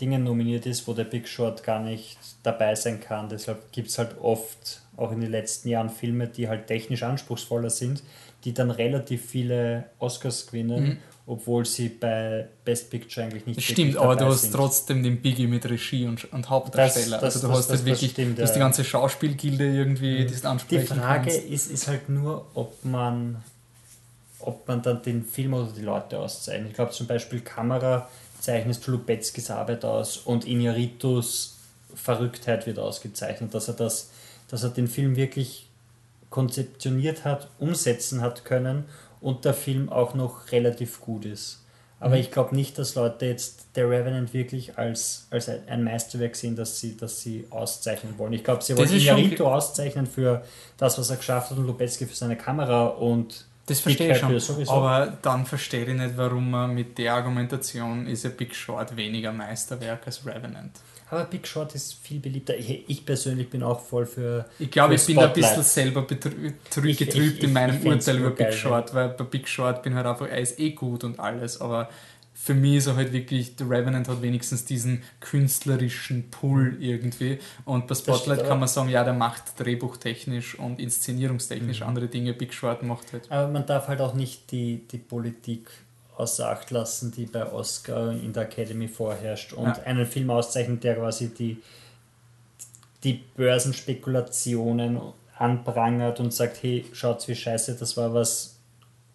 Dingen 0.00 0.24
nominiert 0.24 0.66
ist, 0.66 0.86
wo 0.88 0.94
der 0.94 1.04
Big 1.04 1.28
Short 1.28 1.62
gar 1.62 1.80
nicht 1.80 2.18
dabei 2.42 2.74
sein 2.74 3.00
kann. 3.00 3.28
Deshalb 3.28 3.70
gibt 3.72 3.88
es 3.88 3.98
halt 3.98 4.16
oft, 4.20 4.80
auch 4.96 5.12
in 5.12 5.20
den 5.20 5.30
letzten 5.30 5.68
Jahren, 5.68 5.90
Filme, 5.90 6.26
die 6.28 6.48
halt 6.48 6.66
technisch 6.66 7.02
anspruchsvoller 7.02 7.70
sind, 7.70 8.02
die 8.44 8.52
dann 8.52 8.70
relativ 8.70 9.24
viele 9.30 9.84
Oscars 9.98 10.46
gewinnen, 10.46 10.84
Mhm. 10.84 10.98
Obwohl 11.26 11.64
sie 11.64 11.88
bei 11.88 12.48
Best 12.64 12.90
Picture 12.90 13.24
eigentlich 13.26 13.46
nicht 13.46 13.62
Stimmt, 13.62 13.96
aber 13.96 14.16
du 14.16 14.24
hast 14.26 14.42
sind. 14.42 14.54
trotzdem 14.54 15.02
den 15.02 15.22
Biggie 15.22 15.46
mit 15.46 15.64
Regie 15.68 16.06
und, 16.06 16.30
und 16.32 16.50
Hauptdarsteller. 16.50 17.18
Das- 17.20 17.34
das- 17.34 17.34
also 17.36 17.46
du 17.46 17.48
das- 17.48 17.58
hast 17.58 17.64
das- 17.66 17.70
halt 17.70 17.80
das 17.80 17.86
wirklich 17.86 18.10
stimmt, 18.10 18.38
du 18.38 18.42
hast 18.42 18.52
die 18.54 18.58
ja. 18.58 18.64
ganze 18.64 18.84
Schauspielgilde 18.84 19.64
irgendwie, 19.74 20.26
die 20.26 20.34
du 20.34 20.40
Die 20.40 20.46
ansprechen 20.46 20.96
Frage 20.98 21.30
kannst. 21.30 21.46
ist, 21.48 21.70
ist 21.70 21.86
halt 21.88 22.08
nur, 22.08 22.46
ob 22.54 22.84
man, 22.84 23.42
ob 24.40 24.66
man 24.66 24.82
dann 24.82 25.00
den 25.02 25.24
Film 25.24 25.54
oder 25.54 25.70
die 25.76 25.82
Leute 25.82 26.18
auszeichnet. 26.18 26.70
Ich 26.70 26.74
glaube 26.74 26.90
zum 26.90 27.06
Beispiel 27.06 27.40
Kamera 27.40 28.08
zeichnet 28.40 28.84
Lubetzkis 28.88 29.50
Arbeit 29.50 29.84
aus 29.84 30.16
und 30.16 30.44
Iñárritus 30.44 31.50
Verrücktheit 31.94 32.66
wird 32.66 32.78
ausgezeichnet, 32.80 33.54
dass 33.54 33.68
er 33.68 33.74
das, 33.74 34.10
dass 34.48 34.64
er 34.64 34.70
den 34.70 34.88
Film 34.88 35.14
wirklich 35.14 35.68
konzeptioniert 36.30 37.24
hat, 37.24 37.48
umsetzen 37.58 38.22
hat 38.22 38.44
können 38.44 38.84
und 39.22 39.44
der 39.44 39.54
Film 39.54 39.88
auch 39.88 40.14
noch 40.14 40.50
relativ 40.52 41.00
gut 41.00 41.24
ist. 41.24 41.58
Aber 42.00 42.16
Mhm. 42.16 42.20
ich 42.22 42.30
glaube 42.32 42.54
nicht, 42.54 42.78
dass 42.78 42.96
Leute 42.96 43.26
jetzt 43.26 43.66
der 43.76 43.88
Revenant 43.88 44.34
wirklich 44.34 44.76
als, 44.76 45.26
als 45.30 45.48
ein 45.48 45.84
Meisterwerk 45.84 46.34
sehen, 46.34 46.56
dass 46.56 46.80
sie, 46.80 46.96
dass 46.96 47.20
sie 47.20 47.46
auszeichnen 47.50 48.18
wollen. 48.18 48.32
Ich 48.32 48.42
glaube, 48.42 48.62
sie 48.62 48.76
wollen 48.76 48.88
Iñárritu 48.88 49.42
auszeichnen 49.44 50.06
für 50.06 50.42
das, 50.76 50.98
was 50.98 51.10
er 51.10 51.16
geschafft 51.16 51.50
hat 51.52 51.58
und 51.58 51.66
Lubetzky 51.66 52.06
für 52.06 52.16
seine 52.16 52.36
Kamera 52.36 52.86
und 52.86 53.46
Das 53.66 53.78
verstehe 53.78 54.10
ich 54.12 54.18
schon. 54.18 54.36
sowieso. 54.40 54.72
Aber 54.72 55.16
dann 55.22 55.46
verstehe 55.46 55.84
ich 55.84 55.94
nicht, 55.96 56.16
warum 56.16 56.50
man 56.50 56.74
mit 56.74 56.98
der 56.98 57.14
Argumentation 57.14 58.08
ist 58.08 58.24
ja 58.24 58.30
Big 58.30 58.52
Short 58.54 58.96
weniger 58.96 59.30
Meisterwerk 59.32 60.04
als 60.04 60.26
Revenant. 60.26 60.72
Aber 61.12 61.24
Big 61.24 61.46
Short 61.46 61.74
ist 61.74 61.94
viel 62.02 62.18
beliebter. 62.20 62.56
Ich, 62.56 62.84
ich 62.88 63.04
persönlich 63.06 63.48
bin 63.50 63.62
auch 63.62 63.80
voll 63.80 64.06
für 64.06 64.46
Ich 64.58 64.70
glaube, 64.70 64.94
ich 64.94 65.04
bin 65.06 65.16
da 65.16 65.26
ein 65.26 65.32
bisschen 65.32 65.62
selber 65.62 66.06
Ich- 66.10 66.98
getrübt 66.98 67.38
ich- 67.38 67.42
in 67.44 67.52
meinem 67.52 67.84
Urteil 67.86 68.16
über 68.16 68.28
nur 68.28 68.34
geil, 68.36 68.48
Big 68.50 68.58
Short, 68.58 68.94
weil 68.94 69.10
bei 69.10 69.24
Big 69.24 69.46
Short 69.48 69.82
bin 69.82 69.94
halt 69.94 70.06
einfach, 70.06 70.26
er 70.28 70.38
ist 70.38 70.58
eh 70.58 70.70
gut 70.70 71.04
und 71.04 71.20
alles, 71.20 71.60
aber 71.60 71.88
für 72.34 72.54
mich 72.54 72.76
ist 72.76 72.86
er 72.86 72.96
halt 72.96 73.12
wirklich, 73.12 73.52
The 73.58 73.64
Revenant 73.64 74.08
hat 74.08 74.22
wenigstens 74.22 74.64
diesen 74.64 75.02
künstlerischen 75.20 76.30
Pull 76.30 76.76
irgendwie 76.80 77.38
und 77.66 77.86
bei 77.86 77.94
Spotlight 77.94 78.44
kann 78.48 78.58
man 78.58 78.68
sagen, 78.68 78.88
ja, 78.88 79.04
der 79.04 79.12
macht 79.12 79.58
drehbuchtechnisch 79.60 80.58
und 80.58 80.78
Mhm. 80.78 80.84
inszenierungstechnisch 80.84 81.82
andere 81.82 82.08
Dinge, 82.08 82.32
Big 82.32 82.54
Short 82.54 82.82
macht 82.82 83.12
halt. 83.12 83.30
Aber 83.30 83.48
man 83.48 83.66
darf 83.66 83.86
halt 83.88 84.00
auch 84.00 84.14
nicht 84.14 84.50
die, 84.50 84.82
die 84.90 84.98
Politik 84.98 85.68
außer 86.16 86.50
Acht 86.50 86.70
lassen, 86.70 87.12
die 87.12 87.26
bei 87.26 87.50
Oscar 87.50 88.12
in 88.12 88.32
der 88.32 88.44
Academy 88.44 88.88
vorherrscht 88.88 89.52
und 89.52 89.64
Ja. 89.64 89.82
einen 89.84 90.06
Film 90.06 90.30
auszeichnet, 90.30 90.84
der 90.84 90.96
quasi 90.96 91.28
die, 91.28 91.62
die 93.04 93.24
Börsenspekulationen 93.36 95.00
anprangert 95.38 96.20
und 96.20 96.32
sagt, 96.32 96.62
hey, 96.62 96.84
schaut 96.92 97.26
wie 97.28 97.34
scheiße 97.34 97.74
das 97.76 97.96
war, 97.96 98.14
was, 98.14 98.56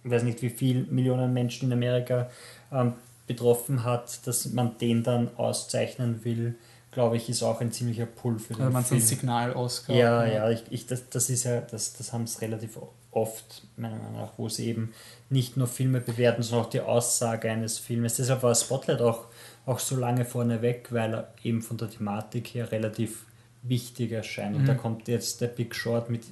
ich 0.03 0.11
weiß 0.11 0.23
nicht 0.23 0.41
wie 0.41 0.49
viele 0.49 0.81
Millionen 0.83 1.33
Menschen 1.33 1.67
in 1.71 1.73
Amerika 1.73 2.29
ähm, 2.71 2.93
betroffen 3.27 3.83
hat, 3.83 4.25
dass 4.25 4.45
man 4.47 4.77
den 4.77 5.03
dann 5.03 5.29
auszeichnen 5.37 6.23
will, 6.25 6.55
glaube 6.91 7.17
ich, 7.17 7.29
ist 7.29 7.43
auch 7.43 7.61
ein 7.61 7.71
ziemlicher 7.71 8.05
Pull 8.07 8.39
für 8.39 8.53
den 8.53 8.63
Also 8.63 8.73
man 8.73 8.83
so 8.83 8.95
ein 8.95 9.01
Film. 9.01 9.19
Signal-Oscar. 9.19 9.95
Ja, 9.95 10.25
ja, 10.25 10.49
ich, 10.49 10.63
ich, 10.69 10.87
das, 10.87 11.09
das 11.09 11.29
ist 11.29 11.43
ja, 11.43 11.61
das, 11.61 11.93
das 11.93 12.11
haben 12.11 12.23
es 12.23 12.41
relativ 12.41 12.79
oft, 13.11 13.63
meiner 13.75 13.97
Meinung 13.97 14.13
nach, 14.21 14.31
wo 14.37 14.49
sie 14.49 14.67
eben 14.67 14.93
nicht 15.29 15.57
nur 15.57 15.67
Filme 15.67 15.99
bewerten, 15.99 16.41
sondern 16.43 16.65
auch 16.65 16.69
die 16.69 16.81
Aussage 16.81 17.51
eines 17.51 17.77
Filmes. 17.79 18.15
Deshalb 18.15 18.43
war 18.43 18.55
Spotlight 18.55 19.01
auch, 19.01 19.25
auch 19.65 19.79
so 19.79 19.95
lange 19.97 20.23
vorne 20.25 20.61
weg, 20.61 20.87
weil 20.91 21.13
er 21.13 21.33
eben 21.43 21.61
von 21.61 21.77
der 21.77 21.89
Thematik 21.89 22.47
her 22.53 22.71
relativ 22.71 23.25
wichtig 23.63 24.11
erscheint. 24.13 24.55
Und 24.55 24.65
da 24.65 24.75
kommt 24.75 25.07
jetzt 25.09 25.41
der 25.41 25.47
Big 25.47 25.75
Short 25.75 26.09
mit 26.09 26.23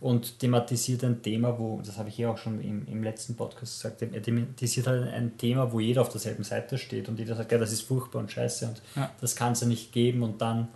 und 0.00 0.38
thematisiert 0.38 1.02
ein 1.02 1.22
Thema, 1.22 1.58
wo, 1.58 1.80
das 1.84 1.96
habe 1.98 2.08
ich 2.08 2.18
ja 2.18 2.30
auch 2.30 2.38
schon 2.38 2.62
im, 2.62 2.86
im 2.86 3.02
letzten 3.02 3.34
Podcast 3.34 3.82
gesagt, 3.82 4.02
er 4.02 4.22
thematisiert 4.22 4.86
halt 4.86 5.08
ein 5.12 5.36
Thema, 5.38 5.72
wo 5.72 5.80
jeder 5.80 6.02
auf 6.02 6.08
derselben 6.08 6.44
Seite 6.44 6.78
steht 6.78 7.08
und 7.08 7.18
jeder 7.18 7.34
sagt, 7.34 7.50
ja, 7.50 7.58
das 7.58 7.72
ist 7.72 7.82
furchtbar 7.82 8.20
und 8.20 8.30
scheiße 8.30 8.66
und 8.66 8.82
Ja. 8.94 9.10
das 9.20 9.34
kann 9.34 9.54
es 9.54 9.60
ja 9.62 9.66
nicht 9.66 9.90
geben 9.92 10.22
und 10.22 10.40
dann 10.40 10.68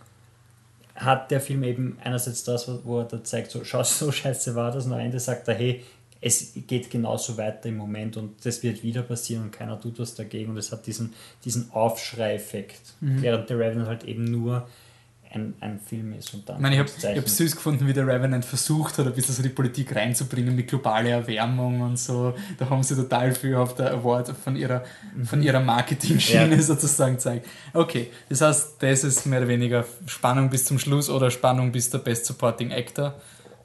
hat 0.96 1.30
der 1.30 1.40
Film 1.40 1.62
eben 1.62 1.98
einerseits 2.02 2.42
das, 2.44 2.68
wo 2.84 2.98
er 3.00 3.04
da 3.04 3.22
zeigt, 3.22 3.50
so, 3.52 3.62
schau, 3.64 3.82
so 3.84 4.10
scheiße 4.10 4.54
war 4.56 4.72
das 4.72 4.86
und 4.86 4.92
am 4.92 4.98
Ende 5.00 5.20
sagt 5.20 5.46
er, 5.48 5.54
hey, 5.54 5.84
es 6.24 6.52
geht 6.68 6.88
genauso 6.88 7.36
weiter 7.36 7.68
im 7.68 7.76
Moment 7.76 8.16
und 8.16 8.46
das 8.46 8.62
wird 8.62 8.82
wieder 8.82 9.02
passieren 9.02 9.42
und 9.42 9.50
keiner 9.50 9.78
tut 9.78 9.98
was 9.98 10.14
dagegen 10.14 10.52
und 10.52 10.56
es 10.56 10.70
hat 10.70 10.86
diesen, 10.86 11.12
diesen 11.44 11.70
Aufschrei-Effekt, 11.72 12.94
während 13.00 13.50
der 13.50 13.58
Revenant 13.58 13.88
halt 13.88 14.04
eben 14.04 14.24
nur 14.24 14.68
ein, 15.34 15.54
ein 15.60 15.80
Film 15.80 16.12
ist 16.12 16.32
und 16.34 16.48
dann 16.48 16.56
Ich 16.56 16.62
meine, 16.62 16.74
ich 16.76 16.80
habe 16.80 17.16
hab 17.20 17.28
süß 17.28 17.56
gefunden, 17.56 17.86
wie 17.86 17.92
der 17.92 18.06
Revenant 18.06 18.44
versucht 18.44 18.98
hat, 18.98 19.06
ein 19.06 19.14
bisschen 19.14 19.34
so 19.34 19.42
die 19.42 19.48
Politik 19.48 19.96
reinzubringen 19.96 20.54
mit 20.54 20.68
globaler 20.68 21.10
Erwärmung 21.10 21.80
und 21.80 21.98
so. 21.98 22.34
Da 22.58 22.68
haben 22.68 22.82
sie 22.82 22.94
total 22.94 23.34
viel 23.34 23.54
auf 23.56 23.74
der 23.74 23.92
Award 23.92 24.28
von 24.28 24.56
ihrer, 24.56 24.84
von 25.24 25.42
ihrer 25.42 25.60
Marketing-Schiene 25.60 26.54
Ja. 26.56 26.62
sozusagen 26.62 27.14
gezeigt. 27.14 27.46
Okay, 27.72 28.10
das 28.28 28.42
heißt, 28.42 28.74
das 28.80 29.04
ist 29.04 29.26
mehr 29.26 29.40
oder 29.40 29.48
weniger 29.48 29.84
Spannung 30.06 30.50
bis 30.50 30.66
zum 30.66 30.78
Schluss 30.78 31.08
oder 31.08 31.30
Spannung 31.30 31.72
bis 31.72 31.90
der 31.90 31.98
Best 31.98 32.26
Supporting 32.26 32.70
Actor 32.70 33.14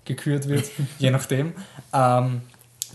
gekürt 0.08 0.48
wird, 0.48 0.66
je 1.00 1.12
nachdem. 1.12 1.54
Ähm, 1.94 2.42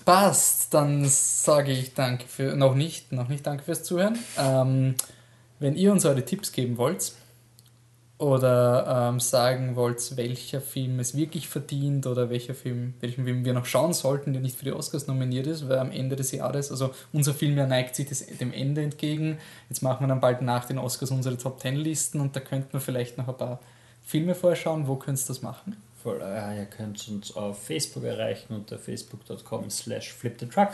passt, 0.04 0.74
dann 0.74 1.04
sage 1.06 1.72
ich 1.72 1.94
danke 1.94 2.26
für, 2.26 2.56
noch 2.56 2.74
nicht, 2.74 3.12
noch 3.12 3.28
nicht 3.28 3.46
danke 3.46 3.62
fürs 3.64 3.84
Zuhören. 3.84 4.18
Ähm, 4.38 4.96
wenn 5.60 5.76
ihr 5.76 5.92
uns 5.92 6.04
eure 6.04 6.24
Tipps 6.24 6.50
geben 6.50 6.76
wollt, 6.76 7.12
oder 8.22 9.08
ähm, 9.10 9.18
sagen 9.18 9.74
wollt, 9.74 10.16
welcher 10.16 10.60
Film 10.60 11.00
es 11.00 11.16
wirklich 11.16 11.48
verdient 11.48 12.06
oder 12.06 12.30
welcher 12.30 12.54
Film, 12.54 12.94
welchen 13.00 13.24
Film 13.24 13.44
wir 13.44 13.52
noch 13.52 13.66
schauen 13.66 13.92
sollten, 13.92 14.32
der 14.32 14.40
nicht 14.40 14.56
für 14.56 14.64
die 14.64 14.72
Oscars 14.72 15.08
nominiert 15.08 15.48
ist, 15.48 15.68
weil 15.68 15.80
am 15.80 15.90
Ende 15.90 16.14
des 16.14 16.30
Jahres, 16.30 16.70
also 16.70 16.92
unser 17.12 17.34
Film 17.34 17.58
ja 17.58 17.66
neigt 17.66 17.96
sich 17.96 18.08
dem 18.38 18.52
Ende 18.52 18.82
entgegen. 18.82 19.38
Jetzt 19.68 19.82
machen 19.82 20.04
wir 20.04 20.08
dann 20.08 20.20
bald 20.20 20.40
nach 20.40 20.66
den 20.66 20.78
Oscars 20.78 21.10
unsere 21.10 21.36
Top 21.36 21.58
Ten 21.58 21.74
Listen 21.74 22.20
und 22.20 22.36
da 22.36 22.40
könnten 22.40 22.72
wir 22.74 22.80
vielleicht 22.80 23.18
noch 23.18 23.26
ein 23.26 23.36
paar 23.36 23.58
Filme 24.04 24.36
vorschauen. 24.36 24.86
Wo 24.86 24.94
könntest 24.94 25.28
du 25.28 25.32
das 25.32 25.42
machen? 25.42 25.76
Voll, 26.02 26.20
äh, 26.20 26.58
ihr 26.58 26.66
könnt 26.66 27.06
uns 27.08 27.36
auf 27.36 27.64
Facebook 27.64 28.04
erreichen 28.04 28.54
unter 28.54 28.78
facebook.com 28.78 29.70
slash 29.70 30.12
flipthetruck. 30.12 30.70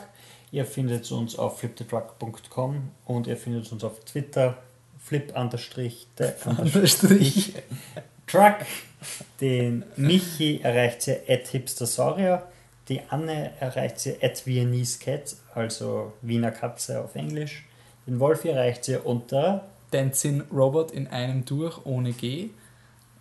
Ihr 0.50 0.64
findet 0.64 1.10
uns 1.12 1.38
auf 1.38 1.58
flipthetruck.com 1.58 2.90
und 3.04 3.26
ihr 3.26 3.36
findet 3.36 3.70
uns 3.70 3.84
auf 3.84 4.00
Twitter 4.00 4.56
flip 4.98 5.36
Unterstrich. 5.36 6.06
Truck. 8.26 8.56
Den 9.40 9.84
Michi 9.96 10.60
erreicht 10.62 11.06
ihr 11.08 11.20
at 11.28 11.46
hipstersaurier. 11.48 12.46
Die 12.88 13.00
Anne 13.08 13.52
erreicht 13.60 14.06
ihr 14.06 14.16
at 14.22 14.46
Viennese 14.46 14.98
Cat, 14.98 15.36
also 15.54 16.14
Wiener 16.22 16.50
Katze 16.50 17.02
auf 17.02 17.14
Englisch. 17.14 17.66
Den 18.06 18.18
Wolf 18.18 18.44
erreicht 18.44 18.88
ihr 18.88 19.04
unter 19.04 19.66
Dancing 19.90 20.42
Robot 20.50 20.90
in 20.90 21.06
einem 21.06 21.44
durch, 21.44 21.84
ohne 21.84 22.12
G. 22.12 22.48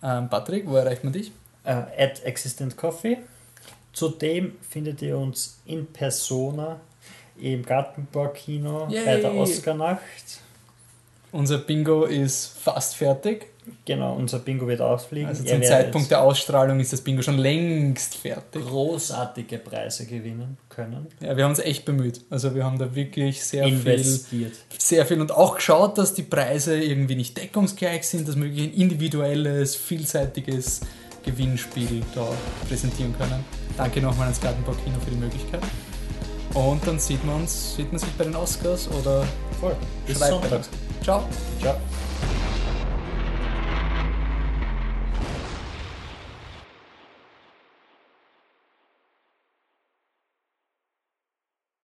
Ähm, 0.02 0.30
Patrick, 0.30 0.66
wo 0.66 0.76
erreicht 0.76 1.04
man 1.04 1.12
dich? 1.12 1.32
Äh, 1.68 2.02
at 2.02 2.24
Existent 2.24 2.76
Coffee. 2.76 3.18
Zudem 3.92 4.52
findet 4.68 5.02
ihr 5.02 5.18
uns 5.18 5.60
in 5.66 5.86
Persona 5.86 6.80
im 7.40 7.64
Gartenbaukino 7.64 8.86
bei 8.86 9.16
der 9.16 9.34
Oscarnacht. 9.34 10.40
Unser 11.30 11.58
Bingo 11.58 12.04
ist 12.04 12.58
fast 12.58 12.96
fertig. 12.96 13.46
Genau, 13.84 14.14
unser 14.14 14.38
Bingo 14.38 14.66
wird 14.66 14.80
ausfliegen. 14.80 15.28
Also 15.28 15.44
zum 15.44 15.62
Zeitpunkt 15.62 16.10
der 16.10 16.22
Ausstrahlung 16.22 16.80
ist 16.80 16.92
das 16.94 17.02
Bingo 17.02 17.20
schon 17.20 17.36
längst 17.36 18.14
fertig. 18.14 18.64
großartige 18.64 19.58
Preise 19.58 20.06
gewinnen 20.06 20.56
können. 20.70 21.06
Ja, 21.20 21.36
wir 21.36 21.44
haben 21.44 21.50
uns 21.50 21.58
echt 21.58 21.84
bemüht. 21.84 22.22
Also 22.30 22.54
wir 22.54 22.64
haben 22.64 22.78
da 22.78 22.94
wirklich 22.94 23.44
sehr 23.44 23.64
viel, 23.64 23.74
Investiert. 23.74 24.54
sehr 24.78 25.04
viel 25.04 25.20
und 25.20 25.32
auch 25.32 25.56
geschaut, 25.56 25.98
dass 25.98 26.14
die 26.14 26.22
Preise 26.22 26.82
irgendwie 26.82 27.16
nicht 27.16 27.36
deckungsgleich 27.36 28.08
sind, 28.08 28.26
dass 28.26 28.36
wir 28.36 28.44
wirklich 28.44 28.68
ein 28.68 28.74
individuelles, 28.74 29.76
vielseitiges 29.76 30.80
Gewinnspiel 31.24 32.02
da 32.14 32.26
präsentieren 32.68 33.16
können. 33.16 33.44
Danke 33.76 34.00
nochmal 34.00 34.26
ans 34.26 34.40
Gartenbau 34.40 34.72
Kino 34.72 34.96
für 35.04 35.10
die 35.10 35.16
Möglichkeit. 35.16 35.62
Und 36.54 36.86
dann 36.86 36.98
sieht 36.98 37.24
man 37.24 37.42
uns, 37.42 37.76
sieht 37.76 37.92
man 37.92 37.98
sich 37.98 38.10
bei 38.12 38.24
den 38.24 38.34
Oscars 38.34 38.88
oder 38.88 39.24
Voll. 39.60 39.76
Bis 40.06 40.18
Sonntag. 40.18 40.62
Ciao. 41.02 41.24
Ciao. 41.60 41.76